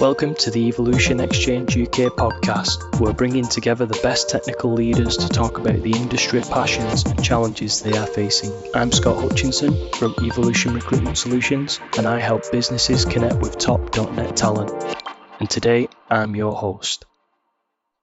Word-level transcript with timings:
Welcome 0.00 0.34
to 0.36 0.50
the 0.50 0.66
Evolution 0.66 1.20
Exchange 1.20 1.78
UK 1.78 2.10
podcast. 2.16 2.98
We're 2.98 3.12
bringing 3.12 3.46
together 3.46 3.86
the 3.86 4.00
best 4.02 4.28
technical 4.28 4.72
leaders 4.72 5.16
to 5.18 5.28
talk 5.28 5.58
about 5.58 5.82
the 5.82 5.92
industry 5.92 6.40
passions 6.40 7.04
and 7.04 7.22
challenges 7.22 7.80
they 7.80 7.96
are 7.96 8.06
facing. 8.06 8.52
I'm 8.74 8.90
Scott 8.90 9.22
Hutchinson 9.22 9.90
from 9.92 10.16
Evolution 10.20 10.74
Recruitment 10.74 11.16
Solutions, 11.16 11.78
and 11.96 12.08
I 12.08 12.18
help 12.18 12.50
businesses 12.50 13.04
connect 13.04 13.36
with 13.36 13.56
top 13.56 13.96
.NET 13.96 14.36
talent. 14.36 14.72
And 15.38 15.48
today, 15.48 15.88
I'm 16.10 16.34
your 16.34 16.56
host. 16.56 17.04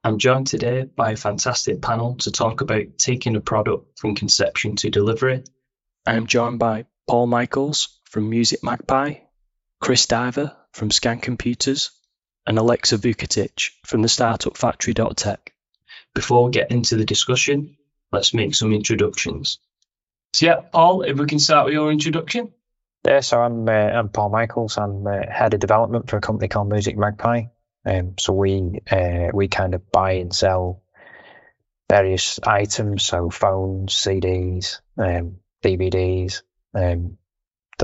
I'm 0.02 0.16
joined 0.16 0.46
today 0.46 0.84
by 0.84 1.10
a 1.10 1.16
fantastic 1.16 1.82
panel 1.82 2.16
to 2.20 2.32
talk 2.32 2.62
about 2.62 2.96
taking 2.96 3.36
a 3.36 3.40
product 3.42 3.98
from 3.98 4.14
conception 4.14 4.76
to 4.76 4.88
delivery. 4.88 5.44
I'm 6.06 6.26
joined 6.26 6.58
by 6.58 6.86
Paul 7.06 7.26
Michaels 7.26 8.00
from 8.06 8.30
Music 8.30 8.64
Magpie, 8.64 9.16
Chris 9.78 10.06
Diver 10.06 10.56
from 10.72 10.90
Scan 10.90 11.20
Computers, 11.20 11.90
and 12.46 12.58
Aleksa 12.58 12.98
Vukotic 12.98 13.70
from 13.84 14.02
the 14.02 14.08
startup 14.08 14.56
Factory.tech. 14.56 15.52
Before 16.14 16.44
we 16.44 16.50
get 16.50 16.70
into 16.70 16.96
the 16.96 17.04
discussion, 17.04 17.76
let's 18.10 18.34
make 18.34 18.54
some 18.54 18.72
introductions. 18.72 19.58
So 20.32 20.46
yeah, 20.46 20.56
Paul, 20.56 21.02
if 21.02 21.18
we 21.18 21.26
can 21.26 21.38
start 21.38 21.66
with 21.66 21.74
your 21.74 21.92
introduction. 21.92 22.52
Yeah, 23.06 23.20
so 23.20 23.40
I'm 23.40 23.68
uh, 23.68 23.72
I'm 23.72 24.08
Paul 24.08 24.30
Michaels. 24.30 24.78
I'm 24.78 25.06
uh, 25.06 25.22
head 25.28 25.54
of 25.54 25.60
development 25.60 26.08
for 26.08 26.16
a 26.16 26.20
company 26.20 26.48
called 26.48 26.68
Music 26.68 26.96
Magpie. 26.96 27.44
Um, 27.84 28.14
so 28.18 28.32
we 28.32 28.80
uh, 28.90 29.28
we 29.34 29.48
kind 29.48 29.74
of 29.74 29.90
buy 29.90 30.12
and 30.12 30.34
sell 30.34 30.82
various 31.90 32.38
items, 32.42 33.04
so 33.04 33.28
phones, 33.28 33.92
CDs, 33.94 34.80
um, 34.96 35.36
DVDs, 35.62 36.42
um, 36.74 37.18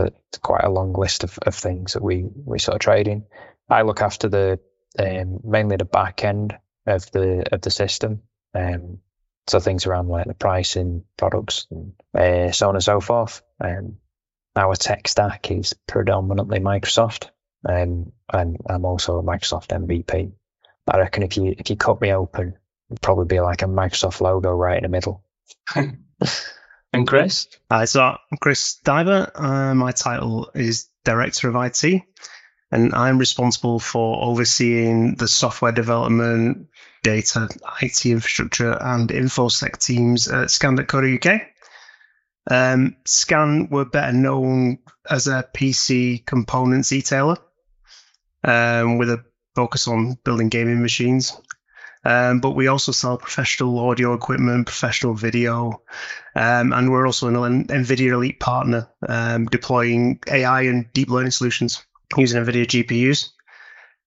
the, 0.03 0.39
quite 0.41 0.65
a 0.65 0.71
long 0.71 0.93
list 0.93 1.25
of, 1.25 1.39
of 1.43 1.55
things 1.55 1.95
that 1.95 2.03
we, 2.03 2.25
we 2.45 2.59
sort 2.59 2.77
of 2.77 2.81
trade 2.81 3.09
in. 3.09 3.25
I 3.69 3.83
look 3.83 4.01
after 4.01 4.29
the 4.29 4.61
um, 4.99 5.41
mainly 5.45 5.77
the 5.77 5.85
back 5.85 6.25
end 6.25 6.57
of 6.87 7.11
the 7.11 7.45
of 7.53 7.61
the 7.61 7.71
system. 7.71 8.23
Um, 8.55 8.99
so 9.47 9.61
things 9.61 9.87
around 9.87 10.09
like 10.09 10.27
the 10.27 10.35
pricing, 10.35 11.05
products, 11.17 11.67
and 11.71 11.93
uh, 12.17 12.53
so 12.53 12.69
on 12.69 12.77
and 12.77 12.85
so 12.85 13.01
forth. 13.01 13.43
Um, 13.61 13.97
our 14.57 14.75
tech 14.75 15.09
stack 15.09 15.51
is 15.51 15.75
predominantly 15.87 16.59
Microsoft, 16.59 17.29
um, 17.69 18.13
and 18.33 18.57
I'm 18.69 18.85
also 18.85 19.19
a 19.19 19.23
Microsoft 19.23 19.69
MVP. 19.69 20.33
I 20.91 20.99
reckon 20.99 21.23
if 21.23 21.37
you 21.37 21.55
if 21.59 21.71
you 21.71 21.77
cut 21.77 22.01
me 22.01 22.13
open, 22.13 22.55
it'd 22.91 23.03
probably 23.03 23.27
be 23.27 23.41
like 23.41 23.63
a 23.63 23.67
Microsoft 23.67 24.21
logo 24.21 24.51
right 24.51 24.79
in 24.79 24.85
the 24.85 24.89
middle. 24.89 25.25
And 26.93 27.07
Chris? 27.07 27.49
Hi, 27.71 27.85
so 27.85 28.03
I'm 28.03 28.39
Chris 28.41 28.77
Diver. 28.77 29.31
Uh, 29.35 29.75
my 29.75 29.93
title 29.93 30.51
is 30.55 30.89
Director 31.05 31.49
of 31.49 31.57
IT, 31.57 32.03
and 32.71 32.95
I'm 32.95 33.19
responsible 33.19 33.79
for 33.79 34.25
overseeing 34.25 35.15
the 35.17 35.29
software 35.29 35.73
development, 35.73 36.69
data, 37.03 37.49
IT 37.83 38.07
infrastructure, 38.07 38.73
and 38.73 39.11
InfoSec 39.11 39.79
teams 39.79 40.29
at 40.29 40.51
Scan.co.uk. 40.51 41.43
Um, 42.51 42.97
Scan 43.05 43.69
were 43.69 43.85
better 43.85 44.15
known 44.15 44.79
as 45.09 45.27
a 45.27 45.47
PC 45.55 46.25
components 46.25 46.91
retailer 46.91 47.37
um, 48.45 48.97
with 48.97 49.11
a 49.11 49.25
focus 49.55 49.89
on 49.89 50.17
building 50.25 50.49
gaming 50.49 50.81
machines. 50.81 51.39
Um, 52.05 52.41
but 52.41 52.53
we 52.53 52.69
also 52.69 52.93
sell 52.93 53.19
professional 53.19 53.79
audio 53.79 54.15
equipment, 54.15 54.67
professional 54.67 55.15
video, 55.15 55.83
um, 56.35 56.73
and 56.73 56.91
we're 56.91 57.07
also 57.07 57.29
an 57.29 57.67
NVIDIA 57.67 58.13
Elite 58.13 58.41
partner 58.41 58.89
um, 59.07 59.47
deploying 59.47 60.21
AI 60.31 60.63
and 60.63 60.93
deep 60.93 61.11
learning 61.11 61.33
solutions 61.33 61.85
using 62.17 62.43
NVIDIA 62.43 62.67
GPUs. 62.67 63.31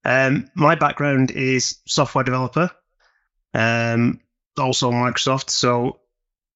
Um, 0.03 0.49
my 0.55 0.75
background 0.75 1.31
is 1.31 1.79
software 1.85 2.23
developer, 2.23 2.71
um, 3.53 4.21
also 4.57 4.91
Microsoft. 4.91 5.49
So 5.49 5.99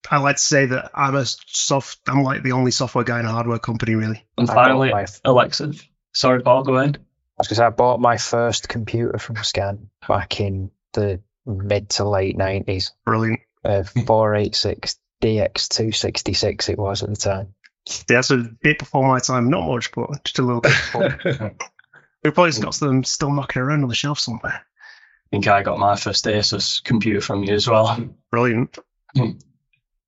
I 0.09 0.19
like 0.19 0.37
to 0.37 0.41
say 0.41 0.65
that 0.67 0.91
I'm 0.93 1.15
a 1.15 1.25
soft. 1.25 1.99
I'm 2.07 2.23
like 2.23 2.43
the 2.43 2.53
only 2.53 2.71
software 2.71 3.03
guy 3.03 3.19
in 3.19 3.25
a 3.25 3.31
hardware 3.31 3.59
company, 3.59 3.95
really. 3.95 4.25
And 4.37 4.47
finally, 4.47 4.89
Aleksa. 4.91 5.85
Sorry, 6.13 6.41
Paul, 6.41 6.63
go 6.63 6.77
ahead. 6.77 6.97
I 6.97 7.41
was 7.41 7.47
going 7.47 7.55
to 7.55 7.55
say 7.55 7.65
I 7.65 7.69
bought 7.69 7.99
my 7.99 8.17
first 8.17 8.69
computer 8.69 9.17
from 9.19 9.35
Scan 9.43 9.89
back 10.07 10.39
in 10.39 10.71
the 10.95 11.21
mid 11.45 11.89
to 11.91 12.07
late 12.07 12.37
90s. 12.37 12.91
Brilliant. 13.05 13.41
Uh, 13.63 13.83
486 13.83 14.97
DX266 15.21 16.69
it 16.69 16.77
was 16.77 17.03
at 17.03 17.09
the 17.09 17.15
time. 17.15 17.53
That's 18.07 18.31
a 18.31 18.37
bit 18.37 18.79
before 18.79 19.07
my 19.07 19.19
time. 19.19 19.49
Not 19.49 19.67
much, 19.67 19.91
but 19.91 20.23
just 20.23 20.39
a 20.39 20.41
little 20.41 20.61
bit 20.61 20.71
before. 20.71 21.19
we 22.23 22.31
probably 22.31 22.61
got 22.61 22.75
them 22.75 23.03
still 23.03 23.31
knocking 23.31 23.61
around 23.61 23.83
on 23.83 23.89
the 23.89 23.95
shelf 23.95 24.19
somewhere. 24.19 24.61
I 24.63 25.29
think 25.31 25.47
I 25.47 25.63
got 25.63 25.79
my 25.79 25.95
first 25.95 26.25
Asus 26.25 26.83
computer 26.83 27.21
from 27.21 27.43
you 27.43 27.53
as 27.53 27.67
well. 27.67 27.97
Brilliant. 28.31 28.77
Hmm. 29.15 29.31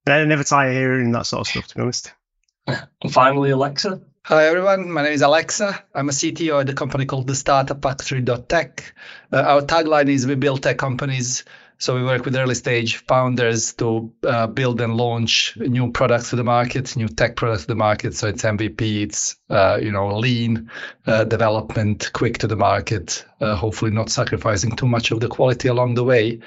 I 0.07 0.23
never 0.25 0.43
tire 0.43 0.71
hearing 0.71 1.11
that 1.11 1.25
sort 1.25 1.41
of 1.41 1.47
stuff, 1.47 1.67
to 1.67 1.75
be 1.75 1.81
honest. 1.81 2.13
And 2.67 3.13
finally, 3.13 3.51
Aleksa. 3.51 4.03
Hi 4.29 4.47
everyone, 4.47 4.91
my 4.91 5.03
name 5.03 5.13
is 5.13 5.21
Aleksa. 5.21 5.83
I'm 5.95 6.09
a 6.09 6.11
CTO 6.11 6.59
at 6.59 6.67
a 6.67 6.73
company 6.73 7.05
called 7.05 7.27
the 7.27 7.33
Startup 7.33 7.81
Factory.tech. 7.81 8.93
Uh, 9.31 9.37
our 9.37 9.61
tagline 9.61 10.09
is 10.09 10.27
we 10.27 10.35
build 10.35 10.63
tech 10.63 10.77
companies. 10.77 11.45
So 11.77 11.95
we 11.95 12.03
work 12.03 12.25
with 12.25 12.35
early 12.35 12.55
stage 12.55 12.97
founders 13.07 13.71
to 13.75 14.11
uh, 14.23 14.47
build 14.47 14.81
and 14.81 14.97
launch 14.97 15.55
new 15.55 15.93
products 15.93 16.31
to 16.31 16.35
the 16.35 16.43
market, 16.43 16.97
new 16.97 17.07
tech 17.07 17.37
products 17.37 17.61
to 17.61 17.67
the 17.67 17.75
market. 17.75 18.15
So 18.15 18.27
it's 18.27 18.43
MVP, 18.43 19.03
it's 19.03 19.37
uh, 19.49 19.79
you 19.81 19.93
know 19.93 20.17
lean 20.17 20.71
uh, 21.05 21.23
development, 21.23 22.11
quick 22.11 22.39
to 22.39 22.47
the 22.47 22.57
market. 22.57 23.23
Uh, 23.39 23.55
hopefully 23.55 23.91
not 23.91 24.09
sacrificing 24.09 24.75
too 24.75 24.89
much 24.89 25.11
of 25.11 25.21
the 25.21 25.29
quality 25.29 25.69
along 25.69 25.93
the 25.93 26.03
way. 26.03 26.41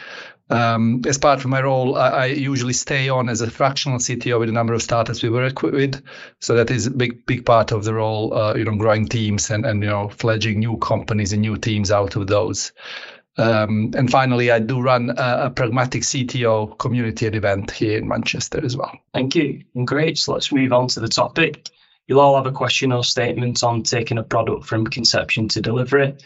Um, 0.50 1.02
as 1.06 1.16
part 1.16 1.40
of 1.40 1.46
my 1.46 1.62
role, 1.62 1.96
I, 1.96 2.08
I, 2.08 2.24
usually 2.26 2.72
stay 2.72 3.08
on 3.08 3.28
as 3.28 3.40
a 3.40 3.48
fractional 3.48 3.98
CTO 3.98 4.40
with 4.40 4.48
a 4.48 4.52
number 4.52 4.74
of 4.74 4.82
startups 4.82 5.22
we 5.22 5.30
work 5.30 5.62
with. 5.62 6.02
So 6.40 6.56
that 6.56 6.72
is 6.72 6.88
a 6.88 6.90
big, 6.90 7.24
big 7.24 7.46
part 7.46 7.70
of 7.70 7.84
the 7.84 7.94
role, 7.94 8.34
uh, 8.34 8.54
you 8.54 8.64
know, 8.64 8.74
growing 8.74 9.06
teams 9.06 9.50
and, 9.50 9.64
and, 9.64 9.80
you 9.80 9.88
know, 9.88 10.08
fledging 10.08 10.58
new 10.58 10.76
companies 10.78 11.32
and 11.32 11.42
new 11.42 11.56
teams 11.56 11.92
out 11.92 12.16
of 12.16 12.26
those. 12.26 12.72
Um, 13.36 13.92
and 13.96 14.10
finally, 14.10 14.50
I 14.50 14.58
do 14.58 14.80
run 14.82 15.10
a, 15.10 15.44
a, 15.44 15.50
pragmatic 15.50 16.02
CTO 16.02 16.76
community 16.78 17.26
event 17.26 17.70
here 17.70 17.96
in 17.96 18.08
Manchester 18.08 18.62
as 18.64 18.76
well. 18.76 18.98
Thank 19.14 19.36
you. 19.36 19.62
Great. 19.84 20.18
So 20.18 20.32
let's 20.32 20.52
move 20.52 20.72
on 20.72 20.88
to 20.88 21.00
the 21.00 21.08
topic. 21.08 21.70
You'll 22.10 22.18
all 22.18 22.34
have 22.34 22.46
a 22.46 22.50
question 22.50 22.90
or 22.90 23.04
statement 23.04 23.62
on 23.62 23.84
taking 23.84 24.18
a 24.18 24.24
product 24.24 24.66
from 24.66 24.84
conception 24.88 25.46
to 25.46 25.60
delivery, 25.60 26.16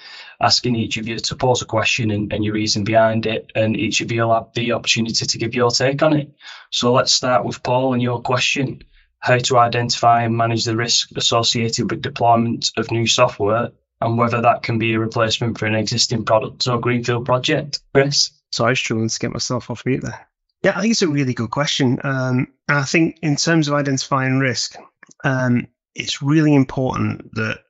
asking 0.40 0.76
each 0.76 0.96
of 0.96 1.06
you 1.06 1.18
to 1.18 1.36
pose 1.36 1.60
a 1.60 1.66
question 1.66 2.10
and, 2.10 2.32
and 2.32 2.42
your 2.42 2.54
reason 2.54 2.84
behind 2.84 3.26
it, 3.26 3.52
and 3.54 3.76
each 3.76 4.00
of 4.00 4.10
you 4.10 4.22
will 4.22 4.32
have 4.32 4.48
the 4.54 4.72
opportunity 4.72 5.26
to 5.26 5.36
give 5.36 5.54
your 5.54 5.70
take 5.70 6.02
on 6.02 6.14
it. 6.14 6.34
So 6.70 6.94
let's 6.94 7.12
start 7.12 7.44
with 7.44 7.62
Paul 7.62 7.92
and 7.92 8.00
your 8.00 8.22
question 8.22 8.82
how 9.18 9.36
to 9.36 9.58
identify 9.58 10.22
and 10.22 10.34
manage 10.34 10.64
the 10.64 10.74
risk 10.74 11.10
associated 11.18 11.90
with 11.90 12.00
deployment 12.00 12.70
of 12.78 12.90
new 12.90 13.06
software 13.06 13.72
and 14.00 14.16
whether 14.16 14.40
that 14.40 14.62
can 14.62 14.78
be 14.78 14.94
a 14.94 14.98
replacement 14.98 15.58
for 15.58 15.66
an 15.66 15.74
existing 15.74 16.24
product 16.24 16.66
or 16.66 16.80
greenfield 16.80 17.26
project. 17.26 17.80
Chris? 17.92 18.30
Sorry, 18.52 18.68
I 18.68 18.70
was 18.70 18.78
struggling 18.78 19.10
to 19.10 19.18
get 19.18 19.32
myself 19.32 19.68
off 19.68 19.84
mute 19.84 20.00
there. 20.00 20.26
Yeah, 20.62 20.78
I 20.78 20.80
think 20.80 20.92
it's 20.92 21.02
a 21.02 21.08
really 21.08 21.34
good 21.34 21.50
question. 21.50 22.00
Um, 22.02 22.48
I 22.70 22.84
think 22.84 23.18
in 23.20 23.36
terms 23.36 23.68
of 23.68 23.74
identifying 23.74 24.38
risk, 24.38 24.76
um, 25.22 25.68
it's 25.94 26.22
really 26.22 26.54
important 26.54 27.34
that 27.34 27.60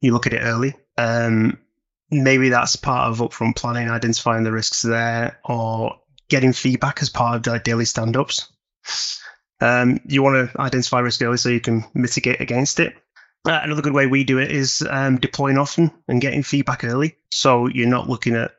you 0.00 0.12
look 0.12 0.26
at 0.26 0.32
it 0.32 0.42
early. 0.42 0.74
Um, 0.96 1.58
maybe 2.10 2.50
that's 2.50 2.76
part 2.76 3.10
of 3.10 3.18
upfront 3.18 3.56
planning, 3.56 3.88
identifying 3.88 4.44
the 4.44 4.52
risks 4.52 4.82
there, 4.82 5.38
or 5.44 6.00
getting 6.28 6.52
feedback 6.52 7.02
as 7.02 7.10
part 7.10 7.46
of 7.46 7.62
daily 7.62 7.84
stand 7.84 8.16
ups. 8.16 8.50
Um, 9.60 10.00
you 10.06 10.22
want 10.22 10.50
to 10.50 10.60
identify 10.60 11.00
risk 11.00 11.22
early 11.22 11.36
so 11.36 11.48
you 11.50 11.60
can 11.60 11.84
mitigate 11.94 12.40
against 12.40 12.80
it. 12.80 12.94
Uh, 13.44 13.60
another 13.62 13.82
good 13.82 13.92
way 13.94 14.06
we 14.06 14.24
do 14.24 14.38
it 14.38 14.50
is 14.50 14.86
um, 14.88 15.18
deploying 15.18 15.58
often 15.58 15.90
and 16.08 16.20
getting 16.20 16.42
feedback 16.42 16.84
early. 16.84 17.16
So 17.30 17.66
you're 17.66 17.88
not 17.88 18.08
looking 18.08 18.36
at 18.36 18.52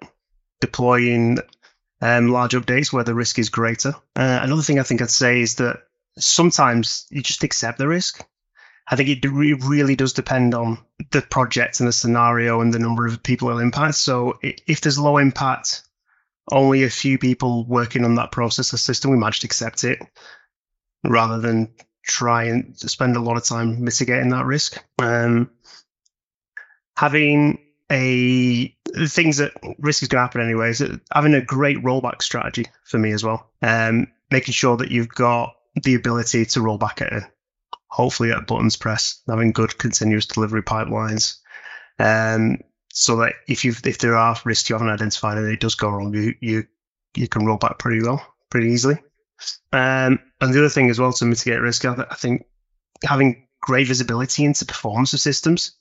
deploying 0.59 1.39
um, 2.01 2.29
large 2.29 2.53
updates 2.53 2.91
where 2.91 3.03
the 3.03 3.13
risk 3.13 3.39
is 3.39 3.49
greater. 3.49 3.95
Uh, 4.15 4.39
another 4.41 4.63
thing 4.63 4.79
I 4.79 4.83
think 4.83 5.01
I'd 5.01 5.09
say 5.09 5.41
is 5.41 5.55
that 5.55 5.83
sometimes 6.17 7.05
you 7.09 7.21
just 7.21 7.43
accept 7.43 7.77
the 7.77 7.87
risk. 7.87 8.25
I 8.91 8.97
think 8.97 9.07
it 9.07 9.25
really 9.25 9.95
does 9.95 10.11
depend 10.11 10.53
on 10.53 10.77
the 11.11 11.21
project 11.21 11.79
and 11.79 11.87
the 11.87 11.93
scenario 11.93 12.59
and 12.59 12.73
the 12.73 12.79
number 12.79 13.07
of 13.07 13.23
people 13.23 13.47
it'll 13.47 13.61
impact. 13.61 13.95
So 13.95 14.37
if 14.41 14.81
there's 14.81 14.99
low 14.99 15.17
impact, 15.17 15.83
only 16.51 16.83
a 16.83 16.89
few 16.89 17.17
people 17.17 17.65
working 17.65 18.03
on 18.03 18.15
that 18.15 18.33
process 18.33 18.73
or 18.73 18.77
system, 18.77 19.11
we 19.11 19.17
might 19.17 19.31
just 19.31 19.45
accept 19.45 19.85
it 19.85 19.99
rather 21.05 21.39
than 21.39 21.73
try 22.03 22.43
and 22.45 22.77
spend 22.77 23.15
a 23.15 23.21
lot 23.21 23.37
of 23.37 23.45
time 23.45 23.81
mitigating 23.81 24.29
that 24.31 24.45
risk. 24.45 24.83
Um, 24.99 25.49
having 26.97 27.59
a 27.89 28.75
things 29.07 29.37
that 29.37 29.53
risk 29.79 30.01
is 30.01 30.09
going 30.09 30.19
to 30.19 30.25
happen 30.25 30.41
anyway 30.41 30.71
is 30.71 30.83
having 31.13 31.33
a 31.33 31.41
great 31.41 31.77
rollback 31.77 32.21
strategy 32.21 32.65
for 32.83 32.97
me 32.97 33.13
as 33.13 33.23
well. 33.23 33.49
Um, 33.61 34.07
making 34.29 34.51
sure 34.51 34.75
that 34.77 34.91
you've 34.91 35.07
got 35.07 35.55
the 35.81 35.95
ability 35.95 36.45
to 36.47 36.61
roll 36.61 36.77
back 36.77 37.01
at 37.01 37.13
it 37.13 37.23
hopefully 37.91 38.31
at 38.31 38.47
buttons 38.47 38.77
press, 38.77 39.21
having 39.27 39.51
good 39.51 39.77
continuous 39.77 40.25
delivery 40.25 40.63
pipelines. 40.63 41.37
Um, 41.99 42.59
so 42.93 43.17
that 43.17 43.33
if 43.47 43.63
you 43.63 43.73
if 43.85 43.99
there 43.99 44.15
are 44.15 44.35
risks 44.43 44.69
you 44.69 44.75
haven't 44.75 44.89
identified 44.89 45.37
and 45.37 45.47
it 45.47 45.59
does 45.59 45.75
go 45.75 45.89
wrong, 45.89 46.13
you 46.13 46.33
you 46.39 46.63
you 47.15 47.27
can 47.27 47.45
roll 47.45 47.57
back 47.57 47.77
pretty 47.77 48.01
well, 48.01 48.25
pretty 48.49 48.69
easily. 48.69 48.95
Um, 49.71 50.19
and 50.39 50.53
the 50.53 50.59
other 50.59 50.69
thing 50.69 50.89
as 50.89 50.99
well 50.99 51.13
to 51.13 51.25
mitigate 51.25 51.61
risk, 51.61 51.83
I, 51.85 51.95
think 52.15 52.45
having 53.03 53.47
great 53.59 53.87
visibility 53.87 54.45
into 54.45 54.65
performance 54.65 55.13
of 55.13 55.19
systems, 55.19 55.73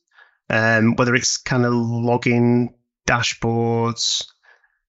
um, 0.49 0.97
whether 0.97 1.15
it's 1.15 1.37
kind 1.37 1.67
of 1.67 1.75
logging 1.75 2.75
dashboards, 3.07 4.27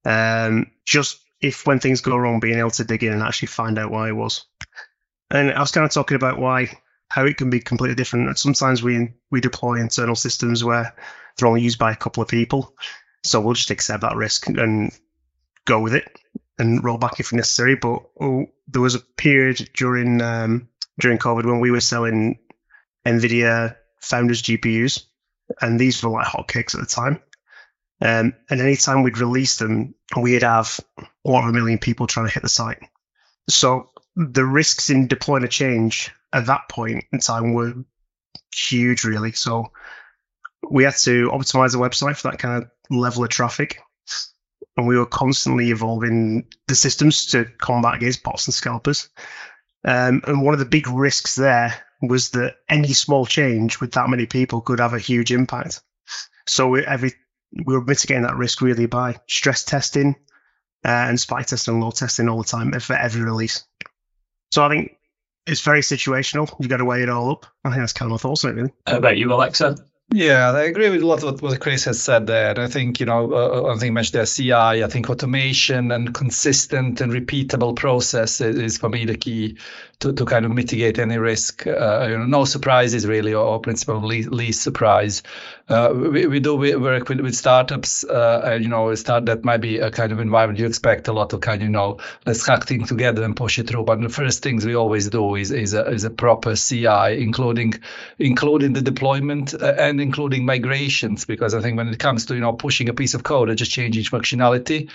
um, 0.05 0.71
just 0.85 1.19
if 1.41 1.65
when 1.67 1.79
things 1.79 2.01
go 2.01 2.15
wrong, 2.15 2.39
being 2.39 2.59
able 2.59 2.71
to 2.71 2.83
dig 2.83 3.03
in 3.03 3.13
and 3.13 3.23
actually 3.23 3.47
find 3.47 3.77
out 3.77 3.91
why 3.91 4.07
it 4.07 4.15
was. 4.15 4.45
And 5.29 5.51
I 5.51 5.59
was 5.59 5.71
kind 5.71 5.85
of 5.85 5.91
talking 5.91 6.15
about 6.15 6.39
why 6.39 6.77
how 7.11 7.25
it 7.25 7.35
can 7.35 7.49
be 7.49 7.59
completely 7.59 7.95
different. 7.95 8.39
Sometimes 8.39 8.81
we 8.81 9.09
we 9.29 9.41
deploy 9.41 9.75
internal 9.81 10.15
systems 10.15 10.63
where 10.63 10.95
they're 11.35 11.47
only 11.47 11.61
used 11.61 11.77
by 11.77 11.91
a 11.91 11.95
couple 11.97 12.23
of 12.23 12.29
people, 12.29 12.73
so 13.23 13.41
we'll 13.41 13.53
just 13.53 13.69
accept 13.69 14.03
that 14.03 14.15
risk 14.15 14.47
and 14.47 14.97
go 15.65 15.81
with 15.81 15.93
it 15.93 16.19
and 16.57 16.81
roll 16.81 16.97
back 16.97 17.19
if 17.19 17.33
necessary. 17.33 17.75
But 17.75 18.03
oh, 18.21 18.45
there 18.69 18.81
was 18.81 18.95
a 18.95 19.01
period 19.01 19.69
during 19.73 20.21
um, 20.21 20.69
during 21.01 21.17
COVID 21.17 21.45
when 21.45 21.59
we 21.59 21.69
were 21.69 21.81
selling 21.81 22.39
NVIDIA 23.05 23.75
Founders 23.99 24.41
GPUs, 24.41 25.03
and 25.59 25.77
these 25.77 26.01
were 26.01 26.11
like 26.11 26.27
hotcakes 26.27 26.75
at 26.75 26.79
the 26.79 26.87
time. 26.87 27.21
Um, 27.99 28.35
and 28.49 28.61
anytime 28.61 29.03
we'd 29.03 29.17
release 29.17 29.57
them, 29.57 29.95
we'd 30.15 30.43
have 30.43 30.79
over 31.25 31.49
a 31.49 31.53
million 31.53 31.77
people 31.77 32.07
trying 32.07 32.27
to 32.27 32.33
hit 32.33 32.41
the 32.41 32.49
site. 32.49 32.79
So 33.49 33.90
the 34.15 34.45
risks 34.45 34.89
in 34.89 35.07
deploying 35.07 35.43
a 35.43 35.47
change 35.47 36.11
at 36.33 36.47
that 36.47 36.69
point 36.69 37.05
in 37.11 37.19
time 37.19 37.53
were 37.53 37.73
huge, 38.53 39.03
really. 39.03 39.31
So 39.31 39.71
we 40.69 40.83
had 40.83 40.95
to 40.97 41.29
optimize 41.29 41.71
the 41.71 41.79
website 41.79 42.17
for 42.17 42.29
that 42.29 42.39
kind 42.39 42.63
of 42.63 42.69
level 42.89 43.23
of 43.23 43.29
traffic. 43.29 43.79
And 44.77 44.87
we 44.87 44.97
were 44.97 45.05
constantly 45.05 45.71
evolving 45.71 46.47
the 46.67 46.75
systems 46.75 47.27
to 47.27 47.45
combat 47.59 47.95
against 47.95 48.23
bots 48.23 48.47
and 48.47 48.53
scalpers. 48.53 49.09
Um, 49.83 50.21
and 50.25 50.43
one 50.43 50.53
of 50.53 50.59
the 50.59 50.65
big 50.65 50.87
risks 50.87 51.35
there 51.35 51.75
was 52.01 52.31
that 52.31 52.55
any 52.69 52.93
small 52.93 53.25
change 53.25 53.79
with 53.79 53.93
that 53.93 54.09
many 54.09 54.25
people 54.25 54.61
could 54.61 54.79
have 54.79 54.93
a 54.93 54.99
huge 54.99 55.31
impact. 55.31 55.81
So 56.47 56.69
we, 56.69 56.85
every 56.85 57.13
we 57.65 57.73
were 57.73 57.83
mitigating 57.83 58.23
that 58.23 58.37
risk 58.37 58.61
really 58.61 58.85
by 58.85 59.19
stress 59.27 59.63
testing 59.65 60.15
uh, 60.85 60.89
and 60.89 61.19
spike 61.19 61.47
testing 61.47 61.75
and 61.75 61.83
load 61.83 61.95
testing 61.95 62.29
all 62.29 62.41
the 62.41 62.47
time 62.47 62.71
for 62.79 62.95
every 62.95 63.21
release. 63.21 63.65
So 64.51 64.65
I 64.65 64.69
think 64.69 64.97
it's 65.47 65.61
very 65.61 65.81
situational. 65.81 66.53
You've 66.59 66.69
got 66.69 66.77
to 66.77 66.85
weigh 66.85 67.03
it 67.03 67.09
all 67.09 67.31
up. 67.31 67.45
I 67.63 67.69
think 67.69 67.81
that's 67.81 67.93
kind 67.93 68.11
of 68.11 68.11
my 68.11 68.17
thoughts 68.17 68.45
on 68.45 68.51
it, 68.51 68.53
really. 68.55 68.73
How 68.85 68.97
about 68.97 69.17
you, 69.17 69.27
Aleksa? 69.27 69.79
Yeah, 70.13 70.51
I 70.51 70.63
agree 70.63 70.89
with 70.89 71.01
a 71.01 71.07
lot 71.07 71.23
of 71.23 71.41
what 71.41 71.57
Chris 71.61 71.85
has 71.85 72.01
said 72.01 72.27
there. 72.27 72.59
I 72.59 72.67
think, 72.67 72.99
you 72.99 73.05
know, 73.05 73.31
uh, 73.31 73.69
uh 73.69 73.69
I 73.69 73.73
think 73.75 73.85
you 73.85 73.91
mentioned 73.93 74.15
there 74.15 74.25
CI. 74.25 74.83
I 74.83 74.87
think 74.87 75.09
automation 75.09 75.89
and 75.91 76.13
consistent 76.13 76.99
and 76.99 77.13
repeatable 77.13 77.77
process 77.77 78.41
is, 78.41 78.57
is 78.57 78.77
for 78.77 78.89
me 78.89 79.05
the 79.05 79.15
key 79.15 79.57
to, 79.99 80.11
to 80.11 80.25
kind 80.25 80.45
of 80.45 80.51
mitigate 80.51 80.99
any 80.99 81.17
risk. 81.17 81.65
Uh, 81.65 82.07
you 82.09 82.17
know, 82.17 82.25
no 82.25 82.43
surprises 82.43 83.07
really, 83.07 83.33
or, 83.33 83.61
principal 83.61 84.01
least, 84.01 84.31
least 84.31 84.61
surprise. 84.61 85.23
Uh, 85.71 85.93
we, 85.93 86.27
we 86.27 86.41
do 86.41 86.57
work 86.57 87.07
with, 87.07 87.21
with 87.21 87.33
startups, 87.33 88.03
uh, 88.03 88.59
you 88.61 88.67
know, 88.67 88.93
start 88.95 89.25
that 89.27 89.45
might 89.45 89.61
be 89.61 89.77
a 89.77 89.89
kind 89.89 90.11
of 90.11 90.19
environment 90.19 90.59
you 90.59 90.65
expect 90.65 91.07
a 91.07 91.13
lot 91.13 91.31
of 91.31 91.39
kind 91.39 91.61
of, 91.61 91.65
you 91.65 91.71
know, 91.71 91.97
let's 92.25 92.45
hack 92.45 92.65
things 92.65 92.89
together 92.89 93.23
and 93.23 93.37
push 93.37 93.57
it 93.57 93.69
through. 93.69 93.85
But 93.85 94.01
the 94.01 94.09
first 94.09 94.43
things 94.43 94.65
we 94.65 94.75
always 94.75 95.07
do 95.07 95.35
is 95.35 95.49
is 95.49 95.73
a, 95.73 95.85
is 95.87 96.03
a 96.03 96.09
proper 96.09 96.57
CI, 96.57 97.21
including 97.21 97.75
including 98.19 98.73
the 98.73 98.81
deployment 98.81 99.53
uh, 99.53 99.73
and 99.77 100.01
including 100.01 100.45
migrations, 100.45 101.23
because 101.23 101.53
I 101.53 101.61
think 101.61 101.77
when 101.77 101.87
it 101.87 101.99
comes 101.99 102.25
to 102.25 102.35
you 102.35 102.41
know 102.41 102.51
pushing 102.51 102.89
a 102.89 102.93
piece 102.93 103.13
of 103.13 103.23
code 103.23 103.49
or 103.49 103.55
just 103.55 103.71
changing 103.71 104.03
functionality, 104.03 104.89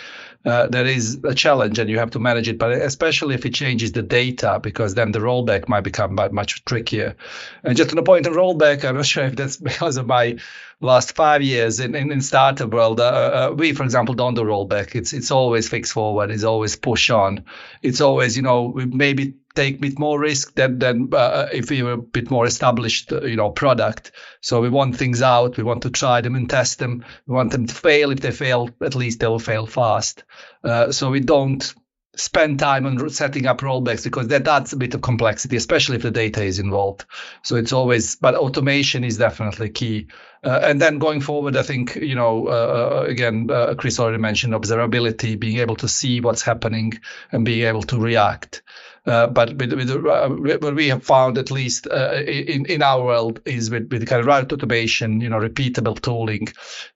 uh, 0.45 0.67
there 0.67 0.85
is 0.85 1.21
a 1.25 1.35
challenge 1.35 1.79
and 1.79 1.89
you 1.89 1.99
have 1.99 2.11
to 2.11 2.19
manage 2.19 2.49
it. 2.49 2.59
But 2.59 2.73
especially 2.73 3.35
if 3.35 3.47
it 3.47 3.55
changes 3.55 3.93
the 3.93 4.03
data, 4.03 4.61
because 4.63 4.95
then 4.95 5.11
the 5.11 5.21
rollback 5.21 5.69
might 5.69 5.85
become 5.85 6.15
much 6.15 6.67
trickier. 6.67 7.17
And 7.65 7.79
just 7.79 7.91
on 7.91 7.97
the 7.97 8.03
point 8.03 8.27
of 8.27 8.35
rollback, 8.35 8.85
I'm 8.85 8.97
not 8.97 9.07
sure 9.07 9.25
if 9.25 9.37
that's 9.37 9.57
because 9.73 9.97
of 9.97 10.07
my 10.07 10.37
last 10.81 11.15
five 11.17 11.43
years 11.43 11.81
in, 11.81 11.95
in, 11.95 12.13
in 12.13 12.21
startup 12.21 12.71
world, 12.71 13.01
uh, 13.01 13.05
uh, 13.51 13.55
we, 13.57 13.73
for 13.73 13.85
example, 13.85 14.15
don't 14.15 14.35
do 14.35 14.43
rollback. 14.43 14.95
It's 14.95 15.13
it's 15.13 15.31
always 15.31 15.69
fix 15.69 15.93
forward. 15.93 16.31
It's 16.31 16.45
always 16.45 16.77
push 16.77 17.11
on. 17.11 17.45
It's 17.83 18.01
always, 18.01 18.37
you 18.37 18.43
know, 18.43 18.65
we 18.65 18.87
maybe 18.87 19.35
take 19.55 19.77
a 19.77 19.81
bit 19.81 19.99
more 19.99 20.21
risk 20.21 20.55
than 20.55 20.79
than 20.79 21.09
uh, 21.13 21.49
if 21.53 21.71
we 21.71 21.83
were 21.83 21.93
a 21.93 21.99
bit 21.99 22.31
more 22.31 22.47
established, 22.47 23.13
uh, 23.13 23.23
you 23.23 23.37
know, 23.37 23.51
product. 23.51 24.13
So 24.41 24.61
we 24.61 24.69
want 24.69 24.97
things 24.97 25.23
out. 25.23 25.57
We 25.57 25.65
want 25.65 25.83
to 25.83 25.91
try 25.91 26.21
them 26.21 26.37
and 26.37 26.49
test 26.49 26.79
them. 26.79 27.05
We 27.27 27.35
want 27.35 27.53
them 27.53 27.67
to 27.67 27.75
fail. 27.75 28.11
If 28.11 28.21
they 28.21 28.33
fail, 28.33 28.71
at 28.81 28.95
least 28.95 29.21
they'll 29.21 29.39
fail 29.39 29.67
fast. 29.67 30.25
Uh, 30.63 30.93
so 30.93 31.11
we 31.11 31.21
don't 31.21 31.75
spend 32.17 32.59
time 32.59 32.87
on 32.87 33.09
setting 33.11 33.47
up 33.47 33.61
rollbacks 33.61 34.05
because 34.05 34.29
that 34.29 34.49
adds 34.49 34.73
a 34.73 34.77
bit 34.77 34.95
of 34.95 35.03
complexity, 35.03 35.57
especially 35.57 35.97
if 35.97 36.03
the 36.03 36.11
data 36.11 36.43
is 36.43 36.59
involved. 36.59 37.05
So 37.43 37.57
it's 37.57 37.73
always, 37.73 38.17
but 38.17 38.35
automation 38.35 39.05
is 39.05 39.19
definitely 39.19 39.71
key. 39.71 40.09
Uh, 40.43 40.61
and 40.63 40.81
then 40.81 40.99
going 40.99 41.21
forward, 41.21 41.57
I 41.57 41.63
think, 41.63 41.97
you 41.97 42.15
know, 42.15 42.49
uh, 42.49 42.51
uh 42.51 43.05
again, 43.09 43.51
uh, 43.51 43.75
Chris 43.77 43.99
already 43.99 44.19
mentioned 44.19 44.55
observability, 44.55 45.39
being 45.39 45.59
able 45.59 45.77
to 45.77 45.89
see 45.89 46.21
what's 46.21 46.43
happening 46.43 46.99
and 47.33 47.45
being 47.45 47.67
able 47.67 47.83
to 47.85 47.99
react. 47.99 48.63
Uh, 49.07 49.29
but 49.29 49.57
with, 49.57 49.73
with 49.73 49.91
uh, 49.91 50.29
what 50.29 50.75
we 50.75 50.89
have 50.89 51.05
found, 51.05 51.39
at 51.39 51.51
least 51.51 51.87
uh, 51.87 52.15
in 52.27 52.67
in 52.67 52.83
our 52.83 53.05
world, 53.05 53.41
is 53.45 53.71
with, 53.71 53.89
with 53.93 54.07
kind 54.07 54.21
of 54.21 54.27
route 54.27 54.53
automation, 54.53 55.21
you 55.21 55.29
know, 55.29 55.39
repeatable 55.39 56.01
tooling, 56.01 56.49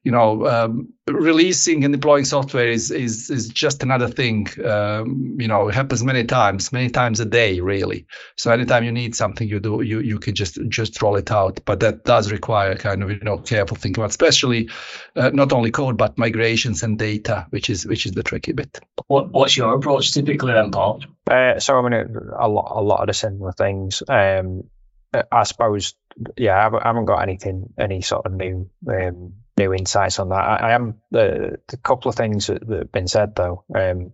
you 0.02 0.10
know, 0.10 0.46
um, 0.46 0.88
releasing 1.06 1.84
and 1.84 1.94
deploying 1.94 2.24
software 2.24 2.68
is 2.68 2.90
is 2.90 3.30
is 3.30 3.48
just 3.48 3.82
another 3.82 4.08
thing. 4.08 4.48
Um, 4.64 5.36
you 5.38 5.46
know, 5.46 5.68
it 5.68 5.74
happens 5.74 6.02
many 6.02 6.24
times, 6.24 6.72
many 6.72 6.90
times 6.90 7.20
a 7.20 7.24
day, 7.24 7.60
really. 7.60 8.06
So 8.36 8.50
anytime 8.50 8.82
you 8.82 8.92
need 8.92 9.14
something, 9.14 9.48
you 9.48 9.60
do 9.60 9.82
you 9.82 10.00
you 10.00 10.18
can 10.18 10.34
just 10.34 10.58
just 10.68 11.00
roll 11.02 11.16
it 11.16 11.30
out. 11.30 11.60
But 11.64 11.80
that 11.80 12.04
does 12.04 12.32
require 12.32 12.74
kind 12.74 13.02
of 13.02 13.10
you 13.10 13.20
know 13.20 13.38
careful 13.38 13.76
thinking 13.76 14.02
about, 14.02 14.10
especially 14.10 14.68
uh, 15.14 15.30
not 15.32 15.52
only 15.52 15.70
code 15.70 15.96
but 15.96 16.18
migrations 16.18 16.82
and 16.82 16.98
data, 16.98 17.46
which 17.50 17.70
is 17.70 17.86
which 17.86 18.06
is 18.06 18.12
the 18.12 18.22
tricky 18.22 18.52
bit. 18.52 18.80
What 19.06 19.30
what's 19.30 19.56
your 19.56 19.74
approach 19.74 20.12
typically 20.12 20.52
then, 20.52 20.70
Paul? 20.72 21.02
Uh, 21.30 21.60
so 21.60 21.78
I 21.78 21.88
mean, 21.88 22.16
a 22.38 22.48
lot, 22.48 22.72
a 22.76 22.82
lot 22.82 23.00
of 23.00 23.06
the 23.06 23.14
similar 23.14 23.52
things. 23.52 24.02
Um, 24.08 24.64
I 25.32 25.42
suppose, 25.44 25.94
yeah, 26.36 26.56
I 26.58 26.62
haven't, 26.62 26.82
I 26.82 26.88
haven't 26.88 27.04
got 27.06 27.22
anything, 27.22 27.72
any 27.78 28.00
sort 28.00 28.26
of 28.26 28.32
new, 28.32 28.70
um, 28.88 29.34
new 29.58 29.74
insights 29.74 30.18
on 30.18 30.28
that. 30.30 30.36
I, 30.36 30.56
I 30.56 30.72
am 30.72 31.00
the, 31.10 31.58
the 31.68 31.76
couple 31.76 32.08
of 32.08 32.14
things 32.14 32.46
that, 32.48 32.66
that 32.66 32.78
have 32.78 32.92
been 32.92 33.08
said 33.08 33.34
though. 33.34 33.64
Um, 33.74 34.12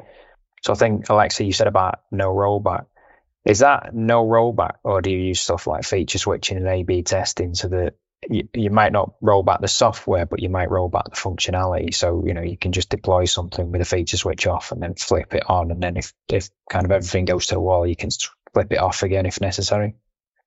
so 0.62 0.73
I 0.73 0.76
think 0.76 1.07
Aleksa, 1.07 1.45
you 1.47 1.52
said 1.52 1.67
about 1.67 2.00
no 2.11 2.35
rollback. 2.35 2.87
Is 3.45 3.61
that 3.61 3.95
no 3.95 4.26
rollback, 4.26 4.76
or 4.83 5.02
do 5.02 5.11
you 5.11 5.19
use 5.19 5.40
stuff 5.40 5.67
like 5.67 5.85
feature 5.85 6.19
switching 6.19 6.57
and 6.57 6.67
A/B 6.67 7.02
testing 7.02 7.55
so 7.55 7.69
that 7.69 7.95
you, 8.28 8.49
you 8.54 8.71
might 8.71 8.92
not 8.92 9.14
roll 9.21 9.42
back 9.42 9.61
the 9.61 9.68
software, 9.68 10.26
but 10.26 10.40
you 10.40 10.49
might 10.49 10.71
roll 10.71 10.88
back 10.88 11.04
the 11.04 11.16
functionality. 11.16 11.95
So, 11.95 12.25
you 12.26 12.35
know, 12.35 12.42
you 12.42 12.56
can 12.56 12.73
just 12.73 12.88
deploy 12.88 13.25
something 13.25 13.73
with 13.73 13.80
a 13.80 13.85
feature 13.85 14.16
switch 14.16 14.47
off 14.47 14.73
and 14.73 14.83
then 14.83 14.95
flip 14.95 15.35
it 15.35 15.49
on. 15.49 15.71
And 15.71 15.83
then 15.83 15.97
if, 15.97 16.12
if 16.28 16.50
kind 16.71 16.85
of 16.85 16.92
everything 16.92 17.25
goes 17.25 17.47
to 17.47 17.54
the 17.54 17.61
wall, 17.61 17.87
you 17.87 17.97
can 17.97 18.11
flip 18.52 18.73
it 18.73 18.78
off 18.78 19.02
again 19.02 19.26
if 19.26 19.40
necessary. 19.40 19.95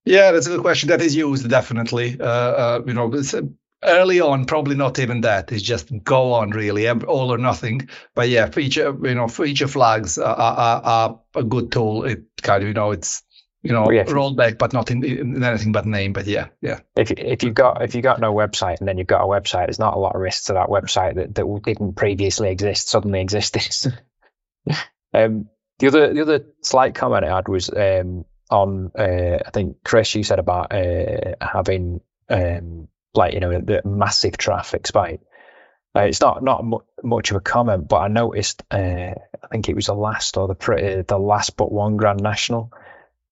Yeah, 0.06 0.32
that's 0.32 0.48
a 0.48 0.52
good 0.52 0.62
question. 0.62 0.90
That 0.90 1.02
is 1.02 1.16
used 1.16 1.50
definitely. 1.50 2.20
Uh, 2.20 2.24
uh, 2.24 2.82
you 2.86 2.94
know, 2.94 3.14
uh, 3.14 3.42
early 3.84 4.22
on, 4.22 4.46
probably 4.46 4.76
not 4.76 5.00
even 5.00 5.22
that. 5.22 5.52
It's 5.52 5.62
just 5.62 5.92
go 6.04 6.34
on 6.34 6.52
really, 6.52 6.90
all 6.90 7.34
or 7.34 7.38
nothing. 7.38 7.90
But 8.16 8.30
yeah, 8.30 8.50
feature, 8.50 8.96
you 9.04 9.16
know, 9.16 9.28
feature 9.28 9.68
flags 9.68 10.18
are, 10.18 10.36
are, 10.36 10.82
are 10.84 11.20
a 11.36 11.44
good 11.44 11.72
tool. 11.72 12.06
It 12.06 12.24
kind 12.42 12.64
of, 12.64 12.68
you 12.70 12.74
know, 12.74 12.92
it's 12.92 13.24
you 13.62 13.74
know, 13.74 13.92
yeah, 13.92 14.06
rollback, 14.06 14.58
but 14.58 14.72
not 14.72 14.90
in, 14.90 15.04
in, 15.04 15.44
anything 15.44 15.72
but 15.72 15.86
name. 15.86 16.14
But 16.14 16.28
yeah, 16.28 16.48
yeah. 16.62 16.80
If 16.96 17.12
if 17.12 17.44
you've 17.44 17.54
got 17.54 17.82
if 17.82 17.94
you've 17.94 18.04
got 18.04 18.20
no 18.20 18.34
website 18.34 18.80
and 18.80 18.88
then 18.88 18.98
you've 18.98 19.08
got 19.08 19.22
a 19.22 19.28
website, 19.28 19.66
there's 19.66 19.80
not 19.80 19.96
a 19.96 20.00
lot 20.00 20.16
of 20.16 20.22
risk 20.22 20.46
to 20.46 20.54
that 20.54 20.70
website 20.70 21.16
that, 21.16 21.36
that 21.36 21.62
didn't 21.64 21.96
previously 21.96 22.52
exist 22.52 22.88
suddenly 22.88 23.20
existed. 23.20 23.94
um, 25.14 25.50
the 25.80 25.88
other 25.88 26.14
the 26.14 26.22
other 26.22 26.46
slight 26.62 26.96
comment 26.96 27.26
I 27.26 27.36
had 27.36 27.50
was 27.50 27.70
um, 27.70 28.24
on 28.50 28.92
uh, 28.98 29.40
I 29.46 29.50
think 29.52 29.78
Chris 29.84 30.16
you 30.16 30.24
said 30.24 30.40
about 30.40 30.74
uh, 30.74 31.36
having 31.42 32.00
um, 32.30 32.88
like 33.14 33.34
you 33.34 33.42
know 33.42 33.60
the 33.60 33.82
massive 33.84 34.38
traffic 34.38 34.88
spike. 34.88 35.20
Uh, 35.94 36.02
it's 36.02 36.22
not 36.22 36.44
not 36.44 36.64
mu- 36.64 36.80
much 37.04 37.32
of 37.32 37.38
a 37.38 37.42
comment, 37.42 37.90
but 37.90 37.98
I 37.98 38.08
noticed 38.08 38.64
uh, 38.72 38.76
I 39.16 39.48
think 39.52 39.68
it 39.68 39.76
was 39.76 39.88
the 39.88 39.96
last 39.96 40.38
or 40.38 40.48
the 40.48 40.56
pretty, 40.56 41.02
the 41.02 41.18
last 41.18 41.58
but 41.58 41.72
one 41.72 41.98
Grand 41.98 42.22
National 42.22 42.72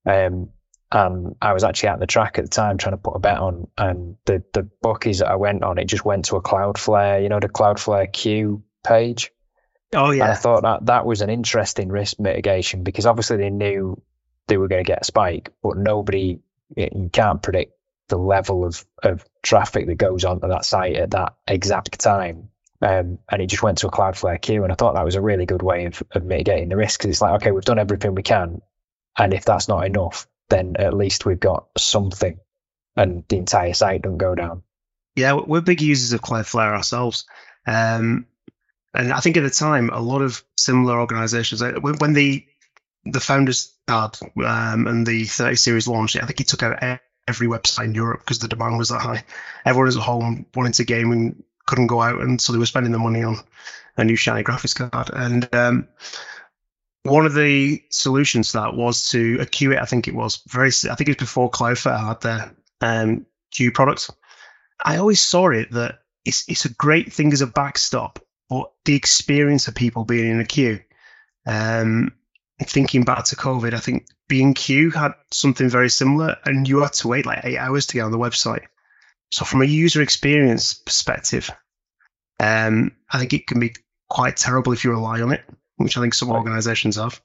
um, 0.08 0.50
and 0.92 1.36
I 1.42 1.54
was 1.54 1.64
actually 1.64 1.90
at 1.90 2.00
the 2.00 2.08
track 2.08 2.38
at 2.38 2.46
the 2.46 2.50
time 2.50 2.78
trying 2.78 2.94
to 2.94 2.98
put 2.98 3.16
a 3.16 3.20
bet 3.20 3.40
on, 3.40 3.68
and 3.78 4.16
the 4.26 4.44
the 4.54 4.64
bookies 4.82 5.20
that 5.20 5.30
I 5.30 5.36
went 5.36 5.64
on, 5.64 5.78
it 5.78 5.86
just 5.86 6.06
went 6.06 6.26
to 6.26 6.38
a 6.38 6.42
Cloudflare, 6.42 7.22
you 7.22 7.30
know, 7.30 7.40
the 7.40 7.50
Cloudflare 7.50 8.12
queue 8.12 8.64
page. 8.86 9.32
Oh 9.94 10.12
yeah. 10.12 10.24
And 10.24 10.32
I 10.32 10.36
thought 10.36 10.64
that 10.64 10.86
that 10.86 11.06
was 11.06 11.22
an 11.22 11.30
interesting 11.30 11.90
risk 11.90 12.20
mitigation 12.20 12.84
because 12.84 13.06
obviously 13.06 13.38
they 13.38 13.50
knew 13.50 14.02
they 14.48 14.58
were 14.58 14.68
going 14.68 14.84
to 14.84 14.88
get 14.88 15.02
a 15.02 15.06
spike, 15.06 15.54
but 15.62 15.78
nobody 15.78 16.40
you 16.76 17.10
can't 17.12 17.42
predict 17.42 17.74
the 18.10 18.18
level 18.18 18.66
of 18.66 18.86
of 19.04 19.26
traffic 19.42 19.88
that 19.88 19.96
goes 19.96 20.24
onto 20.24 20.48
that 20.48 20.66
site 20.66 20.96
at 20.96 21.12
that 21.12 21.36
exact 21.48 22.00
time. 22.00 22.50
Um, 22.82 23.18
and 23.30 23.42
it 23.42 23.48
just 23.48 23.64
went 23.64 23.80
to 23.80 23.88
a 23.88 23.92
Cloudflare 23.92 24.42
queue. 24.42 24.64
And 24.64 24.72
I 24.72 24.76
thought 24.76 24.94
that 24.96 25.06
was 25.06 25.16
a 25.16 25.22
really 25.22 25.48
good 25.48 25.64
way 25.64 25.86
of, 25.86 26.04
of 26.12 26.24
mitigating 26.24 26.70
the 26.70 26.78
risk. 26.78 27.00
Cause 27.00 27.10
It's 27.10 27.22
like, 27.22 27.42
okay, 27.42 27.52
we've 27.52 27.66
done 27.66 27.80
everything 27.80 28.14
we 28.14 28.22
can. 28.22 28.62
And 29.18 29.34
if 29.34 29.46
that's 29.46 29.68
not 29.68 29.86
enough, 29.86 30.28
then 30.50 30.76
at 30.78 30.94
least 30.94 31.26
we've 31.26 31.40
got 31.40 31.68
something 31.78 32.40
and 32.96 33.24
the 33.28 33.38
entire 33.38 33.74
site 33.74 34.02
don't 34.02 34.18
go 34.18 34.36
down. 34.36 34.64
Yeah, 35.16 35.34
we're 35.34 35.62
big 35.62 35.82
users 35.82 36.14
of 36.14 36.22
Cloudflare 36.22 36.76
ourselves. 36.76 37.26
Um, 37.66 38.28
and 38.94 39.12
I 39.12 39.20
think 39.20 39.38
at 39.38 39.44
the 39.44 39.50
time, 39.50 39.90
a 39.90 40.00
lot 40.00 40.22
of 40.22 40.44
similar 40.56 41.00
organizations, 41.00 41.62
when 41.62 42.14
the 42.14 42.46
the 43.06 43.20
founders 43.20 43.74
card 43.88 44.18
um, 44.44 44.88
and 44.88 45.08
the 45.08 45.24
30 45.26 45.56
series 45.56 45.88
launched, 45.88 46.18
I 46.18 46.26
think 46.26 46.40
he 46.40 46.44
took 46.44 46.64
out 46.64 47.00
every 47.28 47.48
website 47.48 47.86
in 47.86 47.96
Europe 47.96 48.22
because 48.22 48.40
the 48.40 48.48
demand 48.48 48.78
was 48.78 48.90
that 48.90 49.02
high. 49.02 49.24
Everyone 49.66 49.86
was 49.86 49.98
at 49.98 50.04
home 50.04 50.46
wanting 50.56 50.74
to 50.74 50.84
game 50.84 51.12
and 51.12 51.44
couldn't 51.66 51.88
go 51.88 52.02
out, 52.02 52.22
and 52.22 52.42
so 52.42 52.54
they 52.54 52.60
were 52.60 52.66
spending 52.66 52.92
the 52.92 53.00
money 53.00 53.24
on 53.24 53.38
a 53.98 54.04
new 54.04 54.16
shiny 54.16 54.44
graphics 54.44 54.76
card. 54.76 55.10
And 55.14 55.54
um, 55.54 55.88
one 57.10 57.26
of 57.26 57.34
the 57.34 57.84
solutions 57.90 58.52
to 58.52 58.60
that 58.60 58.76
was 58.76 59.10
to 59.12 59.38
a 59.40 59.46
queue 59.46 59.74
it. 59.74 59.80
I 59.80 59.86
think 59.86 60.08
it 60.08 60.16
was 60.16 60.42
very. 60.48 60.70
I 60.70 60.96
think 60.96 61.10
it 61.10 61.20
was 61.20 61.28
before 61.28 61.52
Cloudflare 61.52 62.00
had 62.00 62.22
their 62.22 62.56
um, 62.82 63.26
queue 63.52 63.72
products. 63.72 64.12
I 64.84 64.98
always 64.98 65.22
saw 65.22 65.50
it 65.50 65.72
that 65.72 66.00
it's 66.26 66.48
it's 66.48 66.66
a 66.66 66.74
great 66.74 67.14
thing 67.14 67.34
as 67.34 67.42
a 67.42 67.48
backstop, 67.48 68.20
but 68.50 68.72
the 68.86 68.96
experience 68.96 69.68
of 69.68 69.76
people 69.76 70.06
being 70.06 70.32
in 70.32 70.40
a 70.40 70.46
queue. 70.46 70.82
Um, 71.46 72.14
thinking 72.62 73.04
back 73.04 73.26
to 73.26 73.36
COVID, 73.36 73.74
I 73.74 73.80
think 73.80 74.08
B&Q 74.28 74.92
had 74.92 75.14
something 75.32 75.70
very 75.70 75.90
similar, 75.90 76.38
and 76.44 76.68
you 76.68 76.82
had 76.82 76.94
to 76.94 77.08
wait 77.08 77.26
like 77.26 77.46
eight 77.46 77.58
hours 77.58 77.86
to 77.88 77.94
get 77.94 78.02
on 78.02 78.12
the 78.12 78.18
website. 78.18 78.66
So, 79.32 79.46
from 79.46 79.62
a 79.62 79.66
user 79.66 80.02
experience 80.02 80.74
perspective, 80.74 81.50
um, 82.40 82.92
I 83.10 83.20
think 83.20 83.34
it 83.34 83.48
can 83.48 83.60
be 83.60 83.74
quite 84.10 84.38
terrible 84.38 84.74
if 84.74 84.84
you 84.84 84.92
rely 84.92 85.22
on 85.22 85.32
it, 85.32 85.44
which 85.78 85.98
I 85.98 86.02
think 86.02 86.14
some 86.14 86.32
organisations 86.32 86.98
have. 86.98 87.22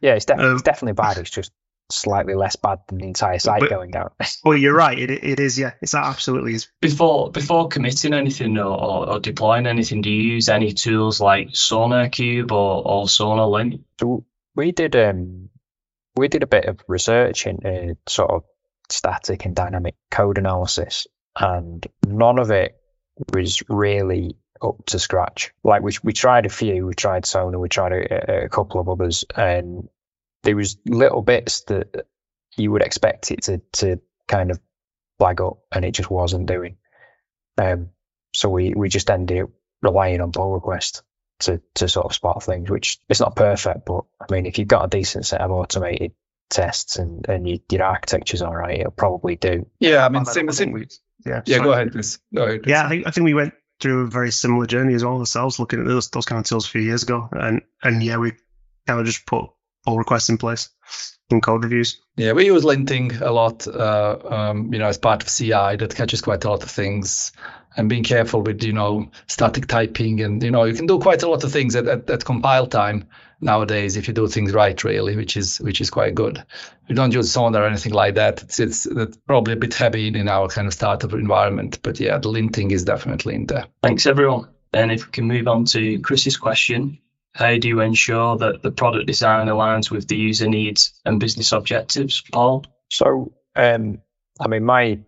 Yeah, 0.00 0.14
it's, 0.14 0.26
de- 0.26 0.38
um, 0.38 0.54
it's 0.54 0.62
definitely 0.62 0.94
bad. 0.94 1.18
It's 1.18 1.30
just 1.30 1.52
slightly 1.90 2.34
less 2.34 2.56
bad 2.56 2.80
than 2.88 2.98
the 2.98 3.06
entire 3.06 3.38
site 3.38 3.60
but, 3.60 3.70
going 3.70 3.90
down. 3.90 4.10
well, 4.44 4.56
you're 4.56 4.74
right. 4.74 4.98
It, 4.98 5.10
it 5.10 5.40
is. 5.40 5.58
Yeah, 5.58 5.72
it's 5.80 5.94
absolutely 5.94 6.54
is. 6.54 6.68
Before 6.80 7.30
before 7.30 7.68
committing 7.68 8.14
anything 8.14 8.58
or, 8.58 8.64
or, 8.64 9.08
or 9.10 9.20
deploying 9.20 9.66
anything, 9.66 10.02
do 10.02 10.10
you 10.10 10.34
use 10.34 10.48
any 10.48 10.72
tools 10.72 11.20
like 11.20 11.48
SonarQube 11.50 12.50
or, 12.50 12.86
or 12.86 13.04
SonarLint? 13.06 13.82
So 14.00 14.24
we 14.54 14.72
did 14.72 14.96
um 14.96 15.48
we 16.16 16.28
did 16.28 16.42
a 16.42 16.48
bit 16.48 16.66
of 16.66 16.80
research 16.88 17.46
into 17.46 17.96
sort 18.06 18.30
of 18.30 18.44
static 18.88 19.44
and 19.44 19.54
dynamic 19.54 19.94
code 20.10 20.38
analysis, 20.38 21.06
and 21.38 21.86
none 22.06 22.38
of 22.38 22.50
it 22.50 22.76
was 23.32 23.62
really 23.68 24.36
up 24.62 24.86
to 24.86 24.98
scratch. 24.98 25.52
Like 25.64 25.82
we 25.82 25.92
we 26.02 26.12
tried 26.12 26.46
a 26.46 26.50
few, 26.50 26.86
we 26.86 26.94
tried 26.94 27.24
Sony, 27.24 27.58
we 27.58 27.68
tried 27.68 27.92
a, 27.92 28.44
a 28.44 28.48
couple 28.48 28.80
of 28.80 28.88
others, 28.88 29.24
and 29.34 29.88
there 30.42 30.56
was 30.56 30.76
little 30.86 31.22
bits 31.22 31.62
that 31.62 32.06
you 32.56 32.70
would 32.72 32.82
expect 32.82 33.30
it 33.30 33.42
to 33.42 33.58
to 33.72 34.00
kind 34.28 34.50
of 34.50 34.60
flag 35.18 35.40
up, 35.40 35.58
and 35.72 35.84
it 35.84 35.92
just 35.92 36.10
wasn't 36.10 36.46
doing. 36.46 36.76
Um, 37.58 37.90
so 38.34 38.48
we 38.48 38.74
we 38.74 38.88
just 38.88 39.10
ended 39.10 39.42
up 39.42 39.50
relying 39.82 40.20
on 40.20 40.32
pull 40.32 40.54
request 40.54 41.02
to 41.40 41.60
to 41.74 41.88
sort 41.88 42.06
of 42.06 42.14
spot 42.14 42.42
things, 42.42 42.70
which 42.70 42.98
it's 43.08 43.20
not 43.20 43.36
perfect, 43.36 43.84
but 43.84 44.04
I 44.20 44.32
mean, 44.32 44.46
if 44.46 44.58
you've 44.58 44.68
got 44.68 44.84
a 44.84 44.88
decent 44.88 45.26
set 45.26 45.40
of 45.40 45.50
automated 45.50 46.12
tests 46.50 46.96
and 46.96 47.28
and 47.28 47.48
you, 47.48 47.60
your 47.70 47.82
architecture's 47.82 48.42
all 48.42 48.54
right, 48.54 48.80
it'll 48.80 48.92
probably 48.92 49.36
do. 49.36 49.66
Yeah, 49.80 50.04
I 50.04 50.08
mean, 50.08 50.24
same, 50.24 50.50
same. 50.52 50.72
We, 50.72 50.86
yeah, 51.26 51.42
yeah. 51.46 51.58
Go 51.58 51.72
ahead, 51.72 51.92
please. 51.92 52.18
Go 52.34 52.44
ahead. 52.44 52.62
Please. 52.62 52.70
Yeah, 52.70 52.86
I 52.86 52.88
think 52.88 53.06
I 53.06 53.10
think 53.10 53.24
we 53.24 53.34
went 53.34 53.54
through 53.82 54.02
a 54.02 54.06
very 54.06 54.30
similar 54.30 54.66
journey 54.66 54.94
as 54.94 55.04
well 55.04 55.18
ourselves, 55.18 55.58
looking 55.58 55.80
at 55.80 55.86
those 55.86 56.08
those 56.08 56.24
kind 56.24 56.38
of 56.38 56.46
tools 56.46 56.66
a 56.66 56.70
few 56.70 56.80
years 56.80 57.02
ago, 57.02 57.28
and 57.32 57.62
and 57.82 58.02
yeah, 58.02 58.16
we 58.16 58.32
kind 58.86 59.00
of 59.00 59.06
just 59.06 59.26
put 59.26 59.46
pull 59.84 59.98
requests 59.98 60.28
in 60.28 60.38
place 60.38 60.70
in 61.30 61.40
code 61.40 61.64
reviews. 61.64 62.00
Yeah, 62.16 62.32
we 62.32 62.46
use 62.46 62.62
linting 62.62 63.20
a 63.20 63.30
lot, 63.30 63.66
uh, 63.66 64.18
um, 64.24 64.72
you 64.72 64.78
know, 64.78 64.86
as 64.86 64.98
part 64.98 65.22
of 65.22 65.28
CI 65.28 65.76
that 65.76 65.94
catches 65.94 66.20
quite 66.20 66.44
a 66.44 66.50
lot 66.50 66.62
of 66.62 66.70
things 66.70 67.32
and 67.76 67.88
being 67.88 68.04
careful 68.04 68.42
with, 68.42 68.62
you 68.62 68.72
know, 68.72 69.10
static 69.26 69.66
typing. 69.66 70.20
And, 70.20 70.42
you 70.42 70.50
know, 70.50 70.64
you 70.64 70.74
can 70.74 70.86
do 70.86 70.98
quite 70.98 71.22
a 71.22 71.28
lot 71.28 71.44
of 71.44 71.52
things 71.52 71.74
at, 71.76 71.86
at, 71.86 72.10
at 72.10 72.24
compile 72.24 72.66
time 72.66 73.06
nowadays 73.40 73.96
if 73.96 74.06
you 74.06 74.14
do 74.14 74.28
things 74.28 74.52
right, 74.52 74.82
really, 74.84 75.16
which 75.16 75.36
is 75.36 75.60
which 75.60 75.80
is 75.80 75.90
quite 75.90 76.14
good. 76.14 76.42
We 76.88 76.94
don't 76.94 77.12
use 77.12 77.32
Sonar 77.32 77.62
or 77.62 77.66
anything 77.66 77.92
like 77.92 78.14
that. 78.14 78.42
It's, 78.42 78.60
it's, 78.60 78.86
it's 78.86 79.16
probably 79.26 79.54
a 79.54 79.56
bit 79.56 79.74
heavy 79.74 80.08
in 80.08 80.28
our 80.28 80.48
kind 80.48 80.66
of 80.66 80.74
startup 80.74 81.12
environment. 81.12 81.80
But 81.82 81.98
yeah, 82.00 82.18
the 82.18 82.28
linting 82.28 82.72
is 82.72 82.84
definitely 82.84 83.34
in 83.34 83.46
there. 83.46 83.66
Thanks, 83.82 84.06
everyone. 84.06 84.48
And 84.72 84.90
if 84.90 85.06
we 85.06 85.12
can 85.12 85.26
move 85.26 85.48
on 85.48 85.64
to 85.66 86.00
Chris's 86.00 86.36
question, 86.36 86.98
how 87.34 87.56
do 87.56 87.68
you 87.68 87.80
ensure 87.80 88.36
that 88.38 88.62
the 88.62 88.70
product 88.70 89.06
design 89.06 89.48
aligns 89.48 89.90
with 89.90 90.06
the 90.06 90.16
user 90.16 90.48
needs 90.48 90.92
and 91.04 91.18
business 91.18 91.52
objectives, 91.52 92.22
Paul? 92.32 92.64
So, 92.90 93.32
um, 93.56 94.00
I 94.38 94.48
mean, 94.48 94.64
my 94.64 95.00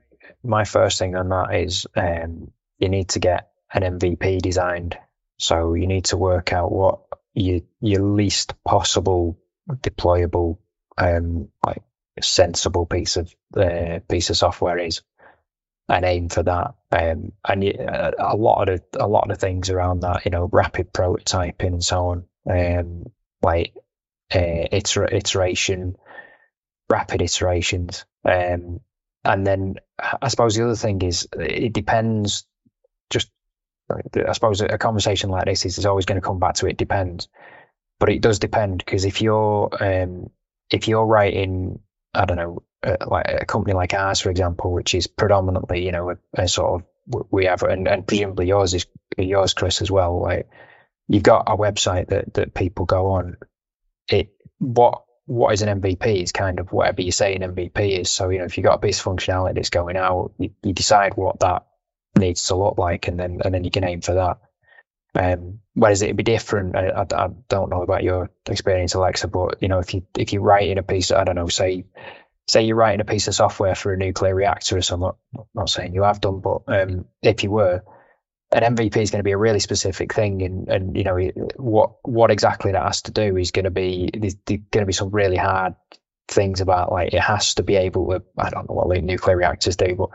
my 0.43 0.65
first 0.65 0.99
thing 0.99 1.17
on 1.17 1.31
that 1.31 1.55
is 1.55 1.87
um, 1.97 2.51
you 2.79 2.89
need 2.89 3.11
to 3.11 3.19
get 3.19 3.51
an 3.73 3.83
MVP 3.83 4.41
designed. 4.41 4.99
So 5.39 5.75
you 5.75 5.87
need 5.87 6.07
to 6.07 6.17
work 6.17 6.53
out 6.53 6.71
what 6.71 7.01
your 7.35 7.61
your 7.81 8.03
least 8.03 8.55
possible 8.65 9.39
deployable, 9.69 10.59
um, 10.97 11.49
like 11.65 11.83
sensible 12.21 12.87
piece 12.87 13.17
of 13.17 13.35
uh, 13.57 14.01
piece 14.09 14.31
of 14.31 14.37
software 14.37 14.79
is, 14.79 15.03
and 15.89 16.05
aim 16.05 16.29
for 16.29 16.43
that. 16.43 16.75
Um, 16.93 17.33
and 17.47 17.65
you, 17.65 17.75
a 17.79 18.37
lot 18.37 18.69
of 18.69 18.83
a 18.99 19.09
lot 19.09 19.31
of 19.31 19.37
the 19.37 19.47
things 19.47 19.71
around 19.71 20.01
that, 20.01 20.25
you 20.25 20.31
know, 20.31 20.49
rapid 20.51 20.93
prototyping 20.93 21.75
and 21.75 21.85
so 21.85 22.09
on, 22.09 22.25
um, 22.49 23.05
like 23.43 23.75
uh, 24.35 24.39
iter- 24.73 25.13
iteration, 25.13 25.97
rapid 26.89 27.23
iterations, 27.23 28.05
um, 28.25 28.81
and 29.25 29.47
then 29.47 29.77
I 30.21 30.29
suppose 30.29 30.55
the 30.55 30.65
other 30.65 30.77
thing 30.77 31.03
is 31.03 31.29
it 31.33 31.73
depends. 31.73 32.47
Just 33.11 33.31
I 33.91 34.33
suppose 34.33 34.61
a 34.61 34.79
conversation 34.79 35.31
like 35.31 35.45
this 35.45 35.67
is, 35.67 35.79
is 35.79 35.87
always 35.87 36.07
going 36.07 36.21
to 36.21 36.27
come 36.27 36.39
back 36.39 36.55
to 36.57 36.67
it 36.67 36.77
depends, 36.77 37.29
but 38.01 38.11
it 38.11 38.23
does 38.23 38.39
depend 38.39 38.79
because 38.79 39.05
if 39.05 39.21
you're 39.21 39.71
um, 39.81 40.31
if 40.71 40.89
you're 40.89 41.07
writing 41.07 41.81
I 42.15 42.25
don't 42.25 42.37
know 42.37 42.63
uh, 42.85 42.97
like 43.07 43.27
a 43.29 43.47
company 43.47 43.75
like 43.75 43.95
ours, 43.95 44.21
for 44.21 44.31
example, 44.31 44.73
which 44.73 44.95
is 44.95 45.07
predominantly, 45.07 45.85
you 45.85 45.93
know, 45.93 46.11
a, 46.11 46.17
a 46.35 46.49
sort 46.49 46.83
of 46.83 47.27
we 47.31 47.47
have, 47.47 47.63
and, 47.63 47.87
and 47.87 48.07
presumably 48.07 48.47
yours 48.47 48.75
is 48.75 48.87
yours, 49.19 49.55
Chris, 49.55 49.83
as 49.83 49.91
well. 49.91 50.21
Like 50.23 50.49
you've 51.09 51.23
got 51.23 51.45
a 51.47 51.57
website 51.57 52.09
that 52.09 52.35
that 52.35 52.55
people 52.55 52.87
go 52.87 53.13
on. 53.13 53.37
It 54.09 54.35
what 54.59 55.03
what 55.27 55.53
is 55.55 55.63
an 55.63 55.81
MVP 55.81 56.23
is 56.23 56.33
kind 56.33 56.61
of 56.61 56.73
whatever 56.73 57.03
you 57.03 57.13
say 57.13 57.35
an 57.35 57.55
MVP 57.55 58.01
is. 58.01 58.11
So 58.11 58.29
you 58.29 58.39
know, 58.39 58.45
if 58.45 58.57
you've 58.57 58.65
got 58.65 58.75
a 58.75 58.87
piece 58.87 59.01
of 59.01 59.07
functionality 59.07 59.55
that's 59.55 59.71
going 59.71 59.97
out, 59.97 60.33
you, 60.39 60.51
you 60.63 60.73
decide 60.73 61.17
what 61.17 61.41
that 61.41 61.67
needs 62.17 62.47
to 62.49 62.57
look 62.57 62.79
like, 62.79 63.09
and 63.09 63.19
then 63.19 63.41
and 63.45 63.55
then 63.55 63.65
you 63.65 63.71
can 63.71 63.85
aim 63.85 64.01
for 64.01 64.15
that. 64.15 64.39
Um, 65.17 65.61
whereas 65.75 66.03
it'd 66.03 66.17
be 66.17 66.25
different. 66.25 66.75
I, 66.77 66.89
I, 66.89 67.07
I, 67.15 67.29
don't 67.49 67.71
know 67.71 67.83
about 67.83 68.03
your 68.03 68.31
experience, 68.47 68.95
Aleksa, 68.95 69.31
but 69.31 69.63
you 69.63 69.69
know, 69.69 69.79
if 69.79 69.95
you 69.95 70.05
if 70.19 70.33
you 70.33 70.41
write 70.41 70.69
in 70.69 70.79
a 70.79 70.83
piece, 70.83 71.13
I 71.13 71.25
don't 71.25 71.37
know, 71.37 71.49
say 71.49 71.85
say 72.47 72.65
you're 72.65 72.77
writing 72.77 73.01
a 73.01 73.05
piece 73.05 73.29
of 73.29 73.35
software 73.35 73.75
for 73.75 73.93
a 73.93 73.97
nuclear 73.97 74.35
reactor 74.35 74.77
or 74.77 74.83
something, 74.83 75.13
I'm 75.37 75.45
not 75.55 75.71
saying 75.71 75.95
you 75.95 76.03
have 76.03 76.21
done, 76.21 76.41
but 76.41 76.63
um, 76.69 77.07
if 77.23 77.43
you 77.43 77.51
were, 77.51 77.83
an 78.53 78.77
MVP 78.77 78.97
is 78.99 79.11
going 79.11 79.21
to 79.21 79.25
be 79.25 79.33
a 79.33 79.39
really 79.39 79.61
specific 79.61 80.13
thing, 80.13 80.43
and 80.43 80.69
and 80.69 80.97
you 80.97 81.05
know 81.05 81.19
what 81.57 81.97
what 82.03 82.31
exactly 82.31 82.73
that 82.73 82.83
has 82.83 83.03
to 83.03 83.13
do 83.13 83.37
is 83.37 83.51
going 83.51 83.65
to 83.65 83.71
be 83.71 84.11
there's, 84.13 84.37
there's 84.47 84.61
going 84.71 84.83
to 84.83 84.87
be 84.87 84.93
some 84.93 85.11
really 85.11 85.37
hard 85.37 85.75
things 86.29 86.61
about 86.61 86.91
like 86.91 87.13
it 87.13 87.21
has 87.21 87.55
to 87.55 87.63
be 87.63 87.77
able 87.77 88.09
to 88.09 88.23
I 88.39 88.51
don't 88.51 88.69
know 88.69 88.75
what 88.75 89.03
nuclear 89.03 89.37
reactors 89.37 89.77
do, 89.77 89.95
but 89.95 90.11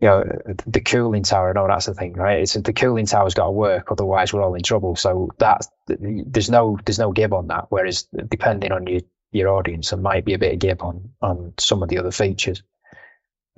you 0.00 0.08
know 0.08 0.24
the 0.66 0.80
cooling 0.80 1.24
tower 1.24 1.48
and 1.48 1.58
all 1.58 1.68
that's 1.68 1.86
the 1.86 1.94
thing, 1.94 2.12
right? 2.12 2.40
It's 2.40 2.54
the 2.54 2.72
cooling 2.72 3.06
tower's 3.06 3.34
got 3.34 3.46
to 3.46 3.50
work, 3.50 3.90
otherwise 3.90 4.32
we're 4.32 4.42
all 4.42 4.54
in 4.54 4.62
trouble. 4.62 4.96
So 4.96 5.30
that 5.38 5.66
there's 5.86 6.50
no 6.50 6.78
there's 6.84 6.98
no 6.98 7.12
give 7.12 7.32
on 7.32 7.48
that. 7.48 7.66
Whereas 7.70 8.06
depending 8.28 8.72
on 8.72 8.86
your 8.86 9.00
your 9.32 9.48
audience, 9.48 9.90
there 9.90 9.98
might 9.98 10.24
be 10.24 10.34
a 10.34 10.38
bit 10.38 10.54
of 10.54 10.58
give 10.60 10.82
on 10.82 11.10
on 11.20 11.54
some 11.58 11.82
of 11.82 11.88
the 11.88 11.98
other 11.98 12.12
features. 12.12 12.62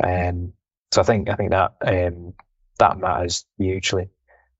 Um, 0.02 0.54
so 0.92 1.02
I 1.02 1.04
think 1.04 1.28
I 1.28 1.34
think 1.34 1.50
that 1.50 1.74
um, 1.82 2.34
that 2.78 2.98
matters 2.98 3.44
hugely. 3.58 4.08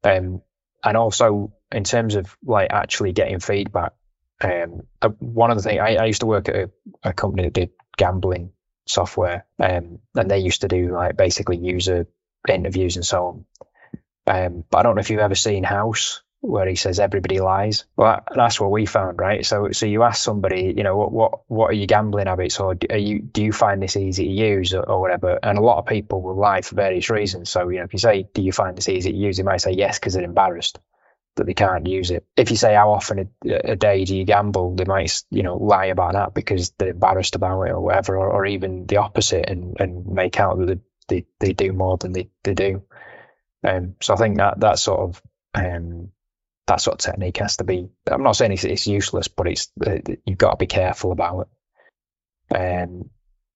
Um, 0.05 0.43
and 0.85 0.97
also 0.97 1.53
in 1.73 1.85
terms 1.85 2.15
of 2.15 2.37
like 2.45 2.71
actually 2.71 3.13
getting 3.13 3.41
feedback, 3.41 3.93
um, 4.43 4.83
uh, 5.03 5.09
one 5.19 5.51
of 5.51 5.57
the 5.57 5.63
things 5.63 5.81
I, 5.81 5.97
I, 5.97 6.05
used 6.07 6.21
to 6.21 6.27
work 6.27 6.49
at 6.49 6.57
a, 6.57 6.71
a, 7.03 7.13
company 7.13 7.45
that 7.45 7.53
did 7.53 7.71
gambling 7.99 8.53
software, 8.87 9.47
um, 9.59 9.99
and 10.15 10.31
they 10.31 10.39
used 10.39 10.63
to 10.63 10.69
do 10.69 10.93
like 10.93 11.17
basically 11.17 11.59
user 11.59 12.07
interviews 12.49 12.97
and 12.97 13.05
so 13.05 13.27
on. 13.27 13.45
Um, 14.27 14.65
but 14.71 14.79
I 14.79 14.83
don't 14.83 14.97
know 14.97 15.01
if 15.01 15.11
you've 15.11 15.21
ever 15.21 15.35
seen 15.35 15.65
House 15.65 16.23
where 16.43 16.67
he 16.67 16.75
says 16.75 17.01
everybody 17.01 17.39
lies. 17.39 17.85
Well, 17.97 18.25
that's 18.35 18.59
what 18.59 18.71
we 18.71 18.87
found, 18.87 19.19
right? 19.19 19.45
So, 19.45 19.73
so 19.73 19.85
you 19.85 20.03
ask 20.03 20.23
somebody, 20.23 20.73
you 20.75 20.83
know, 20.83 20.97
what 20.97 21.13
what 21.13 21.41
what 21.49 21.71
are 21.71 21.75
your 21.75 21.87
gambling 21.87 22.27
habits, 22.27 22.59
or 22.61 22.77
are 22.89 22.97
you 22.97 23.21
do 23.21 23.45
you 23.45 23.53
find 23.53 23.83
this 23.83 23.97
easy 23.97 24.25
to 24.25 24.31
use, 24.31 24.73
or, 24.73 24.83
or 24.83 25.01
whatever? 25.01 25.39
And 25.43 25.59
a 25.59 25.63
lot 25.63 25.79
of 25.79 25.87
people 25.87 26.23
will 26.23 26.37
lie 26.37 26.63
for 26.63 26.77
various 26.77 27.11
reasons. 27.11 27.51
So, 27.51 27.69
you 27.69 27.79
know, 27.79 27.85
if 27.85 27.93
you 27.93 27.99
say, 27.99 28.29
do 28.33 28.43
you 28.43 28.53
find 28.53 28.77
this 28.77 28.89
easy 28.89 29.13
to 29.13 29.17
use, 29.17 29.37
they 29.37 29.43
might 29.43 29.61
say 29.61 29.73
yes 29.73 29.99
because 29.99 30.15
they're 30.15 30.25
embarrassed 30.25 30.79
that 31.37 31.47
they 31.47 31.55
can't 31.55 31.87
use 31.87 32.11
it. 32.11 32.27
If 32.37 32.51
you 32.51 32.57
say 32.57 32.75
how 32.75 32.93
often 32.93 33.31
a, 33.45 33.73
a, 33.73 33.77
day 33.77 34.05
do 34.05 34.17
you 34.17 34.25
gamble, 34.25 34.75
they 34.75 34.85
might 34.85 35.23
you 35.31 35.43
know 35.43 35.57
lie 35.57 35.87
about 35.87 36.15
that 36.15 36.35
because 36.35 36.71
they're 36.73 36.91
embarrassed 36.91 37.37
about 37.37 37.63
it 37.63 37.71
or 37.71 37.81
whatever, 37.81 38.17
or, 38.17 38.31
or 38.31 38.47
even 38.47 38.87
the 38.87 38.99
opposite 38.99 39.49
and, 39.49 39.77
and 39.79 40.07
make 40.07 40.39
out 40.39 40.59
that 40.59 40.81
they, 41.09 41.25
they, 41.27 41.27
they 41.39 41.53
do 41.53 41.73
more 41.73 41.97
than 41.97 42.13
they, 42.13 42.31
they 42.45 42.55
do. 42.55 42.83
Um, 43.67 43.97
so 44.01 44.15
I 44.15 44.17
think 44.17 44.39
that 44.39 44.61
that 44.61 44.79
sort 44.79 45.01
of 45.01 45.23
um, 45.55 46.11
that 46.67 46.81
sort 46.81 46.95
of 46.95 47.13
technique 47.13 47.39
has 47.39 47.57
to 47.59 47.65
be. 47.65 47.89
I'm 48.11 48.23
not 48.23 48.37
saying 48.37 48.53
it's, 48.53 48.65
it's 48.65 48.87
useless, 48.87 49.29
but 49.29 49.49
it's 49.49 49.71
uh, 49.85 49.99
you've 50.25 50.39
got 50.39 50.53
to 50.53 50.57
be 50.57 50.67
careful 50.67 51.13
about 51.13 51.49
it. 52.51 52.57
Um, 52.57 53.11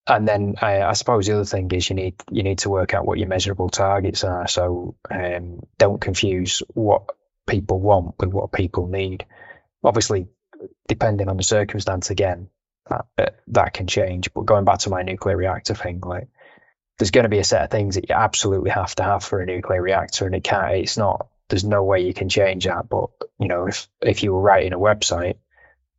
and 0.07 0.29
then 0.29 0.57
I, 0.61 0.83
I, 0.83 0.93
suppose 0.93 1.27
the 1.27 1.35
other 1.35 1.45
thing 1.45 1.71
is 1.71 1.89
you 1.89 1.97
need 1.97 2.17
you 2.31 2.43
need 2.43 2.59
to 2.59 2.71
work 2.71 2.93
out 2.93 3.07
what 3.07 3.19
your 3.19 3.29
measurable 3.29 3.71
targets 3.71 4.23
are. 4.25 4.47
So 4.49 4.97
um, 5.11 5.61
don't 5.79 6.01
confuse 6.01 6.63
what 6.75 7.05
people 7.47 7.81
want 7.81 8.15
with 8.19 8.31
what 8.31 8.53
people 8.53 8.87
need. 8.87 9.27
Obviously, 9.83 10.27
depending 10.89 11.29
on 11.29 11.37
the 11.37 11.43
circumstance, 11.43 12.11
again, 12.11 12.49
that, 12.89 13.07
uh, 13.19 13.27
that 13.49 13.75
can 13.75 13.87
change. 13.87 14.33
But 14.33 14.47
going 14.47 14.65
back 14.65 14.81
to 14.81 14.91
my 14.91 15.03
nuclear 15.03 15.37
reactor 15.37 15.75
thing, 15.75 16.01
like 16.01 16.29
there's 16.99 17.11
going 17.11 17.25
to 17.25 17.31
be 17.31 17.39
a 17.39 17.45
set 17.45 17.65
of 17.65 17.71
things 17.71 17.97
that 17.97 18.09
you 18.09 18.15
absolutely 18.15 18.71
have 18.71 18.95
to 18.97 19.03
have 19.03 19.25
for 19.25 19.41
a 19.41 19.47
nuclear 19.47 19.83
reactor, 19.83 20.27
and 20.27 20.35
it 20.35 20.45
can't. 20.45 20.75
It's 20.75 20.97
not. 20.97 21.29
There's 21.49 21.65
no 21.65 21.83
way 21.83 22.01
you 22.01 22.15
can 22.15 22.29
change 22.29 22.65
that. 22.65 22.89
But 22.89 23.11
you 23.39 23.49
know, 23.49 23.67
if 23.67 23.89
if 24.01 24.23
you 24.23 24.33
were 24.33 24.41
writing 24.41 24.73
a 24.73 24.79
website, 24.79 25.37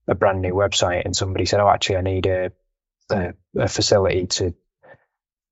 a 0.07 0.15
brand 0.15 0.41
new 0.41 0.53
website, 0.53 1.03
and 1.05 1.15
somebody 1.15 1.45
said, 1.45 1.59
"Oh, 1.59 1.69
actually, 1.69 1.97
I 1.97 2.01
need 2.01 2.25
a 2.25 2.51
a, 3.09 3.33
a 3.57 3.67
facility 3.67 4.27
to, 4.27 4.55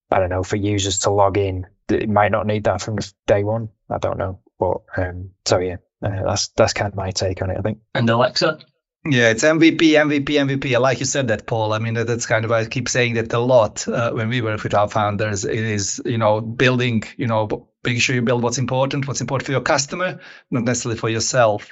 I 0.10 0.20
don't 0.20 0.30
know, 0.30 0.44
for 0.44 0.56
users 0.56 1.00
to 1.00 1.12
log 1.12 1.38
in," 1.38 1.68
it 1.90 2.10
might 2.10 2.32
not 2.32 2.48
need 2.48 2.66
that 2.66 2.82
from 2.82 2.98
day 3.28 3.44
one. 3.44 3.70
I 3.90 3.98
don't 3.98 4.18
know. 4.18 4.40
But 4.60 4.78
um, 4.98 5.32
so 5.46 5.60
yeah, 5.60 5.78
uh, 6.02 6.24
that's 6.24 6.50
that's 6.50 6.74
kind 6.74 6.92
of 6.92 6.96
my 6.96 7.12
take 7.12 7.42
on 7.42 7.50
it. 7.50 7.58
I 7.58 7.62
think. 7.62 7.80
And 7.94 8.08
Aleksa. 8.08 8.64
Yeah, 9.06 9.32
it's 9.32 9.44
MVP, 9.44 9.80
MVP, 9.80 10.24
MVP. 10.24 10.80
Like 10.80 11.02
you 11.02 11.06
said 11.06 11.28
that, 11.28 11.46
Paul. 11.46 11.74
I 11.74 11.80
mean, 11.80 11.94
that's 11.94 12.26
kind 12.26 12.46
of 12.46 12.52
I 12.54 12.64
keep 12.66 12.88
saying 12.88 13.16
that 13.16 13.34
a 13.34 13.40
lot 13.40 13.86
uh, 13.86 14.12
when 14.12 14.30
we 14.30 14.42
work 14.42 14.64
with 14.64 14.74
our 14.74 14.88
founders. 14.88 15.44
It 15.44 15.60
is 15.60 16.02
you 16.06 16.18
know 16.18 16.40
building, 16.40 17.04
you 17.18 17.28
know, 17.28 17.68
making 17.84 18.00
sure 18.00 18.16
you 18.16 18.22
build 18.22 18.44
what's 18.44 18.58
important, 18.60 19.06
what's 19.06 19.20
important 19.20 19.46
for 19.46 19.52
your 19.52 19.62
customer, 19.62 20.22
not 20.50 20.64
necessarily 20.64 20.98
for 20.98 21.10
yourself. 21.10 21.68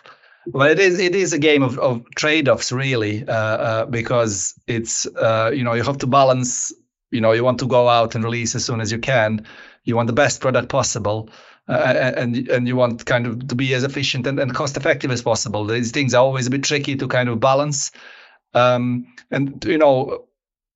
But 0.46 0.72
it 0.72 0.80
is 0.80 1.00
it 1.00 1.16
is 1.16 1.32
a 1.32 1.40
game 1.40 1.64
of, 1.64 1.80
of 1.80 2.04
trade 2.16 2.50
offs 2.50 2.74
really, 2.74 3.26
uh, 3.26 3.32
uh, 3.34 3.86
because 3.86 4.54
it's 4.68 5.06
uh, 5.06 5.52
you 5.54 5.64
know 5.64 5.74
you 5.74 5.84
have 5.84 6.00
to 6.00 6.08
balance. 6.08 6.74
You 7.12 7.22
know, 7.22 7.32
you 7.32 7.44
want 7.44 7.60
to 7.60 7.68
go 7.68 7.88
out 7.88 8.16
and 8.16 8.24
release 8.24 8.56
as 8.56 8.66
soon 8.66 8.82
as 8.82 8.92
you 8.92 8.98
can. 8.98 9.46
You 9.84 9.96
want 9.96 10.08
the 10.08 10.14
best 10.14 10.42
product 10.42 10.70
possible 10.70 11.30
uh, 11.68 12.12
and 12.18 12.50
and 12.50 12.68
you 12.68 12.76
want 12.76 13.06
kind 13.06 13.28
of 13.28 13.48
to 13.48 13.56
be 13.56 13.74
as 13.74 13.84
efficient 13.84 14.28
and, 14.28 14.40
and 14.40 14.54
cost 14.54 14.78
effective 14.78 15.12
as 15.12 15.22
possible. 15.22 15.66
These 15.66 15.92
things 15.92 16.14
are 16.14 16.24
always 16.24 16.48
a 16.48 16.52
bit 16.52 16.64
tricky 16.64 16.96
to 16.98 17.08
kind 17.08 17.30
of 17.30 17.40
balance, 17.40 17.92
um, 18.54 19.08
and 19.30 19.64
you 19.66 19.78
know. 19.78 20.26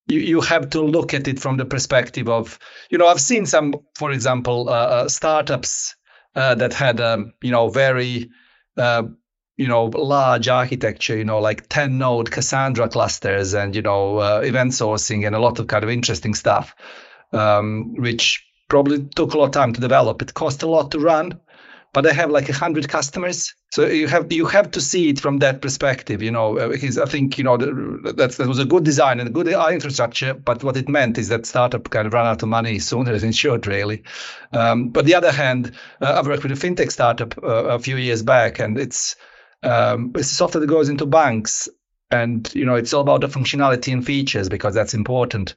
You, 0.08 0.20
you 0.20 0.42
have 0.42 0.70
to 0.70 0.84
look 0.84 1.16
at 1.16 1.28
it 1.28 1.40
from 1.40 1.58
the 1.58 1.66
perspective 1.66 2.30
of, 2.30 2.60
you 2.92 3.00
know, 3.00 3.08
I've 3.08 3.20
seen 3.20 3.48
some, 3.48 3.74
for 3.96 4.12
example, 4.12 4.70
uh, 4.70 4.74
uh 4.74 5.08
startups 5.10 5.96
uh, 6.36 6.54
that 6.54 6.74
had, 6.76 7.02
um, 7.02 7.34
you 7.42 7.50
know, 7.50 7.70
very 7.70 8.30
uh, 8.78 9.02
you 9.58 9.68
know 9.68 9.86
large 9.86 10.48
architecture 10.48 11.18
you 11.18 11.24
know 11.24 11.40
like 11.40 11.68
10 11.70 11.98
node 11.98 12.32
cassandra 12.32 12.90
clusters 12.90 13.54
and 13.54 13.76
you 13.76 13.82
know 13.82 14.18
uh, 14.18 14.42
event 14.44 14.72
sourcing 14.72 15.26
and 15.26 15.36
a 15.36 15.40
lot 15.40 15.60
of 15.60 15.68
kind 15.68 15.84
of 15.84 15.90
interesting 15.90 16.34
stuff 16.34 16.76
um, 17.32 17.96
which 17.96 18.46
probably 18.68 19.04
took 19.16 19.34
a 19.34 19.38
lot 19.38 19.46
of 19.46 19.52
time 19.52 19.74
to 19.74 19.82
develop. 19.82 20.22
It 20.22 20.34
cost 20.34 20.64
a 20.64 20.68
lot 20.68 20.92
to 20.92 21.00
run, 21.00 21.40
but 21.94 22.06
I 22.06 22.14
have 22.14 22.30
like 22.30 22.50
a 22.50 22.54
hundred 22.54 22.90
customers. 22.90 23.56
So 23.72 23.88
you 23.88 24.08
have 24.08 24.32
you 24.32 24.46
have 24.48 24.72
to 24.72 24.82
see 24.82 25.10
it 25.10 25.20
from 25.20 25.40
that 25.40 25.62
perspective, 25.62 26.22
you 26.22 26.32
know. 26.32 26.58
Uh, 26.58 26.68
because 26.70 26.98
I 26.98 27.06
think 27.06 27.38
you 27.38 27.44
know 27.44 27.58
that 27.58 28.36
that 28.38 28.48
was 28.48 28.60
a 28.60 28.66
good 28.66 28.84
design 28.84 29.20
and 29.20 29.30
a 29.30 29.32
good 29.32 29.48
infrastructure, 29.48 30.34
but 30.34 30.64
what 30.64 30.78
it 30.78 30.90
meant 30.90 31.18
is 31.18 31.30
that 31.30 31.46
startup 31.46 31.90
kind 31.90 32.06
of 32.06 32.14
ran 32.14 32.26
out 32.26 32.44
of 32.44 32.50
money 32.50 32.80
sooner 32.80 33.18
than 33.18 33.32
should, 33.32 33.66
really. 33.68 34.04
Um, 34.52 34.90
but 34.90 35.06
the 35.06 35.16
other 35.16 35.32
hand, 35.32 35.72
uh, 36.02 36.16
I've 36.18 36.28
worked 36.28 36.44
with 36.44 36.52
a 36.52 36.68
fintech 36.68 36.92
startup 36.92 37.38
uh, 37.42 37.48
a 37.48 37.80
few 37.80 37.98
years 37.98 38.24
back, 38.24 38.60
and 38.60 38.78
it's 38.78 39.16
um, 39.64 40.12
it's 40.16 40.30
software 40.30 40.62
that 40.62 40.68
goes 40.68 40.90
into 40.90 41.06
banks, 41.06 41.70
and 42.12 42.54
you 42.54 42.66
know 42.66 42.76
it's 42.76 42.94
all 42.94 43.02
about 43.02 43.22
the 43.22 43.28
functionality 43.28 43.94
and 43.94 44.06
features 44.06 44.50
because 44.50 44.74
that's 44.74 44.94
important. 44.94 45.56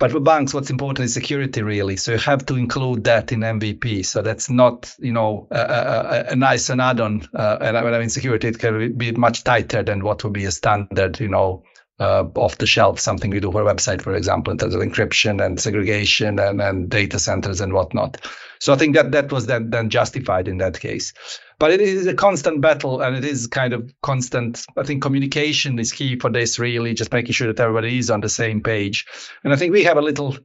But 0.00 0.12
for 0.12 0.20
banks, 0.20 0.54
what's 0.54 0.70
important 0.70 1.04
is 1.04 1.12
security, 1.12 1.60
really. 1.60 1.96
So 1.96 2.12
you 2.12 2.18
have 2.18 2.46
to 2.46 2.56
include 2.56 3.04
that 3.04 3.32
in 3.32 3.40
MVP. 3.40 4.06
So 4.06 4.22
that's 4.22 4.48
not, 4.48 4.96
you 4.98 5.12
know, 5.12 5.46
a, 5.50 5.60
a, 5.60 6.24
a 6.30 6.36
nice 6.36 6.70
an 6.70 6.80
add-on. 6.80 7.28
Uh, 7.34 7.58
and 7.60 7.74
when 7.84 7.92
I 7.92 7.98
mean 7.98 8.08
security, 8.08 8.48
it 8.48 8.58
can 8.58 8.94
be 8.96 9.12
much 9.12 9.44
tighter 9.44 9.82
than 9.82 10.02
what 10.02 10.24
would 10.24 10.32
be 10.32 10.46
a 10.46 10.50
standard, 10.50 11.20
you 11.20 11.28
know, 11.28 11.64
uh, 12.00 12.24
off 12.34 12.58
the 12.58 12.66
shelf, 12.66 12.98
something 12.98 13.30
we 13.30 13.40
do 13.40 13.52
for 13.52 13.62
a 13.62 13.74
website, 13.74 14.00
for 14.00 14.14
example, 14.14 14.50
in 14.50 14.58
terms 14.58 14.74
of 14.74 14.80
encryption 14.80 15.44
and 15.44 15.60
segregation 15.60 16.38
and, 16.38 16.60
and 16.60 16.88
data 16.88 17.18
centers 17.18 17.60
and 17.60 17.74
whatnot. 17.74 18.16
So 18.58 18.72
I 18.72 18.76
think 18.76 18.96
that 18.96 19.12
that 19.12 19.30
was 19.30 19.46
then, 19.46 19.70
then 19.70 19.90
justified 19.90 20.48
in 20.48 20.58
that 20.58 20.80
case. 20.80 21.12
But 21.58 21.72
it 21.72 21.80
is 21.82 22.06
a 22.06 22.14
constant 22.14 22.62
battle 22.62 23.02
and 23.02 23.14
it 23.14 23.24
is 23.24 23.46
kind 23.46 23.74
of 23.74 23.92
constant. 24.02 24.64
I 24.78 24.82
think 24.82 25.02
communication 25.02 25.78
is 25.78 25.92
key 25.92 26.18
for 26.18 26.30
this, 26.30 26.58
really, 26.58 26.94
just 26.94 27.12
making 27.12 27.32
sure 27.32 27.52
that 27.52 27.60
everybody 27.60 27.98
is 27.98 28.10
on 28.10 28.22
the 28.22 28.30
same 28.30 28.62
page. 28.62 29.06
And 29.44 29.52
I 29.52 29.56
think 29.56 29.72
we 29.72 29.84
have 29.84 29.98
a 29.98 30.02
little 30.02 30.36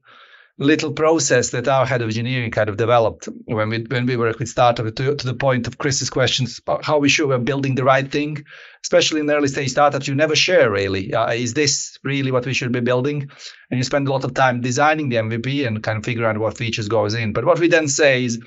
little 0.58 0.94
process 0.94 1.50
that 1.50 1.68
our 1.68 1.86
head 1.86 2.02
of 2.02 2.08
engineering 2.08 2.50
kind 2.50 2.70
of 2.70 2.78
developed 2.78 3.28
when 3.46 3.70
we 3.70 3.80
when 3.90 4.06
we 4.06 4.16
work 4.16 4.40
with 4.40 4.48
startup 4.48 4.86
to, 4.96 5.16
to 5.16 5.28
the 5.28 5.34
point 5.34 5.68
of 5.68 5.78
Chris's 5.78 6.10
questions 6.10 6.60
about 6.60 6.86
how 6.86 7.00
we 7.00 7.10
sure 7.10 7.28
we're 7.28 7.40
building 7.40 7.76
the 7.76 7.84
right 7.84 8.10
thing, 8.10 8.46
especially 8.82 9.20
in 9.20 9.30
early 9.30 9.50
stage 9.50 9.72
startups. 9.72 10.08
You 10.08 10.16
never 10.16 10.36
share 10.36 10.72
really. 10.72 11.14
Uh, 11.14 11.32
is 11.34 11.54
this 11.54 11.98
really 12.04 12.32
what 12.32 12.46
we 12.46 12.54
should 12.54 12.72
be 12.72 12.80
building? 12.80 13.30
And 13.70 13.78
you 13.78 13.84
spend 13.84 14.08
a 14.08 14.12
lot 14.12 14.24
of 14.24 14.34
time 14.34 14.62
designing 14.62 15.10
the 15.10 15.18
MVP 15.18 15.68
and 15.68 15.84
kind 15.84 15.98
of 15.98 16.06
figure 16.06 16.26
out 16.26 16.38
what 16.38 16.58
features 16.58 16.88
goes 16.88 17.16
in. 17.16 17.34
But 17.34 17.46
what 17.46 17.60
we 17.60 17.68
then 17.68 17.90
say 17.90 18.24
is, 18.24 18.42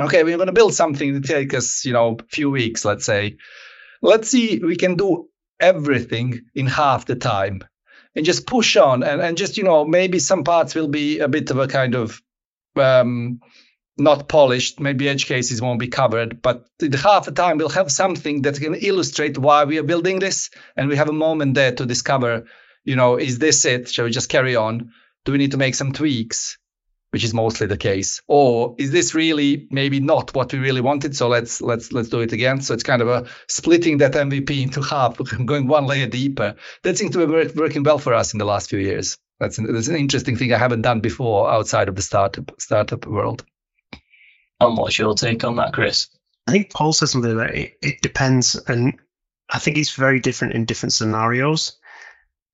okay, 0.00 0.22
we're 0.22 0.36
going 0.36 0.46
to 0.46 0.52
build 0.52 0.74
something 0.74 1.14
that 1.14 1.24
take 1.24 1.54
us, 1.54 1.84
you 1.84 1.92
know, 1.92 2.16
a 2.20 2.24
few 2.28 2.50
weeks, 2.50 2.84
let's 2.84 3.04
say. 3.04 3.36
Let's 4.00 4.28
see, 4.28 4.60
we 4.62 4.76
can 4.76 4.94
do 4.94 5.28
everything 5.58 6.42
in 6.54 6.66
half 6.66 7.06
the 7.06 7.16
time 7.16 7.62
and 8.16 8.24
just 8.24 8.46
push 8.46 8.76
on. 8.76 9.02
And, 9.02 9.20
and 9.20 9.36
just 9.36 9.58
you 9.58 9.64
know 9.64 9.84
maybe 9.84 10.18
some 10.18 10.42
parts 10.42 10.74
will 10.74 10.88
be 10.88 11.20
a 11.20 11.28
bit 11.28 11.50
of 11.50 11.58
a 11.58 11.68
kind 11.68 11.94
of 11.94 12.20
um, 12.74 13.40
not 13.96 14.28
polished. 14.28 14.80
Maybe 14.80 15.08
edge 15.08 15.26
cases 15.26 15.62
won't 15.62 15.78
be 15.78 15.88
covered. 15.88 16.42
But 16.42 16.66
in 16.80 16.92
half 16.92 17.26
the 17.26 17.32
time 17.32 17.58
we'll 17.58 17.68
have 17.68 17.92
something 17.92 18.42
that 18.42 18.58
can 18.58 18.74
illustrate 18.74 19.38
why 19.38 19.64
we 19.64 19.78
are 19.78 19.84
building 19.84 20.18
this. 20.18 20.50
And 20.76 20.88
we 20.88 20.96
have 20.96 21.08
a 21.08 21.12
moment 21.12 21.54
there 21.54 21.72
to 21.72 21.86
discover 21.86 22.46
you 22.84 22.96
know 22.96 23.16
is 23.16 23.38
this 23.38 23.64
it? 23.64 23.88
Shall 23.88 24.06
we 24.06 24.10
just 24.10 24.30
carry 24.30 24.56
on? 24.56 24.92
Do 25.24 25.32
we 25.32 25.38
need 25.38 25.52
to 25.52 25.58
make 25.58 25.74
some 25.74 25.92
tweaks 25.92 26.58
which 27.16 27.24
is 27.24 27.32
mostly 27.32 27.66
the 27.66 27.78
case. 27.78 28.20
Or 28.26 28.74
is 28.76 28.90
this 28.90 29.14
really 29.14 29.68
maybe 29.70 30.00
not 30.00 30.34
what 30.34 30.52
we 30.52 30.58
really 30.58 30.82
wanted? 30.82 31.16
So 31.16 31.28
let's 31.28 31.62
let's 31.62 31.90
let's 31.90 32.10
do 32.10 32.20
it 32.20 32.34
again. 32.34 32.60
So 32.60 32.74
it's 32.74 32.82
kind 32.82 33.00
of 33.00 33.08
a 33.08 33.26
splitting 33.48 33.96
that 33.98 34.12
mvp 34.12 34.50
into 34.62 34.82
half 34.82 35.16
going 35.46 35.66
one 35.66 35.86
layer 35.86 36.08
deeper. 36.08 36.56
That 36.82 36.98
seems 36.98 37.12
to 37.12 37.26
be 37.26 37.58
working 37.58 37.84
well 37.84 37.96
for 37.96 38.12
us 38.12 38.34
in 38.34 38.38
the 38.38 38.44
last 38.44 38.68
few 38.68 38.80
years. 38.80 39.16
That's 39.40 39.56
an, 39.56 39.72
that's 39.72 39.88
an 39.88 39.96
interesting 39.96 40.36
thing 40.36 40.52
i 40.52 40.58
haven't 40.58 40.82
done 40.82 41.00
before 41.00 41.50
outside 41.50 41.88
of 41.88 41.96
the 41.96 42.02
startup 42.02 42.52
startup 42.60 43.06
world. 43.06 43.46
And 44.60 44.76
what's 44.76 44.98
your 44.98 45.14
take 45.14 45.42
on 45.42 45.56
that 45.56 45.72
chris? 45.72 46.08
I 46.46 46.52
think 46.52 46.70
paul 46.70 46.92
says 46.92 47.12
something 47.12 47.34
that 47.38 47.54
it, 47.54 47.78
it 47.80 48.02
depends 48.02 48.56
and 48.56 48.98
i 49.48 49.58
think 49.58 49.78
it's 49.78 49.96
very 49.96 50.20
different 50.20 50.52
in 50.52 50.66
different 50.66 50.92
scenarios. 50.92 51.78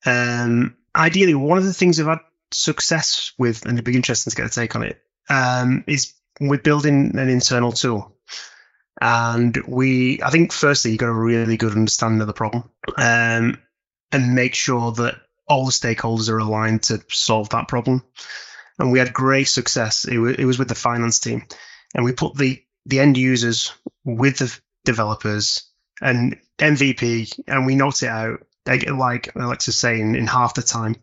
Um 0.07 0.77
ideally 0.95 1.35
one 1.35 1.59
of 1.59 1.65
the 1.65 1.73
things 1.73 1.99
i've 1.99 2.07
had 2.07 2.21
success 2.55 3.33
with, 3.39 3.65
and 3.65 3.75
it'd 3.75 3.85
be 3.85 3.97
interesting 3.97 4.31
to 4.31 4.37
get 4.37 4.47
a 4.47 4.51
take 4.51 4.77
on 4.77 4.85
it, 4.85 5.01
um, 5.29 5.85
is 5.87 6.15
with 6.41 6.63
building 6.63 7.17
an 7.19 7.29
internal 7.29 7.73
tool. 7.73 8.17
And 9.01 9.57
we, 9.67 10.23
I 10.23 10.31
think, 10.31 10.53
firstly, 10.53 10.93
you've 10.93 11.01
got 11.01 11.09
a 11.09 11.13
really 11.13 11.57
good 11.57 11.73
understanding 11.73 12.21
of 12.21 12.27
the 12.27 12.33
problem, 12.33 12.71
um, 12.97 13.59
and 14.13 14.35
make 14.35 14.55
sure 14.55 14.93
that 14.93 15.17
all 15.49 15.67
the 15.67 15.73
stakeholders 15.73 16.29
are 16.29 16.39
aligned 16.39 16.85
to 16.85 17.03
solve 17.09 17.49
that 17.51 17.69
problem. 17.69 18.05
And 18.79 18.93
we 18.93 18.99
had 18.99 19.13
great 19.13 19.49
success. 19.49 20.05
It, 20.05 20.15
w- 20.15 20.37
it 20.39 20.45
was 20.45 20.59
with 20.59 20.69
the 20.69 20.75
finance 20.75 21.21
team, 21.21 21.47
and 21.95 22.05
we 22.05 22.13
put 22.13 22.37
the 22.37 22.63
the 22.87 23.01
end 23.01 23.17
users 23.17 23.73
with 24.05 24.39
the 24.39 24.59
developers 24.85 25.63
and 26.01 26.39
MVP, 26.59 27.41
and 27.47 27.67
we 27.67 27.75
knocked 27.75 28.03
it 28.03 28.09
out 28.09 28.45
like 28.67 29.35
Aleksa's 29.35 29.77
saying 29.77 30.15
in 30.15 30.27
half 30.27 30.55
the 30.55 30.63
time 30.63 30.97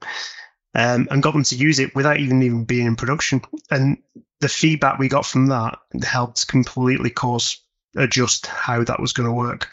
um, 0.75 1.07
and 1.09 1.23
got 1.23 1.33
them 1.33 1.43
to 1.43 1.55
use 1.55 1.79
it 1.79 1.95
without 1.95 2.19
even 2.19 2.43
even 2.43 2.65
being 2.65 2.87
in 2.87 2.95
production. 2.95 3.41
And 3.69 3.97
the 4.39 4.49
feedback 4.49 4.99
we 4.99 5.09
got 5.09 5.25
from 5.25 5.47
that 5.47 5.79
helped 6.03 6.47
completely 6.47 7.09
cause 7.09 7.61
adjust 7.95 8.45
how 8.47 8.83
that 8.83 8.99
was 8.99 9.13
going 9.13 9.27
to 9.27 9.33
work. 9.33 9.69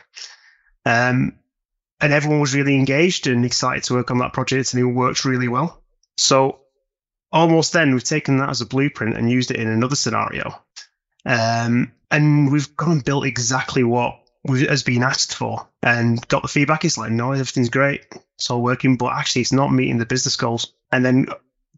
Um, 0.85 1.39
and 2.01 2.13
everyone 2.13 2.41
was 2.41 2.55
really 2.55 2.75
engaged 2.75 3.27
and 3.27 3.45
excited 3.45 3.85
to 3.85 3.95
work 3.95 4.11
on 4.11 4.19
that 4.19 4.33
project, 4.33 4.75
and 4.75 4.83
it 4.83 4.87
worked 4.87 5.25
really 5.25 5.49
well. 5.49 5.83
So 6.17 6.61
almost 7.33 7.73
then 7.73 7.93
we've 7.93 8.05
taken 8.05 8.39
that 8.39 8.51
as 8.51 8.61
a 8.61 8.67
blueprint 8.67 9.17
and 9.17 9.31
used 9.31 9.51
it 9.51 9.61
in 9.61 9.69
another 9.69 9.97
scenario. 9.97 10.55
Um, 11.25 11.93
and 12.11 12.53
we've 12.53 12.77
gone 12.77 12.93
and 12.93 13.05
built 13.05 13.27
exactly 13.27 13.83
what 13.83 14.21
has 14.49 14.83
been 14.83 15.03
asked 15.03 15.35
for 15.35 15.69
and 15.83 16.27
got 16.29 16.43
the 16.43 16.49
feedback. 16.49 16.85
It's 16.85 16.99
like, 16.99 17.11
no, 17.11 17.33
everything's 17.33 17.69
great. 17.69 18.07
It's 18.37 18.51
all 18.51 18.63
working, 18.63 18.97
but 18.97 19.13
actually 19.13 19.43
it's 19.43 19.53
not 19.53 19.73
meeting 19.73 19.99
the 19.99 20.07
business 20.07 20.37
goals. 20.37 20.73
And 20.93 21.05
then 21.05 21.27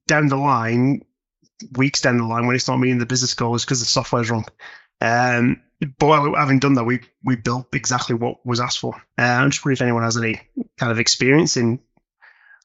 down 0.06 0.28
the 0.28 0.36
line, 0.36 1.02
weeks 1.76 2.00
down 2.00 2.18
the 2.18 2.24
line, 2.24 2.46
when 2.46 2.56
it's 2.56 2.68
not 2.68 2.78
meeting 2.78 2.98
the 2.98 3.06
business 3.06 3.34
goals 3.34 3.64
because 3.64 3.80
the 3.80 3.86
software's 3.86 4.30
wrong. 4.30 4.46
Um, 5.00 5.62
but 5.98 6.34
having 6.34 6.58
done 6.58 6.74
that, 6.74 6.84
we 6.84 7.00
we 7.22 7.36
built 7.36 7.68
exactly 7.72 8.16
what 8.16 8.44
was 8.44 8.60
asked 8.60 8.80
for. 8.80 8.94
Uh, 9.16 9.22
I'm 9.22 9.50
just 9.50 9.64
wondering 9.64 9.76
if 9.76 9.82
anyone 9.82 10.02
has 10.02 10.16
any 10.16 10.40
kind 10.76 10.90
of 10.90 10.98
experience 10.98 11.56
in 11.56 11.80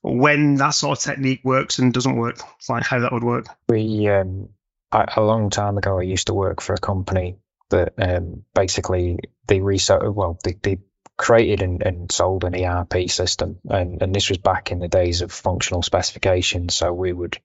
when 0.02 0.56
that 0.56 0.72
sort 0.72 0.98
of 0.98 1.04
technique 1.04 1.42
works 1.44 1.80
and 1.80 1.94
doesn't 1.94 2.18
work, 2.18 2.40
like 2.68 2.84
how 2.84 3.00
that 3.00 3.14
would 3.14 3.24
work. 3.24 3.46
We 3.70 4.08
um, 4.10 4.50
a 4.92 5.22
long 5.22 5.50
time 5.50 5.78
ago, 5.78 6.00
I 6.00 6.04
used 6.04 6.28
to 6.28 6.34
work 6.34 6.62
for 6.62 6.74
a 6.74 6.80
company 6.80 7.38
that 7.70 7.94
um, 7.98 8.44
basically 8.54 9.20
they 9.48 9.62
resold. 9.62 10.16
Well, 10.16 10.40
they, 10.44 10.54
they 10.62 10.80
created 11.18 11.62
and, 11.62 11.84
and, 11.84 12.12
sold 12.12 12.44
an 12.44 12.56
ERP 12.56 13.10
system, 13.10 13.60
and, 13.70 14.02
and 14.02 14.14
this 14.14 14.30
was 14.30 14.38
back 14.38 14.72
in 14.72 14.80
the 14.80 14.88
days 14.88 15.22
of 15.22 15.32
functional 15.32 15.82
specifications. 15.82 16.74
So 16.74 16.92
we 16.92 17.14
would 17.14 17.38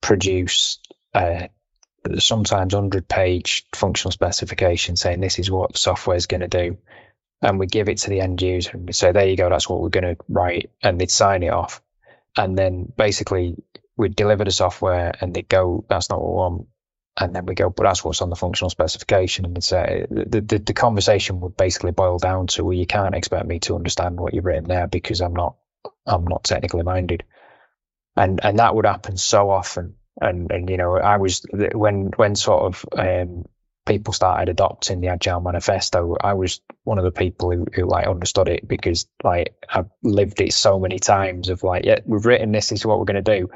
produce 0.00 0.78
uh, 1.14 1.48
sometimes 2.18 2.74
hundred 2.74 3.08
page 3.08 3.66
functional 3.74 4.12
specification 4.12 4.96
saying 4.96 5.20
this 5.20 5.38
is 5.38 5.50
what 5.50 5.76
software 5.76 6.16
is 6.16 6.26
going 6.26 6.40
to 6.40 6.48
do, 6.48 6.78
and 7.42 7.58
we 7.58 7.66
give 7.66 7.88
it 7.88 7.98
to 7.98 8.10
the 8.10 8.20
end 8.20 8.40
user 8.40 8.70
and 8.72 8.86
we 8.86 8.92
say 8.92 9.12
there 9.12 9.28
you 9.28 9.36
go, 9.36 9.50
that's 9.50 9.68
what 9.68 9.80
we're 9.80 9.88
going 9.88 10.16
to 10.16 10.22
write, 10.28 10.70
and 10.82 11.00
they'd 11.00 11.10
sign 11.10 11.42
it 11.42 11.52
off, 11.52 11.82
and 12.36 12.56
then 12.56 12.92
basically 12.96 13.56
we'd 13.96 14.16
deliver 14.16 14.44
the 14.44 14.50
software 14.50 15.14
and 15.20 15.34
they'd 15.34 15.48
go, 15.48 15.84
that's 15.88 16.10
not 16.10 16.20
what 16.20 16.30
we 16.30 16.36
want 16.36 16.68
and 17.18 17.34
then 17.34 17.46
we 17.46 17.54
go, 17.54 17.70
but 17.70 17.84
that's 17.84 18.04
what's 18.04 18.20
on 18.20 18.30
the 18.30 18.36
functional 18.36 18.68
specification. 18.68 19.46
And 19.46 19.56
it's 19.56 19.72
uh, 19.72 20.06
the, 20.10 20.40
the, 20.40 20.58
the 20.58 20.74
conversation 20.74 21.40
would 21.40 21.56
basically 21.56 21.92
boil 21.92 22.18
down 22.18 22.46
to, 22.48 22.64
well, 22.64 22.74
you 22.74 22.86
can't 22.86 23.14
expect 23.14 23.46
me 23.46 23.58
to 23.60 23.74
understand 23.74 24.20
what 24.20 24.34
you've 24.34 24.44
written 24.44 24.68
there 24.68 24.86
because 24.86 25.22
I'm 25.22 25.34
not, 25.34 25.56
I'm 26.06 26.26
not 26.26 26.44
technically 26.44 26.82
minded. 26.82 27.24
And, 28.16 28.40
and 28.42 28.58
that 28.58 28.74
would 28.74 28.86
happen 28.86 29.16
so 29.16 29.50
often. 29.50 29.94
And, 30.20 30.50
and, 30.50 30.68
you 30.68 30.76
know, 30.76 30.96
I 30.96 31.16
was, 31.16 31.44
when, 31.52 32.10
when 32.16 32.36
sort 32.36 32.64
of, 32.64 32.84
um, 32.92 33.44
people 33.86 34.12
started 34.12 34.48
adopting 34.50 35.00
the 35.00 35.08
agile 35.08 35.40
manifesto, 35.40 36.16
I 36.20 36.34
was 36.34 36.60
one 36.84 36.98
of 36.98 37.04
the 37.04 37.12
people 37.12 37.50
who, 37.52 37.66
who 37.72 37.86
like 37.86 38.08
understood 38.08 38.48
it 38.48 38.66
because 38.66 39.06
like 39.22 39.54
I've 39.70 39.90
lived 40.02 40.40
it 40.40 40.52
so 40.52 40.78
many 40.78 40.98
times 40.98 41.48
of 41.48 41.62
like, 41.62 41.84
yeah, 41.84 42.00
we've 42.04 42.26
written 42.26 42.52
this, 42.52 42.70
this 42.70 42.80
is 42.80 42.86
what 42.86 42.98
we're 42.98 43.04
going 43.04 43.24
to 43.24 43.38
do 43.40 43.48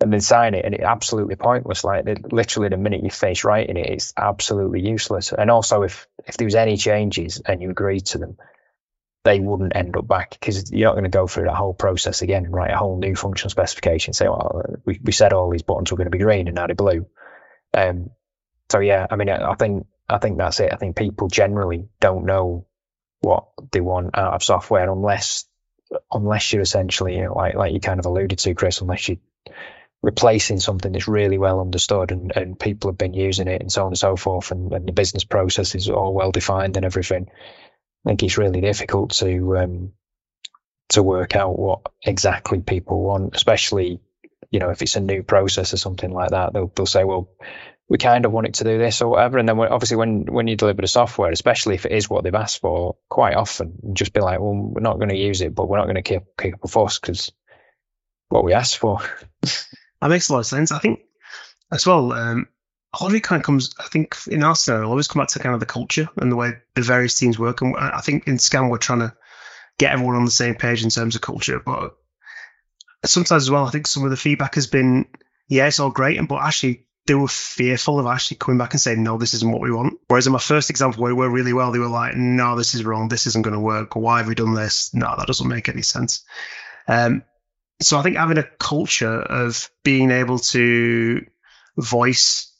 and 0.00 0.12
then 0.12 0.20
sign 0.20 0.54
it, 0.54 0.64
and 0.64 0.74
it's 0.74 0.84
absolutely 0.84 1.36
pointless. 1.36 1.84
Like 1.84 2.04
literally, 2.30 2.68
the 2.68 2.76
minute 2.76 3.02
you 3.02 3.10
face 3.10 3.44
writing 3.44 3.76
it, 3.76 3.88
it's 3.90 4.12
absolutely 4.16 4.80
useless. 4.80 5.32
And 5.32 5.50
also, 5.50 5.82
if 5.82 6.06
if 6.26 6.36
there 6.36 6.46
was 6.46 6.54
any 6.54 6.76
changes 6.76 7.40
and 7.44 7.62
you 7.62 7.70
agreed 7.70 8.06
to 8.06 8.18
them, 8.18 8.36
they 9.24 9.40
wouldn't 9.40 9.74
end 9.74 9.96
up 9.96 10.06
back 10.06 10.30
because 10.30 10.70
you're 10.70 10.88
not 10.88 10.94
going 10.94 11.04
to 11.04 11.10
go 11.10 11.26
through 11.26 11.44
that 11.44 11.54
whole 11.54 11.74
process 11.74 12.22
again 12.22 12.50
write 12.50 12.72
a 12.72 12.76
whole 12.76 12.98
new 12.98 13.14
functional 13.16 13.50
specification. 13.50 14.12
Say, 14.12 14.28
well, 14.28 14.62
we, 14.84 15.00
we 15.02 15.12
said 15.12 15.32
all 15.32 15.50
these 15.50 15.62
buttons 15.62 15.90
were 15.90 15.96
going 15.96 16.06
to 16.06 16.16
be 16.16 16.18
green 16.18 16.46
and 16.46 16.56
now 16.56 16.66
they're 16.66 16.74
blue. 16.74 17.06
Um, 17.72 18.10
so 18.70 18.80
yeah, 18.80 19.06
I 19.10 19.16
mean, 19.16 19.30
I, 19.30 19.50
I 19.50 19.54
think 19.54 19.86
I 20.08 20.18
think 20.18 20.38
that's 20.38 20.60
it. 20.60 20.72
I 20.72 20.76
think 20.76 20.96
people 20.96 21.28
generally 21.28 21.88
don't 22.00 22.26
know 22.26 22.66
what 23.20 23.46
they 23.72 23.80
want 23.80 24.16
out 24.16 24.34
of 24.34 24.42
software 24.42 24.90
unless 24.90 25.46
unless 26.12 26.52
you're 26.52 26.62
essentially 26.62 27.16
you 27.16 27.24
know, 27.24 27.34
like 27.34 27.54
like 27.54 27.72
you 27.72 27.80
kind 27.80 28.00
of 28.00 28.06
alluded 28.06 28.38
to, 28.40 28.54
Chris, 28.54 28.80
unless 28.80 29.08
you 29.08 29.18
replacing 30.04 30.60
something 30.60 30.92
that's 30.92 31.08
really 31.08 31.38
well 31.38 31.60
understood 31.60 32.12
and, 32.12 32.30
and 32.36 32.60
people 32.60 32.90
have 32.90 32.98
been 32.98 33.14
using 33.14 33.48
it 33.48 33.62
and 33.62 33.72
so 33.72 33.82
on 33.82 33.88
and 33.88 33.98
so 33.98 34.16
forth 34.16 34.50
and, 34.50 34.70
and 34.72 34.86
the 34.86 34.92
business 34.92 35.24
process 35.24 35.74
is 35.74 35.88
all 35.88 36.12
well 36.12 36.30
defined 36.30 36.76
and 36.76 36.84
everything 36.84 37.26
i 38.04 38.10
think 38.10 38.22
it's 38.22 38.36
really 38.36 38.60
difficult 38.60 39.12
to 39.12 39.56
um, 39.56 39.92
to 40.90 41.02
work 41.02 41.34
out 41.34 41.58
what 41.58 41.80
exactly 42.02 42.60
people 42.60 43.02
want 43.02 43.34
especially 43.34 43.98
you 44.50 44.60
know 44.60 44.68
if 44.68 44.82
it's 44.82 44.96
a 44.96 45.00
new 45.00 45.22
process 45.22 45.72
or 45.72 45.78
something 45.78 46.10
like 46.10 46.30
that 46.30 46.52
they'll, 46.52 46.70
they'll 46.76 46.84
say 46.84 47.04
well 47.04 47.30
we 47.88 47.96
kind 47.96 48.26
of 48.26 48.32
want 48.32 48.46
it 48.46 48.54
to 48.54 48.64
do 48.64 48.78
this 48.78 49.02
or 49.02 49.10
whatever. 49.10 49.36
And 49.36 49.46
then 49.46 49.58
obviously 49.58 49.98
when 49.98 50.24
when 50.24 50.48
you 50.48 50.56
deliver 50.56 50.82
the 50.82 50.88
software 50.88 51.30
especially 51.30 51.74
if 51.74 51.86
it 51.86 51.92
is 51.92 52.10
what 52.10 52.24
they've 52.24 52.34
asked 52.34 52.60
for 52.60 52.96
quite 53.08 53.36
often 53.36 53.94
just 53.94 54.12
be 54.12 54.20
like 54.20 54.40
well 54.40 54.54
we're 54.54 54.80
not 54.80 54.96
going 54.96 55.10
to 55.10 55.16
use 55.16 55.40
it 55.40 55.54
but 55.54 55.68
we're 55.68 55.78
not 55.78 55.84
going 55.84 55.96
to 55.96 56.02
kick, 56.02 56.24
kick 56.38 56.54
up 56.54 56.64
a 56.64 56.68
fuss 56.68 56.98
because 56.98 57.32
what 58.28 58.44
we 58.44 58.52
asked 58.52 58.78
for 58.78 59.00
That 60.00 60.08
makes 60.08 60.28
a 60.28 60.32
lot 60.32 60.40
of 60.40 60.46
sense. 60.46 60.72
I 60.72 60.78
think 60.78 61.00
as 61.72 61.86
well, 61.86 62.12
um, 62.12 62.48
a 62.92 63.02
lot 63.02 63.10
of 63.10 63.14
it 63.14 63.22
kind 63.22 63.40
of 63.40 63.46
comes, 63.46 63.74
I 63.78 63.84
think 63.84 64.16
in 64.28 64.42
our 64.42 64.54
scenario, 64.54 64.88
always 64.88 65.08
come 65.08 65.20
back 65.20 65.28
to 65.30 65.38
kind 65.38 65.54
of 65.54 65.60
the 65.60 65.66
culture 65.66 66.08
and 66.16 66.30
the 66.30 66.36
way 66.36 66.52
the 66.74 66.82
various 66.82 67.14
teams 67.14 67.38
work. 67.38 67.60
And 67.62 67.76
I 67.76 68.00
think 68.00 68.28
in 68.28 68.38
Scan, 68.38 68.68
we're 68.68 68.78
trying 68.78 69.00
to 69.00 69.14
get 69.78 69.92
everyone 69.92 70.16
on 70.16 70.24
the 70.24 70.30
same 70.30 70.54
page 70.54 70.84
in 70.84 70.90
terms 70.90 71.16
of 71.16 71.22
culture. 71.22 71.60
But 71.64 71.96
sometimes 73.04 73.44
as 73.44 73.50
well, 73.50 73.66
I 73.66 73.70
think 73.70 73.86
some 73.86 74.04
of 74.04 74.10
the 74.10 74.16
feedback 74.16 74.54
has 74.54 74.66
been, 74.66 75.06
yeah, 75.48 75.66
it's 75.66 75.80
all 75.80 75.90
great. 75.90 76.18
And, 76.18 76.28
but 76.28 76.42
actually, 76.42 76.86
they 77.06 77.14
were 77.14 77.28
fearful 77.28 77.98
of 77.98 78.06
actually 78.06 78.38
coming 78.38 78.58
back 78.58 78.72
and 78.72 78.80
saying, 78.80 79.02
no, 79.02 79.18
this 79.18 79.34
isn't 79.34 79.50
what 79.50 79.60
we 79.60 79.70
want. 79.70 79.98
Whereas 80.06 80.26
in 80.26 80.32
my 80.32 80.38
first 80.38 80.70
example, 80.70 81.02
where 81.02 81.14
we 81.14 81.20
were 81.20 81.30
really 81.30 81.52
well, 81.52 81.72
they 81.72 81.78
were 81.78 81.86
like, 81.86 82.14
no, 82.16 82.56
this 82.56 82.74
is 82.74 82.84
wrong. 82.84 83.08
This 83.08 83.26
isn't 83.26 83.42
going 83.42 83.54
to 83.54 83.60
work. 83.60 83.96
Why 83.96 84.18
have 84.18 84.28
we 84.28 84.34
done 84.34 84.54
this? 84.54 84.94
No, 84.94 85.14
that 85.18 85.26
doesn't 85.26 85.48
make 85.48 85.68
any 85.68 85.82
sense. 85.82 86.22
Um, 86.86 87.24
so 87.84 87.98
I 87.98 88.02
think 88.02 88.16
having 88.16 88.38
a 88.38 88.48
culture 88.58 89.20
of 89.20 89.70
being 89.82 90.10
able 90.10 90.38
to 90.38 91.24
voice 91.76 92.52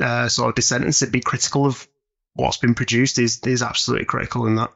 uh, 0.00 0.28
sort 0.28 0.50
of 0.50 0.54
dissent 0.54 0.84
and 0.84 1.12
be 1.12 1.20
critical 1.20 1.66
of 1.66 1.86
what's 2.34 2.58
been 2.58 2.74
produced 2.74 3.18
is 3.18 3.40
is 3.44 3.62
absolutely 3.62 4.06
critical 4.06 4.46
in 4.46 4.56
that. 4.56 4.70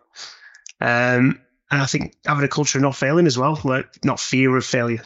Um, 0.80 1.40
and 1.70 1.80
I 1.80 1.86
think 1.86 2.16
having 2.26 2.44
a 2.44 2.48
culture 2.48 2.78
of 2.78 2.82
not 2.82 2.96
failing 2.96 3.26
as 3.26 3.38
well, 3.38 3.58
like 3.64 4.04
not 4.04 4.20
fear 4.20 4.56
of 4.56 4.64
failure, 4.64 5.02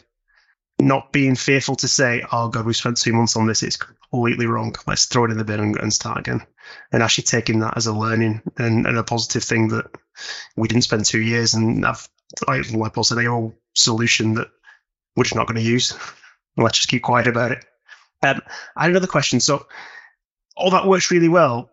not 0.79 1.13
being 1.13 1.35
fearful 1.35 1.75
to 1.77 1.87
say, 1.87 2.25
"Oh 2.31 2.49
God, 2.49 2.65
we 2.65 2.73
spent 2.73 2.97
two 2.97 3.13
months 3.13 3.37
on 3.37 3.45
this; 3.45 3.63
it's 3.63 3.77
completely 3.77 4.47
wrong. 4.47 4.75
Let's 4.87 5.05
throw 5.05 5.25
it 5.25 5.31
in 5.31 5.37
the 5.37 5.45
bin 5.45 5.59
and, 5.59 5.77
and 5.77 5.93
start 5.93 6.19
again." 6.19 6.45
And 6.91 7.03
actually 7.03 7.25
taking 7.25 7.59
that 7.59 7.77
as 7.77 7.87
a 7.87 7.93
learning 7.93 8.41
and, 8.57 8.85
and, 8.85 8.97
a 8.97 9.03
positive 9.03 9.43
thing 9.43 9.69
that 9.69 9.85
we 10.57 10.67
didn't 10.67 10.83
spend 10.83 11.05
two 11.05 11.21
years 11.21 11.53
and 11.53 11.85
have 11.85 12.09
like, 12.45 12.93
Paul 12.93 13.03
said, 13.03 13.19
a 13.19 13.29
whole 13.29 13.55
solution 13.73 14.33
that 14.33 14.47
we're 15.17 15.23
just 15.23 15.35
not 15.35 15.47
going 15.47 15.57
to 15.57 15.69
use. 15.69 15.97
Let's 16.55 16.77
just 16.77 16.89
keep 16.89 17.01
quiet 17.01 17.27
about 17.27 17.51
it. 17.51 17.65
Um, 18.23 18.41
I 18.75 18.83
had 18.83 18.91
another 18.91 19.07
question. 19.07 19.39
So 19.39 19.65
all 20.55 20.71
that 20.71 20.87
works 20.87 21.11
really 21.11 21.27
well 21.27 21.71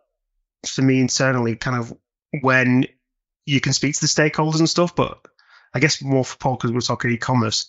for 0.67 0.83
me 0.83 1.01
internally, 1.01 1.55
kind 1.55 1.77
of 1.77 1.97
when 2.41 2.87
you 3.47 3.61
can 3.61 3.75
speak 3.75 3.95
to 3.95 4.01
the 4.01 4.07
stakeholders 4.07 4.59
and 4.59 4.69
stuff, 4.69 4.97
but 4.97 5.21
I 5.75 5.81
guess 5.81 6.03
more 6.03 6.25
for 6.25 6.39
Paul 6.39 6.57
because 6.57 6.73
we're 6.73 6.81
talking 6.81 7.11
e-commerce. 7.11 7.69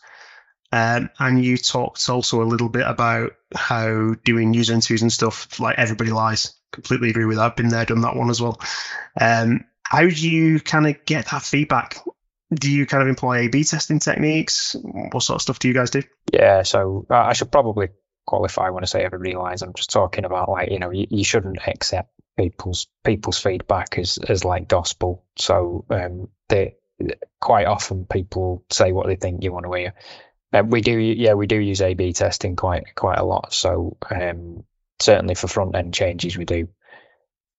Um, 0.71 1.09
and 1.19 1.43
you 1.43 1.57
talked 1.57 2.09
also 2.09 2.41
a 2.41 2.43
little 2.43 2.69
bit 2.69 2.85
about 2.87 3.33
how 3.53 4.15
doing 4.23 4.53
user 4.53 4.73
interviews 4.73 5.01
and 5.01 5.11
stuff 5.11 5.59
like 5.59 5.77
everybody 5.77 6.11
lies. 6.11 6.53
Completely 6.71 7.09
agree 7.09 7.25
with 7.25 7.37
that. 7.37 7.51
I've 7.51 7.55
been 7.55 7.69
there, 7.69 7.85
done 7.85 8.01
that 8.01 8.15
one 8.15 8.29
as 8.29 8.41
well. 8.41 8.59
Um, 9.19 9.65
how 9.83 10.01
do 10.01 10.29
you 10.29 10.59
kind 10.59 10.87
of 10.87 11.05
get 11.05 11.27
that 11.27 11.43
feedback 11.43 11.97
do 12.53 12.71
you 12.71 12.85
kind 12.85 13.01
of 13.01 13.09
employ 13.09 13.45
A/B 13.45 13.63
testing 13.63 13.99
techniques? 13.99 14.75
What 14.81 15.23
sort 15.23 15.35
of 15.35 15.41
stuff 15.41 15.59
do 15.59 15.67
you 15.67 15.73
guys 15.73 15.89
do? 15.89 16.03
Yeah, 16.31 16.63
so 16.63 17.05
uh, 17.09 17.15
I 17.15 17.33
should 17.33 17.51
probably 17.51 17.89
qualify 18.25 18.69
when 18.69 18.83
I 18.83 18.87
say 18.87 19.03
everybody 19.03 19.35
lies. 19.35 19.61
I'm 19.61 19.73
just 19.73 19.91
talking 19.91 20.25
about 20.25 20.49
like 20.49 20.71
you 20.71 20.79
know 20.79 20.91
you, 20.91 21.07
you 21.09 21.23
shouldn't 21.23 21.59
accept 21.67 22.09
people's 22.37 22.87
people's 23.03 23.39
feedback 23.39 23.97
as 23.97 24.17
as 24.17 24.45
like 24.45 24.67
gospel. 24.67 25.23
So 25.37 25.85
um, 25.89 26.29
they 26.49 26.75
quite 27.41 27.67
often 27.67 28.05
people 28.05 28.63
say 28.71 28.91
what 28.91 29.07
they 29.07 29.15
think 29.15 29.43
you 29.43 29.51
want 29.51 29.65
to 29.65 29.73
hear. 29.73 29.93
Uh, 30.53 30.63
we 30.65 30.81
do, 30.81 30.97
yeah, 30.97 31.33
we 31.33 31.47
do 31.47 31.57
use 31.57 31.81
A/B 31.81 32.13
testing 32.13 32.55
quite 32.55 32.95
quite 32.95 33.17
a 33.17 33.25
lot. 33.25 33.53
So 33.53 33.97
um, 34.09 34.63
certainly 34.99 35.35
for 35.35 35.47
front 35.47 35.75
end 35.75 35.93
changes, 35.93 36.37
we 36.37 36.45
do, 36.45 36.69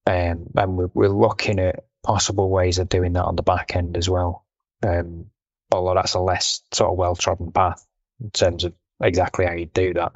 um, 0.07 0.47
and 0.57 0.77
we're, 0.77 0.91
we're 0.95 1.09
looking 1.09 1.59
at 1.59 1.85
possible 2.03 2.49
ways 2.49 2.79
of 2.79 2.89
doing 2.89 3.15
that 3.15 3.25
on 3.25 3.37
the 3.37 3.43
back 3.43 3.77
end 3.77 3.97
as 3.97 4.09
well. 4.09 4.46
Um, 4.83 5.27
although 5.73 5.95
that's 5.95 6.15
a 6.15 6.21
less 6.21 6.63
sort 6.73 6.91
of 6.91 6.99
well 6.99 7.17
trodden 7.17 7.53
path 7.53 7.85
in 8.21 8.31
terms 8.31 8.65
of 8.65 8.75
exactly 9.01 9.47
how 9.47 9.53
you 9.53 9.67
do 9.67 9.95
that. 9.95 10.13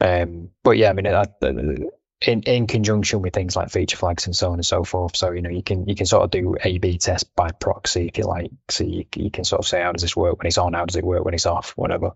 Um, 0.00 0.50
but 0.62 0.72
yeah, 0.72 0.90
I 0.90 0.92
mean, 0.92 1.88
in 2.20 2.42
in 2.42 2.66
conjunction 2.66 3.20
with 3.20 3.34
things 3.34 3.56
like 3.56 3.70
feature 3.70 3.96
flags 3.96 4.26
and 4.26 4.34
so 4.34 4.48
on 4.48 4.54
and 4.54 4.66
so 4.66 4.84
forth. 4.84 5.16
So 5.16 5.32
you 5.32 5.42
know, 5.42 5.50
you 5.50 5.62
can 5.62 5.86
you 5.88 5.94
can 5.94 6.06
sort 6.06 6.24
of 6.24 6.30
do 6.30 6.56
A/B 6.62 6.98
test 6.98 7.34
by 7.34 7.50
proxy 7.52 8.08
if 8.08 8.18
you 8.18 8.24
like. 8.24 8.50
So 8.68 8.84
you 8.84 9.04
you 9.14 9.30
can 9.30 9.44
sort 9.44 9.60
of 9.60 9.66
say 9.66 9.82
how 9.82 9.92
does 9.92 10.02
this 10.02 10.16
work 10.16 10.38
when 10.38 10.46
it's 10.46 10.58
on, 10.58 10.72
how 10.72 10.84
does 10.84 10.96
it 10.96 11.04
work 11.04 11.24
when 11.24 11.34
it's 11.34 11.46
off, 11.46 11.72
whatever. 11.76 12.12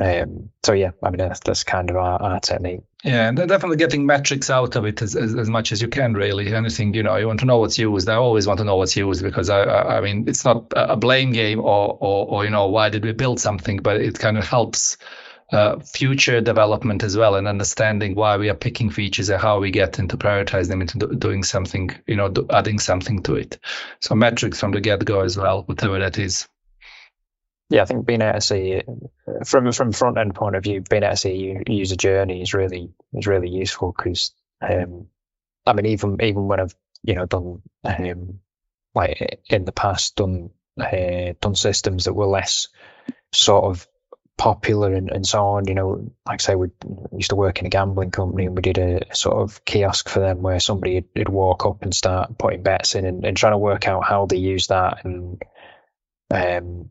Um, 0.00 0.50
so 0.64 0.72
yeah, 0.72 0.90
I 1.02 1.10
mean 1.10 1.18
that's, 1.18 1.40
that's 1.40 1.64
kind 1.64 1.90
of 1.90 1.96
our, 1.96 2.20
our 2.20 2.40
technique. 2.40 2.80
Yeah, 3.04 3.28
and 3.28 3.36
definitely 3.36 3.76
getting 3.76 4.06
metrics 4.06 4.48
out 4.48 4.76
of 4.76 4.86
it 4.86 5.02
as, 5.02 5.14
as, 5.14 5.34
as, 5.34 5.50
much 5.50 5.72
as 5.72 5.82
you 5.82 5.88
can, 5.88 6.14
really. 6.14 6.54
Anything, 6.54 6.94
you 6.94 7.02
know, 7.02 7.16
you 7.16 7.26
want 7.26 7.40
to 7.40 7.46
know 7.46 7.58
what's 7.58 7.78
used. 7.78 8.08
I 8.08 8.14
always 8.14 8.46
want 8.46 8.58
to 8.58 8.64
know 8.64 8.76
what's 8.76 8.96
used 8.96 9.22
because 9.22 9.50
I, 9.50 9.60
I, 9.60 9.98
I 9.98 10.00
mean, 10.00 10.26
it's 10.26 10.42
not 10.42 10.72
a 10.74 10.96
blame 10.96 11.32
game 11.32 11.60
or, 11.60 11.98
or, 12.00 12.26
or, 12.26 12.44
you 12.44 12.50
know, 12.50 12.68
why 12.68 12.88
did 12.88 13.04
we 13.04 13.12
build 13.12 13.40
something, 13.40 13.76
but 13.76 14.00
it 14.00 14.18
kind 14.18 14.38
of 14.38 14.46
helps 14.46 14.96
uh, 15.52 15.78
future 15.80 16.40
development 16.40 17.02
as 17.02 17.14
well 17.14 17.34
and 17.34 17.46
understanding 17.46 18.14
why 18.14 18.38
we 18.38 18.48
are 18.48 18.54
picking 18.54 18.88
features 18.88 19.28
and 19.28 19.40
how 19.40 19.60
we 19.60 19.70
get 19.70 19.98
into 19.98 20.16
prioritize 20.16 20.68
them 20.68 20.80
into 20.80 20.96
do, 20.96 21.14
doing 21.14 21.42
something, 21.42 21.90
you 22.06 22.16
know, 22.16 22.30
do, 22.30 22.46
adding 22.50 22.78
something 22.78 23.22
to 23.22 23.34
it. 23.34 23.58
So 24.00 24.14
metrics 24.14 24.58
from 24.58 24.72
the 24.72 24.80
get 24.80 25.04
go 25.04 25.20
as 25.20 25.36
well, 25.36 25.62
whatever 25.64 25.98
that 25.98 26.18
is. 26.18 26.48
Yeah, 27.70 27.82
I 27.82 27.84
think 27.86 28.06
being 28.06 28.22
able 28.22 28.34
to 28.34 28.40
see 28.40 28.82
from 29.44 29.72
from 29.72 29.92
front 29.92 30.18
end 30.18 30.34
point 30.34 30.56
of 30.56 30.62
view, 30.62 30.82
being 30.82 31.02
able 31.02 31.12
to 31.12 31.16
see 31.16 31.56
user 31.66 31.96
journey 31.96 32.42
is 32.42 32.54
really 32.54 32.92
is 33.12 33.26
really 33.26 33.48
useful 33.48 33.94
because 33.96 34.32
um, 34.60 35.06
I 35.66 35.72
mean 35.72 35.86
even 35.86 36.18
even 36.22 36.46
when 36.46 36.60
I've 36.60 36.74
you 37.02 37.14
know 37.14 37.26
done 37.26 37.62
um, 37.84 38.40
like 38.94 39.42
in 39.48 39.64
the 39.64 39.72
past 39.72 40.16
done 40.16 40.50
uh, 40.78 41.32
done 41.40 41.54
systems 41.54 42.04
that 42.04 42.14
were 42.14 42.26
less 42.26 42.68
sort 43.32 43.64
of 43.64 43.86
popular 44.36 44.92
and, 44.92 45.10
and 45.10 45.26
so 45.26 45.44
on. 45.44 45.66
You 45.66 45.74
know, 45.74 46.10
like 46.26 46.40
I 46.40 46.44
say, 46.44 46.54
we 46.54 46.68
used 47.12 47.30
to 47.30 47.36
work 47.36 47.60
in 47.60 47.66
a 47.66 47.70
gambling 47.70 48.10
company 48.10 48.46
and 48.46 48.56
we 48.56 48.62
did 48.62 48.78
a, 48.78 49.14
sort 49.14 49.36
of 49.36 49.64
kiosk 49.64 50.08
for 50.08 50.20
them 50.20 50.42
where 50.42 50.60
somebody 50.60 51.04
would 51.16 51.28
walk 51.28 51.66
up 51.66 51.82
and 51.82 51.94
start 51.94 52.36
putting 52.38 52.62
bets 52.62 52.94
in 52.94 53.06
and, 53.06 53.24
and 53.24 53.36
trying 53.36 53.52
to 53.52 53.58
work 53.58 53.86
out 53.88 54.04
how 54.04 54.26
they 54.26 54.36
use 54.36 54.68
that 54.68 55.04
and 55.04 55.42
um, 56.30 56.90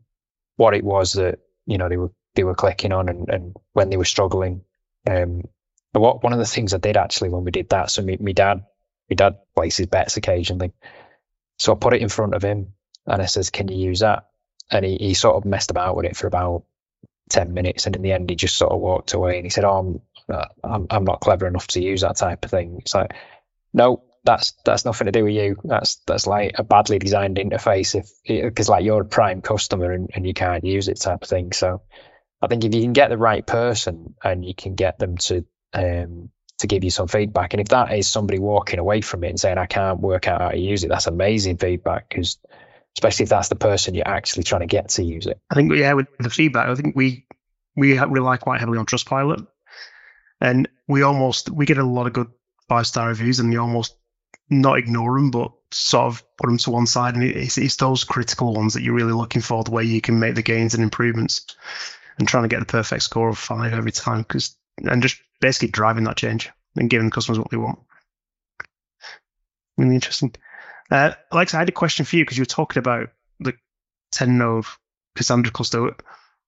what 0.56 0.74
it 0.74 0.84
was 0.84 1.14
that 1.14 1.40
you 1.66 1.78
know 1.78 1.88
they 1.88 1.96
were 1.96 2.12
they 2.34 2.44
were 2.44 2.54
clicking 2.54 2.92
on 2.92 3.08
and, 3.08 3.28
and 3.28 3.56
when 3.72 3.90
they 3.90 3.96
were 3.96 4.04
struggling. 4.04 4.62
Um, 5.08 5.42
what 5.92 6.24
one 6.24 6.32
of 6.32 6.38
the 6.40 6.46
things 6.46 6.74
I 6.74 6.78
did 6.78 6.96
actually 6.96 7.28
when 7.28 7.44
we 7.44 7.52
did 7.52 7.68
that, 7.68 7.90
so 7.90 8.02
my, 8.02 8.16
my 8.20 8.32
dad 8.32 8.64
my 9.08 9.14
dad 9.14 9.38
places 9.54 9.86
bets 9.86 10.16
occasionally, 10.16 10.72
so 11.58 11.72
I 11.72 11.76
put 11.76 11.94
it 11.94 12.02
in 12.02 12.08
front 12.08 12.34
of 12.34 12.42
him 12.42 12.74
and 13.06 13.22
I 13.22 13.26
says, 13.26 13.50
"Can 13.50 13.68
you 13.68 13.76
use 13.76 14.00
that?" 14.00 14.26
And 14.70 14.84
he, 14.84 14.96
he 14.96 15.14
sort 15.14 15.36
of 15.36 15.44
messed 15.44 15.70
about 15.70 15.96
with 15.96 16.06
it 16.06 16.16
for 16.16 16.26
about 16.26 16.64
ten 17.28 17.54
minutes, 17.54 17.86
and 17.86 17.94
in 17.96 18.02
the 18.02 18.12
end, 18.12 18.30
he 18.30 18.36
just 18.36 18.56
sort 18.56 18.72
of 18.72 18.80
walked 18.80 19.12
away 19.12 19.36
and 19.36 19.46
he 19.46 19.50
said, 19.50 19.64
"Oh, 19.64 20.00
I'm 20.28 20.48
I'm, 20.64 20.86
I'm 20.90 21.04
not 21.04 21.20
clever 21.20 21.46
enough 21.46 21.66
to 21.68 21.82
use 21.82 22.00
that 22.00 22.16
type 22.16 22.44
of 22.44 22.50
thing." 22.50 22.78
It's 22.80 22.94
like, 22.94 23.12
no, 23.72 24.03
that's 24.24 24.54
that's 24.64 24.84
nothing 24.84 25.06
to 25.06 25.12
do 25.12 25.24
with 25.24 25.34
you. 25.34 25.56
That's 25.64 25.96
that's 26.06 26.26
like 26.26 26.52
a 26.56 26.64
badly 26.64 26.98
designed 26.98 27.36
interface 27.36 27.94
if 27.94 28.10
because 28.26 28.68
like 28.68 28.84
you're 28.84 29.02
a 29.02 29.06
prime 29.06 29.42
customer 29.42 29.92
and, 29.92 30.10
and 30.14 30.26
you 30.26 30.34
can't 30.34 30.64
use 30.64 30.88
it 30.88 31.00
type 31.00 31.22
of 31.22 31.28
thing. 31.28 31.52
So 31.52 31.82
I 32.40 32.46
think 32.46 32.64
if 32.64 32.74
you 32.74 32.82
can 32.82 32.94
get 32.94 33.10
the 33.10 33.18
right 33.18 33.46
person 33.46 34.14
and 34.22 34.44
you 34.44 34.54
can 34.54 34.74
get 34.74 34.98
them 34.98 35.18
to 35.18 35.44
um, 35.74 36.30
to 36.58 36.66
give 36.66 36.84
you 36.84 36.90
some 36.90 37.08
feedback, 37.08 37.52
and 37.52 37.60
if 37.60 37.68
that 37.68 37.92
is 37.92 38.08
somebody 38.08 38.38
walking 38.38 38.78
away 38.78 39.02
from 39.02 39.24
it 39.24 39.28
and 39.28 39.40
saying 39.40 39.58
I 39.58 39.66
can't 39.66 40.00
work 40.00 40.26
out 40.26 40.40
how 40.40 40.48
to 40.50 40.58
use 40.58 40.84
it, 40.84 40.88
that's 40.88 41.06
amazing 41.06 41.58
feedback 41.58 42.08
because 42.08 42.38
especially 42.96 43.24
if 43.24 43.30
that's 43.30 43.48
the 43.48 43.56
person 43.56 43.94
you're 43.94 44.08
actually 44.08 44.44
trying 44.44 44.60
to 44.60 44.66
get 44.66 44.90
to 44.90 45.02
use 45.02 45.26
it. 45.26 45.38
I 45.50 45.54
think 45.54 45.74
yeah, 45.74 45.92
with 45.92 46.06
the 46.18 46.30
feedback, 46.30 46.68
I 46.68 46.74
think 46.74 46.96
we 46.96 47.26
we 47.76 47.98
rely 47.98 48.38
quite 48.38 48.60
heavily 48.60 48.78
on 48.78 48.86
Trustpilot, 48.86 49.46
and 50.40 50.68
we 50.88 51.02
almost 51.02 51.50
we 51.50 51.66
get 51.66 51.78
a 51.78 51.84
lot 51.84 52.06
of 52.06 52.14
good 52.14 52.28
five 52.70 52.86
star 52.86 53.08
reviews, 53.08 53.40
and 53.40 53.52
you 53.52 53.60
almost 53.60 53.96
not 54.50 54.78
ignore 54.78 55.18
them, 55.18 55.30
but 55.30 55.52
sort 55.70 56.06
of 56.06 56.22
put 56.36 56.46
them 56.46 56.58
to 56.58 56.70
one 56.70 56.86
side. 56.86 57.14
And 57.14 57.24
it's, 57.24 57.58
it's 57.58 57.76
those 57.76 58.04
critical 58.04 58.54
ones 58.54 58.74
that 58.74 58.82
you're 58.82 58.94
really 58.94 59.12
looking 59.12 59.42
for, 59.42 59.64
the 59.64 59.70
way 59.70 59.84
you 59.84 60.00
can 60.00 60.20
make 60.20 60.34
the 60.34 60.42
gains 60.42 60.74
and 60.74 60.82
improvements, 60.82 61.46
and 62.18 62.28
trying 62.28 62.44
to 62.44 62.48
get 62.48 62.60
the 62.60 62.66
perfect 62.66 63.02
score 63.02 63.28
of 63.28 63.38
five 63.38 63.72
every 63.72 63.92
time, 63.92 64.22
because 64.22 64.56
and 64.78 65.02
just 65.02 65.20
basically 65.40 65.68
driving 65.68 66.04
that 66.04 66.16
change 66.16 66.50
and 66.76 66.90
giving 66.90 67.10
customers 67.10 67.38
what 67.38 67.50
they 67.50 67.56
want. 67.56 67.78
Really 69.76 69.94
interesting. 69.94 70.34
Uh, 70.90 71.12
Alex, 71.32 71.54
I 71.54 71.58
had 71.58 71.68
a 71.68 71.72
question 71.72 72.04
for 72.04 72.16
you 72.16 72.24
because 72.24 72.36
you 72.36 72.42
were 72.42 72.46
talking 72.46 72.80
about 72.80 73.08
the 73.40 73.54
10 74.12 74.38
node 74.38 74.66
Cassandra 75.16 75.52
cluster. 75.52 75.94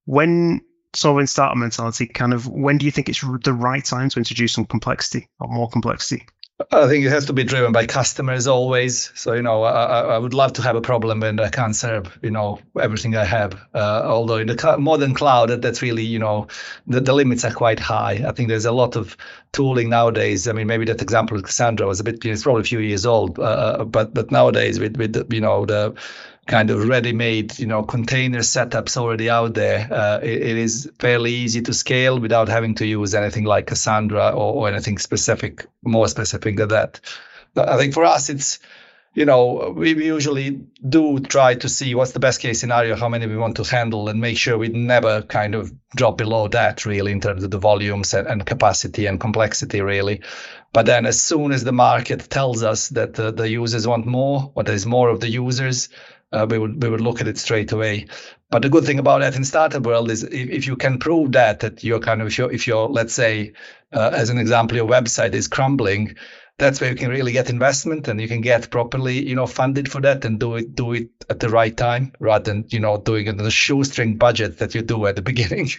When 0.05 0.61
solving 0.95 1.27
starter 1.27 1.59
mentality, 1.59 2.07
kind 2.07 2.33
of, 2.33 2.47
when 2.47 2.79
do 2.79 2.87
you 2.87 2.93
think 2.93 3.09
it's 3.09 3.21
the 3.21 3.53
right 3.53 3.85
time 3.85 4.09
to 4.11 4.19
introduce 4.19 4.53
some 4.53 4.65
complexity 4.65 5.29
or 5.41 5.49
more 5.49 5.69
complexity? 5.69 6.27
I 6.73 6.89
think 6.89 7.05
it 7.05 7.11
has 7.11 7.27
to 7.27 7.35
be 7.35 7.45
driven 7.45 7.73
by 7.73 7.85
customers 7.85 8.47
always. 8.47 9.13
So 9.15 9.35
you 9.35 9.43
know, 9.43 9.63
I, 9.63 10.15
I 10.15 10.19
would 10.19 10.33
love 10.33 10.55
to 10.55 10.63
have 10.63 10.75
a 10.75 10.81
problem 10.81 11.23
and 11.23 11.39
I 11.39 11.51
can't 11.51 11.77
serve 11.77 12.19
you 12.23 12.31
know 12.31 12.61
everything 12.81 13.15
I 13.15 13.27
have. 13.27 13.55
Uh, 13.75 14.03
although 14.05 14.39
in 14.39 14.47
the 14.47 14.77
modern 14.79 15.13
cloud, 15.13 15.51
that's 15.61 15.83
really 15.83 16.05
you 16.05 16.19
know 16.19 16.47
the, 16.87 17.03
the 17.03 17.13
limits 17.13 17.45
are 17.45 17.53
quite 17.53 17.79
high. 17.79 18.25
I 18.27 18.33
think 18.33 18.49
there's 18.49 18.65
a 18.65 18.73
lot 18.73 18.97
of 18.97 19.19
tooling 19.53 19.91
nowadays. 19.91 20.49
I 20.49 20.53
mean, 20.53 20.67
maybe 20.67 20.87
that 20.87 21.03
example 21.03 21.37
of 21.37 21.43
Cassandra 21.43 21.87
was 21.87 22.01
a 22.01 22.05
bit, 22.05 22.25
it's 22.25 22.45
probably 22.45 22.63
a 22.63 22.65
few 22.65 22.79
years 22.79 23.05
old, 23.05 23.39
uh, 23.39 23.43
uh 23.43 23.85
but 23.85 24.15
but 24.15 24.31
nowadays 24.31 24.81
with 24.81 24.97
with 24.97 25.31
you 25.31 25.43
know 25.43 25.67
the 25.67 25.95
kind 26.47 26.71
of 26.71 26.89
ready-made, 26.89 27.59
you 27.59 27.67
know, 27.67 27.83
container 27.83 28.39
setups 28.39 28.97
already 28.97 29.29
out 29.29 29.55
there. 29.55 29.89
Uh, 29.91 30.21
it, 30.23 30.43
it 30.43 30.57
is 30.57 30.91
fairly 30.99 31.33
easy 31.33 31.63
to 31.63 31.75
scale 31.75 32.19
without 32.21 32.49
having 32.49 32.77
to 32.77 32.87
use 32.87 33.15
anything 33.15 33.45
like 33.45 33.67
Cassandra 33.67 34.31
or, 34.31 34.55
or 34.55 34.69
anything 34.69 34.99
specific, 34.99 35.67
more 35.83 36.09
specific 36.09 36.57
than 36.57 36.69
that. 36.69 37.01
I 37.57 37.77
think 37.77 37.95
for 37.95 38.05
us, 38.05 38.29
it's 38.29 38.61
you 39.17 39.25
know, 39.25 39.73
we 39.75 39.95
usually 40.05 40.61
do 40.87 41.19
try 41.21 41.55
to 41.55 41.71
see 41.71 41.95
what's 41.95 42.13
the 42.13 42.21
best 42.21 42.39
case 42.39 42.61
scenario, 42.61 42.97
how 42.97 43.09
many 43.09 43.27
we 43.27 43.39
want 43.39 43.57
to 43.57 43.65
handle, 43.65 44.11
and 44.11 44.21
make 44.21 44.37
sure 44.37 44.59
we 44.59 44.69
never 44.69 45.23
kind 45.23 45.55
of 45.55 45.73
drop 45.97 46.19
below 46.19 46.49
that, 46.49 46.85
really, 46.85 47.13
in 47.13 47.23
terms 47.23 47.43
of 47.43 47.51
the 47.51 47.59
volumes 47.59 48.13
and, 48.13 48.29
and 48.29 48.45
capacity 48.45 49.07
and 49.07 49.19
complexity, 49.19 49.81
really. 49.81 50.21
But 50.75 50.85
then, 50.85 51.07
as 51.07 51.19
soon 51.19 51.53
as 51.53 51.65
the 51.65 51.73
market 51.73 52.29
tells 52.29 52.63
us 52.63 52.91
that 52.91 53.19
uh, 53.19 53.31
the 53.31 53.49
users 53.49 53.87
want 53.87 54.05
more, 54.05 54.53
or 54.55 54.65
there's 54.65 54.85
more 54.85 55.09
of 55.09 55.21
the 55.21 55.31
users, 55.31 55.89
uh, 56.37 56.47
we 56.49 56.59
would 56.59 56.83
we 56.83 56.89
would 56.91 57.01
look 57.01 57.21
at 57.21 57.29
it 57.29 57.39
straight 57.39 57.73
away. 57.73 58.07
But 58.51 58.63
the 58.63 58.69
good 58.69 58.85
thing 58.85 58.99
about 58.99 59.21
that 59.21 59.37
in 59.37 59.45
startup 59.45 59.85
world 59.85 60.11
is 60.11 60.23
if, 60.23 60.51
if 60.51 60.67
you 60.67 60.77
can 60.77 60.99
prove 60.99 61.33
that 61.33 61.61
that 61.61 61.83
you're 61.83 62.01
kind 62.01 62.21
of 62.21 62.29
if 62.29 62.39
you're, 62.39 62.53
if 62.53 62.67
you're 62.67 62.89
let's 62.89 63.15
say 63.15 63.55
uh, 63.93 64.11
as 64.13 64.29
an 64.31 64.39
example 64.39 64.77
your 64.77 64.87
website 64.87 65.33
is 65.33 65.49
crumbling, 65.49 66.17
that's 66.59 66.81
where 66.81 66.91
you 66.91 66.97
can 66.97 67.11
really 67.11 67.33
get 67.33 67.49
investment 67.49 68.07
and 68.09 68.21
you 68.21 68.29
can 68.29 68.43
get 68.43 68.71
properly 68.71 69.27
you 69.27 69.35
know 69.35 69.47
funded 69.47 69.91
for 69.91 70.03
that 70.03 70.25
and 70.27 70.39
do 70.39 70.57
it 70.57 70.75
do 70.75 70.93
it 70.93 71.09
at 71.31 71.41
the 71.41 71.49
right 71.49 71.77
time 71.77 72.13
rather 72.21 72.53
than 72.53 72.67
you 72.69 72.81
know 72.81 72.99
doing 72.99 73.27
it 73.27 73.31
in 73.31 73.37
the 73.39 73.51
shoestring 73.51 74.19
budget 74.19 74.59
that 74.59 74.75
you 74.75 74.83
do 74.83 75.07
at 75.07 75.17
the 75.17 75.23
beginning. 75.33 75.71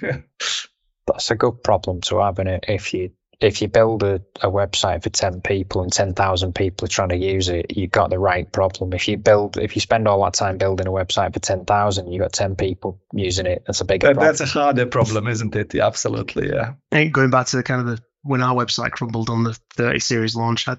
That's 1.05 1.31
a 1.31 1.35
good 1.35 1.63
problem 1.63 2.01
to 2.01 2.19
have 2.19 2.39
in 2.39 2.47
it 2.47 2.65
if 2.67 2.93
you 2.93 3.11
if 3.39 3.61
you 3.61 3.67
build 3.67 4.01
a, 4.01 4.15
a 4.41 4.49
website 4.49 5.03
for 5.03 5.09
10 5.09 5.41
people 5.41 5.83
and 5.83 5.93
10,000 5.93 6.55
people 6.55 6.85
are 6.85 6.89
trying 6.89 7.09
to 7.09 7.17
use 7.17 7.49
it, 7.49 7.77
you've 7.77 7.91
got 7.91 8.09
the 8.09 8.17
right 8.17 8.51
problem. 8.51 8.93
If 8.93 9.07
you 9.07 9.17
build, 9.17 9.57
if 9.57 9.75
you 9.75 9.81
spend 9.81 10.07
all 10.07 10.23
that 10.23 10.33
time 10.33 10.57
building 10.57 10.87
a 10.87 10.91
website 10.91 11.33
for 11.33 11.39
10,000, 11.39 12.11
you've 12.11 12.21
got 12.21 12.33
10 12.33 12.55
people 12.55 12.99
using 13.13 13.45
it. 13.45 13.63
That's 13.67 13.81
a 13.81 13.85
bigger 13.85 14.07
problem. 14.07 14.25
That's 14.25 14.41
a 14.41 14.45
harder 14.47 14.87
problem, 14.87 15.27
isn't 15.27 15.55
it? 15.55 15.73
Yeah, 15.73 15.85
absolutely. 15.85 16.49
Yeah. 16.49 16.73
And 16.91 17.13
going 17.13 17.29
back 17.29 17.45
to 17.47 17.57
the 17.57 17.63
kind 17.63 17.81
of 17.81 17.87
the, 17.97 18.03
when 18.23 18.41
our 18.41 18.55
website 18.55 18.91
crumbled 18.91 19.29
on 19.29 19.43
the 19.43 19.57
30 19.75 19.99
series 19.99 20.35
launch, 20.35 20.67
I 20.67 20.77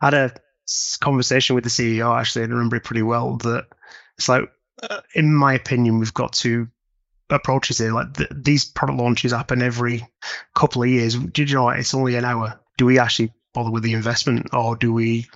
had 0.00 0.14
a 0.14 0.32
conversation 1.00 1.54
with 1.54 1.64
the 1.64 1.70
CEO 1.70 2.18
actually, 2.18 2.44
and 2.44 2.52
I 2.52 2.56
remember 2.56 2.76
it 2.76 2.84
pretty 2.84 3.02
well 3.02 3.38
that 3.38 3.64
it's 4.18 4.28
like, 4.28 4.42
uh, 4.82 5.00
in 5.14 5.34
my 5.34 5.54
opinion, 5.54 5.98
we've 5.98 6.12
got 6.12 6.34
to 6.34 6.68
approaches 7.30 7.78
here. 7.78 7.92
Like 7.92 8.14
th- 8.14 8.30
these 8.34 8.64
product 8.64 8.98
launches 8.98 9.32
happen 9.32 9.62
every 9.62 10.06
couple 10.54 10.82
of 10.82 10.88
years. 10.88 11.14
Did 11.14 11.50
you 11.50 11.56
know 11.56 11.64
what? 11.64 11.78
It's 11.78 11.94
only 11.94 12.16
an 12.16 12.24
hour. 12.24 12.60
Do 12.76 12.86
we 12.86 12.98
actually 12.98 13.32
bother 13.54 13.70
with 13.70 13.82
the 13.82 13.94
investment, 13.94 14.48
or 14.52 14.76
do 14.76 14.92
we 14.92 15.28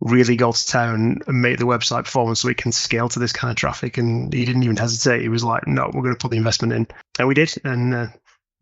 really 0.00 0.36
go 0.36 0.52
to 0.52 0.66
town 0.66 1.20
and 1.26 1.42
make 1.42 1.58
the 1.58 1.64
website 1.64 2.04
perform 2.04 2.34
so 2.34 2.48
we 2.48 2.54
can 2.54 2.72
scale 2.72 3.08
to 3.08 3.18
this 3.18 3.32
kind 3.32 3.50
of 3.50 3.56
traffic? 3.56 3.98
And 3.98 4.32
he 4.32 4.44
didn't 4.44 4.62
even 4.62 4.76
hesitate. 4.76 5.22
He 5.22 5.28
was 5.28 5.44
like, 5.44 5.66
"No, 5.66 5.90
we're 5.92 6.02
going 6.02 6.14
to 6.14 6.20
put 6.20 6.30
the 6.30 6.36
investment 6.36 6.72
in," 6.72 6.86
and 7.18 7.28
we 7.28 7.34
did, 7.34 7.54
and 7.64 7.94
uh, 7.94 8.06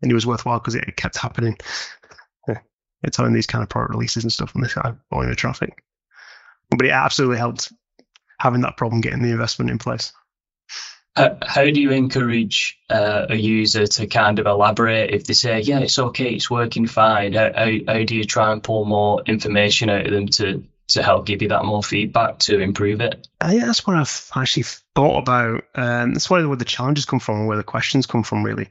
and 0.01 0.11
it 0.11 0.15
was 0.15 0.25
worthwhile 0.25 0.59
because 0.59 0.75
it 0.75 0.95
kept 0.95 1.17
happening. 1.17 1.57
It's 3.03 3.17
having 3.17 3.33
these 3.33 3.47
kind 3.47 3.61
of 3.61 3.69
product 3.69 3.93
releases 3.93 4.23
and 4.23 4.31
stuff 4.31 4.55
on 4.55 4.61
this 4.61 4.73
kind 4.73 4.87
of 4.87 4.97
volume 5.09 5.31
of 5.31 5.37
traffic. 5.37 5.83
But 6.69 6.85
it 6.85 6.91
absolutely 6.91 7.37
helped 7.37 7.71
having 8.39 8.61
that 8.61 8.77
problem 8.77 9.01
getting 9.01 9.21
the 9.21 9.31
investment 9.31 9.69
in 9.69 9.77
place. 9.77 10.13
Uh, 11.15 11.35
how 11.45 11.63
do 11.63 11.79
you 11.79 11.91
encourage 11.91 12.79
uh, 12.89 13.27
a 13.29 13.35
user 13.35 13.85
to 13.85 14.07
kind 14.07 14.39
of 14.39 14.47
elaborate 14.47 15.13
if 15.13 15.25
they 15.25 15.33
say, 15.33 15.59
yeah, 15.61 15.79
it's 15.79 15.99
okay, 15.99 16.33
it's 16.33 16.49
working 16.49 16.87
fine? 16.87 17.33
How, 17.33 17.51
how, 17.53 17.71
how, 17.87 18.03
do 18.03 18.15
you 18.15 18.23
try 18.23 18.51
and 18.51 18.63
pull 18.63 18.85
more 18.85 19.21
information 19.27 19.89
out 19.89 20.07
of 20.07 20.11
them 20.11 20.27
to, 20.29 20.63
to 20.87 21.03
help 21.03 21.27
give 21.27 21.43
you 21.43 21.49
that 21.49 21.65
more 21.65 21.83
feedback 21.83 22.39
to 22.39 22.59
improve 22.59 22.99
it? 22.99 23.27
Uh, 23.39 23.51
yeah, 23.53 23.65
that's 23.65 23.85
what 23.85 23.95
I've 23.95 24.31
actually 24.35 24.63
thought 24.95 25.19
about. 25.19 25.65
Um, 25.75 26.13
that's 26.13 26.31
where, 26.31 26.47
where 26.47 26.57
the 26.57 26.65
challenges 26.65 27.05
come 27.05 27.19
from, 27.19 27.45
where 27.45 27.57
the 27.57 27.63
questions 27.63 28.07
come 28.07 28.23
from, 28.23 28.43
really. 28.43 28.69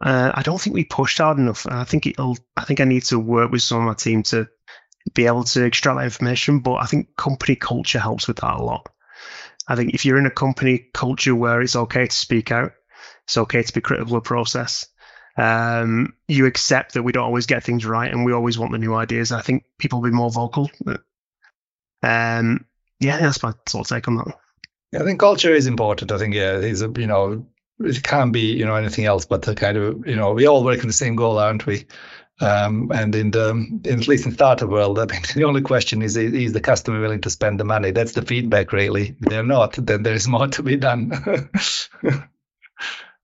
Uh, 0.00 0.30
I 0.32 0.42
don't 0.42 0.60
think 0.60 0.74
we 0.74 0.84
pushed 0.84 1.18
hard 1.18 1.38
enough. 1.38 1.66
I 1.68 1.84
think 1.84 2.06
it'll. 2.06 2.36
I 2.56 2.64
think 2.64 2.80
I 2.80 2.84
need 2.84 3.04
to 3.04 3.18
work 3.18 3.50
with 3.50 3.62
some 3.62 3.78
of 3.78 3.84
my 3.84 3.94
team 3.94 4.22
to 4.24 4.48
be 5.14 5.26
able 5.26 5.44
to 5.44 5.64
extract 5.64 5.98
that 5.98 6.04
information. 6.04 6.60
But 6.60 6.74
I 6.74 6.86
think 6.86 7.16
company 7.16 7.56
culture 7.56 8.00
helps 8.00 8.28
with 8.28 8.38
that 8.38 8.54
a 8.54 8.62
lot. 8.62 8.88
I 9.66 9.76
think 9.76 9.94
if 9.94 10.04
you're 10.04 10.18
in 10.18 10.26
a 10.26 10.30
company 10.30 10.86
culture 10.92 11.34
where 11.34 11.62
it's 11.62 11.76
okay 11.76 12.06
to 12.06 12.14
speak 12.14 12.50
out, 12.52 12.72
it's 13.24 13.36
okay 13.36 13.62
to 13.62 13.72
be 13.72 13.80
critical 13.80 14.16
of 14.16 14.24
process, 14.24 14.86
Um, 15.36 16.14
you 16.28 16.46
accept 16.46 16.94
that 16.94 17.02
we 17.02 17.12
don't 17.12 17.24
always 17.24 17.46
get 17.46 17.64
things 17.64 17.84
right, 17.84 18.10
and 18.10 18.24
we 18.24 18.32
always 18.32 18.58
want 18.58 18.72
the 18.72 18.78
new 18.78 18.94
ideas. 18.94 19.32
I 19.32 19.42
think 19.42 19.64
people 19.78 20.00
will 20.00 20.10
be 20.10 20.16
more 20.16 20.30
vocal. 20.30 20.70
Um, 22.02 22.66
yeah, 23.00 23.18
that's 23.18 23.42
my 23.42 23.52
sort 23.66 23.86
of 23.86 23.88
take 23.88 24.08
on 24.08 24.16
that. 24.16 24.38
I 24.94 25.04
think 25.04 25.18
culture 25.18 25.52
is 25.52 25.66
important. 25.66 26.12
I 26.12 26.18
think 26.18 26.34
yeah, 26.34 26.58
it's 26.58 26.82
you 26.82 27.06
know 27.06 27.46
it 27.80 28.02
can't 28.02 28.32
be 28.32 28.52
you 28.52 28.64
know 28.64 28.76
anything 28.76 29.06
else 29.06 29.26
but 29.26 29.42
the 29.42 29.54
kind 29.54 29.76
of 29.76 30.06
you 30.06 30.14
know 30.14 30.32
we 30.32 30.46
all 30.46 30.62
work 30.62 30.80
in 30.80 30.86
the 30.86 30.92
same 30.92 31.16
goal, 31.16 31.38
aren't 31.38 31.66
we? 31.66 31.86
Um, 32.40 32.90
and 32.92 33.14
in 33.14 33.30
the 33.30 33.50
in, 33.50 33.80
at 33.86 34.08
least 34.08 34.26
in 34.26 34.32
startup 34.32 34.68
world, 34.68 34.98
I 34.98 35.06
mean, 35.06 35.22
the 35.34 35.44
only 35.44 35.62
question 35.62 36.02
is 36.02 36.16
is 36.16 36.52
the 36.52 36.60
customer 36.60 37.00
willing 37.00 37.20
to 37.22 37.30
spend 37.30 37.60
the 37.60 37.64
money? 37.64 37.92
That's 37.92 38.12
the 38.12 38.22
feedback, 38.22 38.72
really. 38.72 39.10
If 39.10 39.18
they're 39.20 39.44
not, 39.44 39.74
then 39.74 40.02
there's 40.02 40.26
more 40.26 40.48
to 40.48 40.62
be 40.62 40.76
done. 40.76 41.12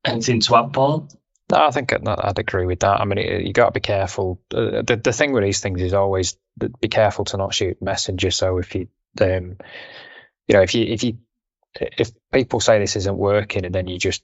and 0.04 0.22
to 0.22 0.56
add, 0.56 0.72
Paul? 0.72 1.08
No, 1.50 1.66
I 1.66 1.70
think 1.72 1.92
I'd, 1.92 2.06
I'd 2.06 2.38
agree 2.38 2.66
with 2.66 2.80
that. 2.80 3.00
I 3.00 3.04
mean, 3.04 3.18
it, 3.18 3.42
you 3.42 3.52
got 3.52 3.66
to 3.66 3.72
be 3.72 3.80
careful. 3.80 4.40
Uh, 4.54 4.82
the 4.82 5.00
the 5.02 5.12
thing 5.12 5.32
with 5.32 5.42
these 5.42 5.60
things 5.60 5.82
is 5.82 5.94
always 5.94 6.36
be 6.58 6.88
careful 6.88 7.24
to 7.26 7.36
not 7.36 7.54
shoot 7.54 7.82
messenger. 7.82 8.30
So 8.30 8.58
if 8.58 8.74
you, 8.74 8.88
um, 9.20 9.56
you 10.46 10.54
know, 10.54 10.62
if 10.62 10.74
you 10.74 10.84
if 10.84 11.02
you 11.02 11.18
if 11.74 12.12
people 12.32 12.60
say 12.60 12.78
this 12.78 12.96
isn't 12.96 13.16
working 13.16 13.64
and 13.64 13.74
then 13.74 13.88
you 13.88 13.98
just 13.98 14.22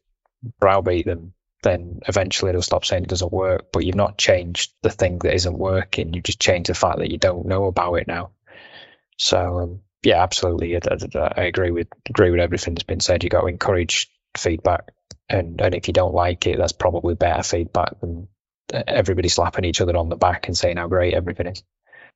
browbeat 0.60 1.06
them, 1.06 1.32
then 1.66 2.00
eventually 2.06 2.52
they'll 2.52 2.62
stop 2.62 2.84
saying 2.84 3.02
it 3.02 3.08
doesn't 3.08 3.32
work. 3.32 3.72
But 3.72 3.84
you've 3.84 3.96
not 3.96 4.16
changed 4.16 4.72
the 4.82 4.90
thing 4.90 5.18
that 5.18 5.34
isn't 5.34 5.58
working. 5.58 6.14
You've 6.14 6.24
just 6.24 6.40
changed 6.40 6.70
the 6.70 6.74
fact 6.74 6.98
that 6.98 7.10
you 7.10 7.18
don't 7.18 7.46
know 7.46 7.64
about 7.64 7.94
it 7.94 8.06
now. 8.06 8.30
So 9.18 9.58
um, 9.58 9.80
yeah, 10.02 10.22
absolutely, 10.22 10.76
I, 10.76 10.80
I, 10.90 11.32
I, 11.36 11.44
agree 11.44 11.72
with 11.72 11.88
agree 12.08 12.30
with 12.30 12.40
everything 12.40 12.74
that's 12.74 12.84
been 12.84 13.00
said. 13.00 13.24
You 13.24 13.30
got 13.30 13.40
to 13.40 13.46
encourage 13.48 14.08
feedback, 14.36 14.92
and 15.28 15.60
and 15.60 15.74
if 15.74 15.88
you 15.88 15.94
don't 15.94 16.14
like 16.14 16.46
it, 16.46 16.58
that's 16.58 16.72
probably 16.72 17.14
better 17.14 17.42
feedback 17.42 17.98
than 18.00 18.28
everybody 18.72 19.28
slapping 19.28 19.64
each 19.64 19.80
other 19.80 19.96
on 19.96 20.08
the 20.08 20.16
back 20.16 20.46
and 20.46 20.56
saying 20.56 20.76
how 20.76 20.86
great 20.86 21.14
everything 21.14 21.46
is. 21.46 21.62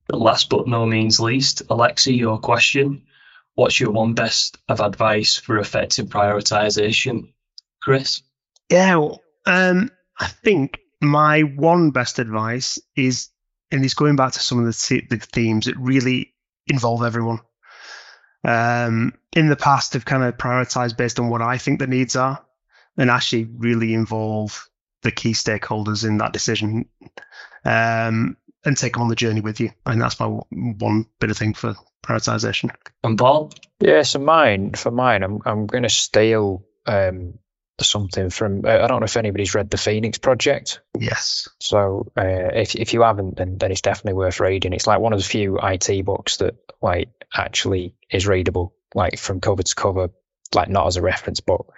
Last 0.09 0.51
but 0.51 0.69
no 0.69 0.87
means 0.87 1.21
least, 1.21 1.67
Aleksa, 1.69 2.17
your 2.17 2.39
question. 2.39 3.03
What's 3.55 3.81
your 3.81 3.91
one 3.91 4.15
best 4.15 4.59
of 4.69 4.81
advice 4.81 5.37
for 5.37 5.59
effective 5.59 6.07
prioritization, 6.07 7.33
Chris? 7.83 8.23
Yeah, 8.71 9.09
um, 9.47 9.91
I 10.19 10.27
think 10.27 10.79
my 11.01 11.41
one 11.41 11.91
best 11.91 12.19
advice 12.19 12.79
is, 12.97 13.29
and 13.71 13.85
it's 13.85 13.95
going 13.95 14.17
back 14.17 14.33
to 14.33 14.41
some 14.41 14.59
of 14.59 14.67
the, 14.67 15.03
the 15.09 15.17
themes 15.17 15.67
that 15.67 15.77
really 15.79 16.35
involve 16.67 17.03
everyone. 17.03 17.41
Um, 18.45 19.15
in 19.35 19.49
the 19.49 19.57
past, 19.57 19.95
I've 19.95 20.05
kind 20.05 20.23
of 20.23 20.37
prioritized 20.37 20.97
based 20.97 21.21
on 21.21 21.29
what 21.29 21.43
I 21.43 21.59
think 21.59 21.79
the 21.79 21.87
needs 21.87 22.17
are, 22.17 22.45
and 22.97 23.11
actually 23.11 23.45
really 23.45 23.95
involve 23.95 24.69
the 25.03 25.11
key 25.11 25.33
stakeholders 25.33 26.07
in 26.07 26.19
that 26.19 26.33
decision, 26.33 26.87
um, 27.65 28.37
and 28.65 28.77
take 28.77 28.95
them 28.95 29.03
on 29.03 29.09
the 29.09 29.17
journey 29.17 29.41
with 29.41 29.61
you. 29.61 29.71
And 29.87 30.01
that's 30.01 30.21
my 30.21 30.27
one 30.27 31.07
bit 31.19 31.31
of 31.31 31.39
thing 31.39 31.55
for 31.55 31.75
prioritization. 32.03 32.71
And 33.03 33.19
Paul? 33.19 33.53
Yeah, 33.81 34.03
so 34.03 34.19
mine 34.19 34.73
for 34.73 34.91
mine, 34.91 35.23
I'm 35.23 35.41
I'm 35.45 35.67
going 35.67 35.85
to 35.85 35.89
steal 35.89 36.65
um, 36.87 37.39
something 37.85 38.31
from. 38.31 38.65
Uh, 38.65 38.79
I 38.79 38.87
don't 38.87 39.01
know 39.01 39.05
if 39.05 39.17
anybody's 39.17 39.55
read 39.55 39.71
the 39.71 39.77
Phoenix 39.77 40.19
Project. 40.19 40.81
Yes. 40.99 41.49
So 41.61 42.11
uh, 42.17 42.23
if 42.55 42.75
if 42.75 42.95
you 42.95 43.03
haven't, 43.03 43.37
then 43.37 43.59
then 43.59 43.73
it's 43.73 43.83
definitely 43.83 44.19
worth 44.19 44.41
reading. 44.41 44.73
It's 44.73 44.87
like 44.87 45.01
one 45.01 45.13
of 45.13 45.19
the 45.19 45.25
few 45.25 45.59
IT 45.63 46.05
books 46.05 46.39
that 46.39 46.57
like 46.83 47.09
actually 47.35 47.95
is 48.11 48.27
readable, 48.27 48.75
like 48.95 49.19
from 49.19 49.41
cover 49.41 49.63
to 49.63 49.75
cover, 49.75 50.11
like 50.55 50.69
not 50.69 50.87
as 50.87 50.97
a 50.97 51.03
reference 51.03 51.41
book. 51.41 51.73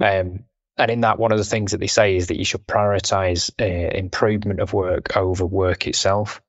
Um, 0.00 0.44
and 0.78 0.90
in 0.90 1.00
that, 1.02 1.18
one 1.18 1.32
of 1.32 1.38
the 1.38 1.44
things 1.44 1.72
that 1.72 1.78
they 1.78 1.86
say 1.86 2.16
is 2.16 2.26
that 2.26 2.38
you 2.38 2.44
should 2.44 2.66
prioritize 2.66 3.50
uh, 3.60 3.96
improvement 3.96 4.60
of 4.60 4.72
work 4.72 5.16
over 5.16 5.46
work 5.46 5.86
itself. 5.86 6.42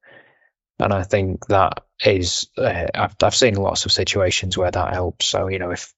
And 0.80 0.93
I 0.93 1.04
think 1.04 1.47
that 1.47 1.86
is, 2.04 2.47
uh, 2.58 2.88
I've, 2.93 3.15
I've 3.23 3.36
seen 3.36 3.56
lots 3.56 3.86
of 3.86 3.91
situations 3.91 4.58
where 4.58 4.69
that 4.69 4.93
helps. 4.93 5.26
So, 5.26 5.47
you 5.47 5.60
know, 5.60 5.71
if, 5.71 5.93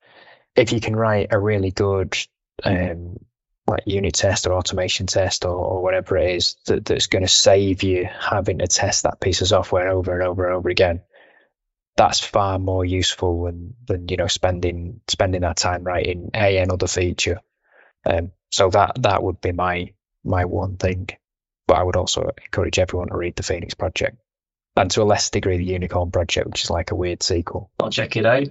if 0.56 0.72
you 0.72 0.80
can 0.80 0.96
write 0.96 1.30
a 1.32 1.40
really 1.40 1.72
good, 1.72 2.16
um, 2.64 3.18
like 3.68 3.84
unit 3.86 4.16
test 4.16 4.48
or 4.48 4.54
automation 4.54 5.06
test 5.06 5.46
or, 5.46 5.54
or 5.54 5.84
whatever 5.84 6.18
it 6.18 6.36
is 6.36 6.56
that, 6.66 6.86
that's 6.86 7.08
going 7.08 7.24
to 7.24 7.32
save 7.32 7.84
you 7.84 8.08
having 8.20 8.60
to 8.60 8.68
test 8.68 9.04
that 9.04 9.20
piece 9.20 9.42
of 9.42 9.48
software 9.48 9.90
over 9.90 10.14
and 10.14 10.28
over 10.28 10.46
and 10.46 10.56
over 10.56 10.70
again, 10.70 11.02
that's 11.96 12.20
far 12.20 12.58
more 12.60 12.84
useful 12.84 13.44
than, 13.44 13.76
than 13.86 14.08
you 14.08 14.18
know 14.18 14.28
spending 14.28 15.02
spending 15.08 15.42
that 15.42 15.58
time 15.58 15.84
writing 15.84 16.32
a 16.34 16.58
another 16.58 16.88
feature. 16.88 17.42
Um, 18.06 18.32
so 18.52 18.70
that 18.70 18.94
that 19.02 19.22
would 19.22 19.42
be 19.42 19.52
my 19.52 19.94
my 20.24 20.46
one 20.46 20.78
thing. 20.78 21.10
But 21.68 21.78
I 21.78 21.84
would 21.84 21.98
also 21.98 22.32
encourage 22.44 22.80
everyone 22.80 23.10
to 23.10 23.18
read 23.18 23.36
the 23.36 23.44
Phoenix 23.44 23.76
Project 23.76 24.18
and 24.76 24.90
to 24.92 25.02
a 25.02 25.04
less 25.04 25.30
degree 25.30 25.58
the 25.58 25.66
Unicorn 25.66 26.10
Project, 26.10 26.48
which 26.48 26.64
is 26.64 26.70
like 26.70 26.92
a 26.92 26.96
weird 26.96 27.22
sequel. 27.22 27.70
I'll 27.80 27.92
check 27.92 28.16
it 28.16 28.26
out. 28.26 28.48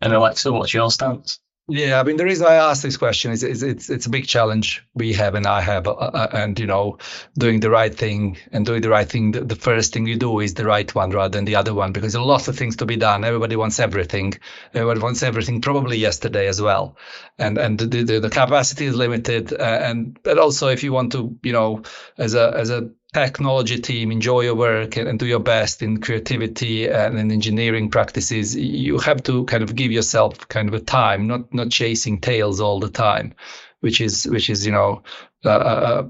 And 0.00 0.12
Aleksa, 0.12 0.52
what's 0.52 0.74
your 0.74 0.90
stance? 0.90 1.40
Yeah, 1.70 2.00
I 2.00 2.02
mean 2.02 2.16
the 2.16 2.24
reason 2.24 2.46
I 2.46 2.54
asked 2.54 2.82
this 2.82 2.96
question 2.96 3.30
is, 3.30 3.42
is 3.42 3.62
it's 3.62 3.90
it's 3.90 4.06
a 4.06 4.10
big 4.10 4.26
challenge 4.26 4.86
we 4.94 5.12
have 5.12 5.34
and 5.34 5.46
I 5.46 5.60
have, 5.60 5.86
uh, 5.86 5.90
uh, 5.90 6.28
and 6.32 6.58
you 6.58 6.66
know, 6.66 6.96
doing 7.36 7.60
the 7.60 7.68
right 7.68 7.94
thing 7.94 8.38
and 8.52 8.64
doing 8.64 8.80
the 8.80 8.88
right 8.88 9.06
thing. 9.06 9.32
The, 9.32 9.44
the, 9.44 9.54
first 9.54 9.92
thing 9.92 10.06
you 10.06 10.16
do 10.16 10.40
is 10.40 10.54
the 10.54 10.64
right 10.64 10.92
one 10.94 11.10
rather 11.10 11.36
than 11.36 11.44
the 11.44 11.56
other 11.56 11.74
one 11.74 11.92
because 11.92 12.14
there 12.14 12.22
are 12.22 12.26
lots 12.26 12.48
of 12.48 12.56
things 12.56 12.76
to 12.76 12.86
be 12.86 12.96
done. 12.96 13.22
Everybody 13.22 13.54
wants 13.56 13.80
everything. 13.80 14.32
Everybody 14.72 15.00
wants 15.00 15.22
everything 15.22 15.60
probably 15.60 15.98
yesterday 15.98 16.46
as 16.46 16.58
well, 16.58 16.96
and 17.38 17.58
and 17.58 17.78
the 17.78 18.02
the, 18.02 18.20
the 18.20 18.30
capacity 18.30 18.86
is 18.86 18.94
limited. 18.94 19.52
Uh, 19.52 19.56
and 19.62 20.18
but 20.22 20.38
also 20.38 20.68
if 20.68 20.82
you 20.82 20.94
want 20.94 21.12
to, 21.12 21.36
you 21.42 21.52
know, 21.52 21.82
as 22.16 22.34
a 22.34 22.50
as 22.56 22.70
a 22.70 22.88
technology 23.14 23.78
team 23.80 24.12
enjoy 24.12 24.42
your 24.42 24.54
work 24.54 24.96
and, 24.96 25.08
and, 25.08 25.18
do 25.18 25.26
your 25.26 25.40
best 25.40 25.82
in 25.82 26.00
creativity 26.00 26.88
and 26.88 27.18
in 27.18 27.30
engineering 27.30 27.90
practices 27.90 28.54
you 28.54 28.98
have 28.98 29.22
to 29.22 29.44
kind 29.46 29.62
of 29.62 29.74
give 29.74 29.90
yourself 29.90 30.46
kind 30.48 30.68
of 30.68 30.74
a 30.74 30.80
time 30.80 31.26
not 31.26 31.52
not 31.54 31.70
chasing 31.70 32.20
tails 32.20 32.60
all 32.60 32.80
the 32.80 32.90
time 32.90 33.34
which 33.80 34.02
is 34.02 34.26
which 34.26 34.50
is 34.50 34.66
you 34.66 34.72
know 34.72 35.02
uh, 35.46 35.48
uh, 35.48 35.52
uh 35.52 36.08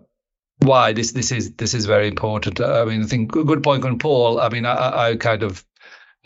why 0.61 0.93
this 0.93 1.13
this 1.13 1.31
is 1.31 1.53
this 1.53 1.73
is 1.73 1.87
very 1.87 2.09
important 2.09 2.61
i 2.61 2.85
mean 2.85 3.03
i 3.03 3.07
think 3.07 3.31
good 3.31 3.63
point 3.63 3.85
on 3.85 4.01
paul 4.01 4.41
i 4.41 4.49
mean 4.49 4.67
i, 4.67 5.11
I 5.11 5.17
kind 5.17 5.45
of 5.45 5.65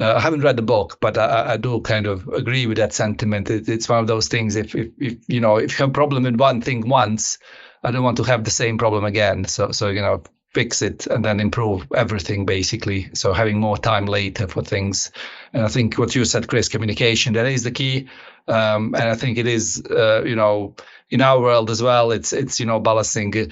uh, 0.01 0.15
I 0.17 0.21
haven't 0.21 0.41
read 0.41 0.57
the 0.57 0.63
book, 0.63 0.99
but 1.03 1.19
I, 1.19 1.53
I, 1.53 1.57
do 1.59 1.81
kind 1.83 2.07
of 2.07 2.27
agree 2.27 2.67
with 2.67 2.79
that 2.79 2.95
sentiment. 2.95 3.51
It, 3.51 3.69
it's 3.69 3.91
one 3.91 3.99
of 3.99 4.07
those 4.07 4.27
things. 4.27 4.57
If, 4.57 4.75
if, 4.75 4.89
if 4.99 5.19
you 5.29 5.39
know, 5.39 5.59
if 5.59 5.73
you 5.73 5.83
have 5.83 5.91
a 5.91 5.93
problem 5.93 6.23
with 6.23 6.41
one 6.41 6.63
thing 6.63 6.89
once, 6.89 7.37
I 7.85 7.91
don't 7.91 8.03
want 8.03 8.17
to 8.17 8.23
have 8.23 8.43
the 8.43 8.51
same 8.51 8.79
problem 8.79 9.05
again. 9.05 9.45
So, 9.45 9.71
so 9.71 9.91
you 9.91 10.01
know, 10.01 10.23
fix 10.53 10.83
it 10.83 11.07
and 11.07 11.25
then 11.25 11.41
improve 11.41 11.87
everything 11.95 12.45
basically. 12.45 13.09
So 13.15 13.33
having 13.33 13.59
more 13.59 13.79
time 13.79 14.07
later 14.07 14.47
for 14.47 14.63
things. 14.63 15.11
And 15.53 15.65
I 15.65 15.69
think 15.69 15.99
what 15.99 16.15
you 16.15 16.25
said, 16.25 16.49
Chris, 16.49 16.69
communication, 16.69 17.33
that 17.35 17.47
is 17.47 17.63
the 17.63 17.71
key. 17.71 18.09
Um, 18.47 18.95
and 18.95 19.05
I 19.09 19.15
think 19.15 19.39
it 19.39 19.47
is, 19.47 19.83
uh, 19.91 20.23
you 20.25 20.37
know, 20.37 20.75
in 21.11 21.21
our 21.21 21.41
world 21.41 21.71
as 21.71 21.83
well, 21.83 22.11
it's, 22.13 22.33
it's, 22.33 22.61
you 22.61 22.67
know, 22.67 22.81
balancing 22.81 23.37
uh, 23.37 23.47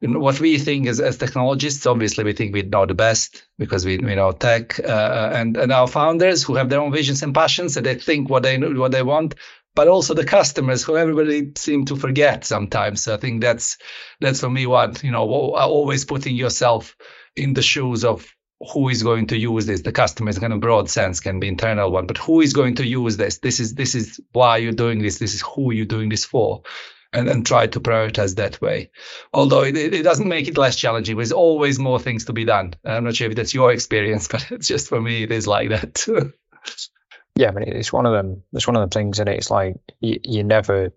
what 0.00 0.40
we 0.40 0.58
think 0.58 0.88
as, 0.88 1.00
as 1.00 1.16
technologists. 1.16 1.86
Obviously, 1.86 2.24
we 2.24 2.32
think 2.32 2.52
we 2.52 2.62
know 2.62 2.84
the 2.84 2.94
best 2.94 3.44
because 3.58 3.86
we, 3.86 3.98
we 3.98 4.14
know 4.14 4.32
tech, 4.32 4.78
uh, 4.80 5.30
and, 5.32 5.56
and 5.56 5.72
our 5.72 5.86
founders 5.86 6.42
who 6.42 6.56
have 6.56 6.68
their 6.68 6.80
own 6.80 6.92
visions 6.92 7.22
and 7.22 7.34
passions 7.34 7.76
and 7.76 7.86
they 7.86 7.94
think 7.94 8.28
what 8.28 8.42
they, 8.42 8.58
what 8.58 8.92
they 8.92 9.02
want 9.02 9.36
but 9.74 9.88
also 9.88 10.14
the 10.14 10.24
customers 10.24 10.82
who 10.82 10.96
everybody 10.96 11.52
seem 11.56 11.84
to 11.86 11.96
forget 11.96 12.44
sometimes. 12.44 13.08
I 13.08 13.16
think 13.16 13.40
that's 13.40 13.78
that's 14.20 14.40
for 14.40 14.50
me 14.50 14.66
what 14.66 15.02
you 15.02 15.10
know 15.10 15.26
always 15.28 16.04
putting 16.04 16.36
yourself 16.36 16.96
in 17.36 17.54
the 17.54 17.62
shoes 17.62 18.04
of 18.04 18.26
who 18.72 18.88
is 18.88 19.02
going 19.02 19.26
to 19.28 19.36
use 19.36 19.66
this. 19.66 19.82
The 19.82 19.92
customer 19.92 20.30
is 20.30 20.38
kind 20.38 20.52
of 20.52 20.60
broad 20.60 20.88
sense 20.88 21.20
can 21.20 21.40
be 21.40 21.48
internal 21.48 21.90
one, 21.90 22.06
but 22.06 22.18
who 22.18 22.40
is 22.40 22.52
going 22.52 22.76
to 22.76 22.86
use 22.86 23.16
this? 23.16 23.38
This 23.38 23.60
is 23.60 23.74
this 23.74 23.94
is 23.94 24.20
why 24.32 24.58
you're 24.58 24.72
doing 24.72 25.00
this. 25.00 25.18
This 25.18 25.34
is 25.34 25.42
who 25.42 25.72
you're 25.72 25.86
doing 25.86 26.08
this 26.08 26.24
for. 26.24 26.62
And, 27.14 27.28
then 27.28 27.44
try 27.44 27.66
to 27.66 27.78
prioritize 27.78 28.36
that 28.36 28.58
way. 28.62 28.90
Although 29.34 29.64
it, 29.64 29.76
it 29.76 30.02
doesn't 30.02 30.26
make 30.26 30.48
it 30.48 30.56
less 30.56 30.76
challenging, 30.76 31.16
there's 31.16 31.30
always 31.30 31.78
more 31.78 32.00
things 32.00 32.24
to 32.24 32.32
be 32.32 32.46
done. 32.46 32.72
I'm 32.86 33.04
not 33.04 33.16
sure 33.16 33.28
if 33.28 33.36
that's 33.36 33.52
your 33.52 33.70
experience, 33.70 34.28
but 34.32 34.50
it's 34.50 34.66
just 34.66 34.88
for 34.88 34.98
me, 34.98 35.24
it 35.24 35.30
is 35.30 35.46
like 35.46 35.68
that. 35.68 36.06
Yeah, 37.34 37.48
I 37.48 37.52
mean, 37.52 37.68
it's 37.68 37.92
one 37.92 38.06
of 38.06 38.12
them. 38.12 38.42
It's 38.52 38.66
one 38.66 38.76
of 38.76 38.88
the 38.88 38.94
things, 38.94 39.18
and 39.18 39.28
it? 39.28 39.38
it's 39.38 39.50
like 39.50 39.76
you, 40.00 40.20
you 40.22 40.44
never, 40.44 40.92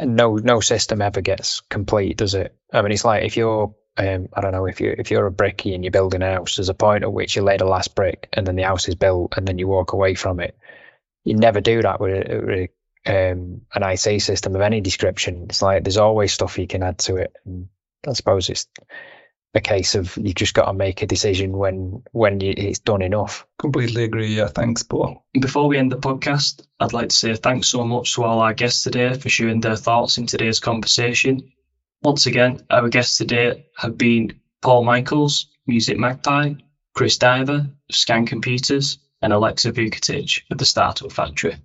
no, 0.00 0.36
no 0.36 0.60
system 0.60 1.02
ever 1.02 1.20
gets 1.20 1.60
complete, 1.60 2.16
does 2.16 2.34
it? 2.34 2.54
I 2.72 2.82
mean, 2.82 2.92
it's 2.92 3.04
like 3.04 3.24
if 3.24 3.36
you're, 3.36 3.74
um, 3.98 4.28
I 4.32 4.40
don't 4.40 4.52
know, 4.52 4.66
if 4.66 4.80
you 4.80 4.94
if 4.96 5.10
you're 5.10 5.26
a 5.26 5.32
brickie 5.32 5.74
and 5.74 5.84
you're 5.84 5.90
building 5.90 6.22
a 6.22 6.34
house, 6.34 6.56
there's 6.56 6.68
a 6.68 6.74
point 6.74 7.04
at 7.04 7.12
which 7.12 7.36
you 7.36 7.42
lay 7.42 7.58
the 7.58 7.66
last 7.66 7.94
brick, 7.94 8.28
and 8.32 8.46
then 8.46 8.56
the 8.56 8.62
house 8.62 8.88
is 8.88 8.94
built, 8.94 9.34
and 9.36 9.46
then 9.46 9.58
you 9.58 9.68
walk 9.68 9.92
away 9.92 10.14
from 10.14 10.40
it. 10.40 10.56
You 11.24 11.34
never 11.34 11.60
do 11.60 11.82
that 11.82 12.00
with, 12.00 12.28
with 12.44 12.70
um, 13.04 13.62
an 13.74 13.82
IT 13.82 14.20
system 14.20 14.54
of 14.54 14.62
any 14.62 14.80
description. 14.80 15.46
It's 15.48 15.60
like 15.60 15.84
there's 15.84 15.96
always 15.96 16.32
stuff 16.32 16.58
you 16.58 16.66
can 16.66 16.82
add 16.82 16.98
to 17.00 17.16
it, 17.16 17.34
and 17.44 17.68
I 18.08 18.14
suppose 18.14 18.48
it's 18.48 18.68
a 19.56 19.60
case 19.60 19.94
of 19.94 20.16
you've 20.16 20.34
just 20.34 20.54
got 20.54 20.66
to 20.66 20.72
make 20.72 21.02
a 21.02 21.06
decision 21.06 21.56
when 21.56 22.02
when 22.12 22.40
you, 22.40 22.52
it's 22.56 22.78
done 22.78 23.02
enough. 23.02 23.46
Completely 23.58 24.04
agree. 24.04 24.34
Yeah, 24.34 24.48
thanks, 24.48 24.82
Paul. 24.82 25.24
Before 25.32 25.66
we 25.66 25.78
end 25.78 25.90
the 25.90 25.96
podcast, 25.96 26.66
I'd 26.78 26.92
like 26.92 27.08
to 27.08 27.16
say 27.16 27.34
thanks 27.34 27.68
so 27.68 27.84
much 27.84 28.14
to 28.14 28.24
all 28.24 28.40
our 28.40 28.54
guests 28.54 28.82
today 28.82 29.14
for 29.14 29.28
sharing 29.28 29.60
their 29.60 29.76
thoughts 29.76 30.18
in 30.18 30.26
today's 30.26 30.60
conversation. 30.60 31.52
Once 32.02 32.26
again, 32.26 32.60
our 32.70 32.88
guests 32.88 33.18
today 33.18 33.66
have 33.76 33.96
been 33.96 34.40
Paul 34.60 34.84
Michaels, 34.84 35.46
Music 35.66 35.98
Magpie, 35.98 36.54
Chris 36.94 37.18
Diver, 37.18 37.66
Scan 37.90 38.26
Computers, 38.26 38.98
and 39.22 39.32
Aleksa 39.32 39.72
Vukotic 39.72 40.42
of 40.50 40.58
the 40.58 40.66
Startup 40.66 41.10
Factory. 41.10 41.56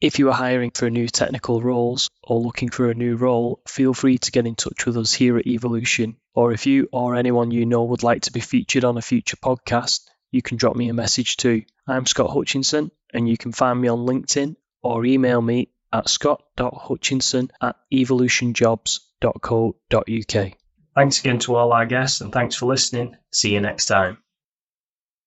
If 0.00 0.20
you 0.20 0.28
are 0.28 0.34
hiring 0.34 0.70
for 0.70 0.88
new 0.88 1.08
technical 1.08 1.60
roles 1.60 2.08
or 2.22 2.40
looking 2.40 2.68
for 2.68 2.88
a 2.88 2.94
new 2.94 3.16
role, 3.16 3.60
feel 3.66 3.92
free 3.92 4.18
to 4.18 4.30
get 4.30 4.46
in 4.46 4.54
touch 4.54 4.86
with 4.86 4.96
us 4.96 5.12
here 5.12 5.36
at 5.36 5.48
Evolution. 5.48 6.18
Or 6.34 6.52
if 6.52 6.66
you 6.66 6.88
or 6.92 7.16
anyone 7.16 7.50
you 7.50 7.66
know 7.66 7.82
would 7.82 8.04
like 8.04 8.22
to 8.22 8.32
be 8.32 8.38
featured 8.38 8.84
on 8.84 8.96
a 8.96 9.02
future 9.02 9.36
podcast, 9.36 10.02
you 10.30 10.40
can 10.40 10.56
drop 10.56 10.76
me 10.76 10.88
a 10.88 10.94
message 10.94 11.36
too. 11.36 11.64
I'm 11.86 12.06
Scott 12.06 12.30
Hutchinson, 12.30 12.92
and 13.12 13.28
you 13.28 13.36
can 13.36 13.50
find 13.50 13.80
me 13.80 13.88
on 13.88 14.06
LinkedIn 14.06 14.54
or 14.82 15.04
email 15.04 15.42
me 15.42 15.70
at 15.92 16.08
scott.hutchinson 16.08 17.50
at 17.60 17.74
evolutionjobs.co.uk. 17.92 20.52
Thanks 20.94 21.20
again 21.20 21.38
to 21.40 21.56
all 21.56 21.72
our 21.72 21.86
guests, 21.86 22.20
and 22.20 22.32
thanks 22.32 22.54
for 22.54 22.66
listening. 22.66 23.16
See 23.32 23.54
you 23.54 23.60
next 23.60 23.86
time. 23.86 24.18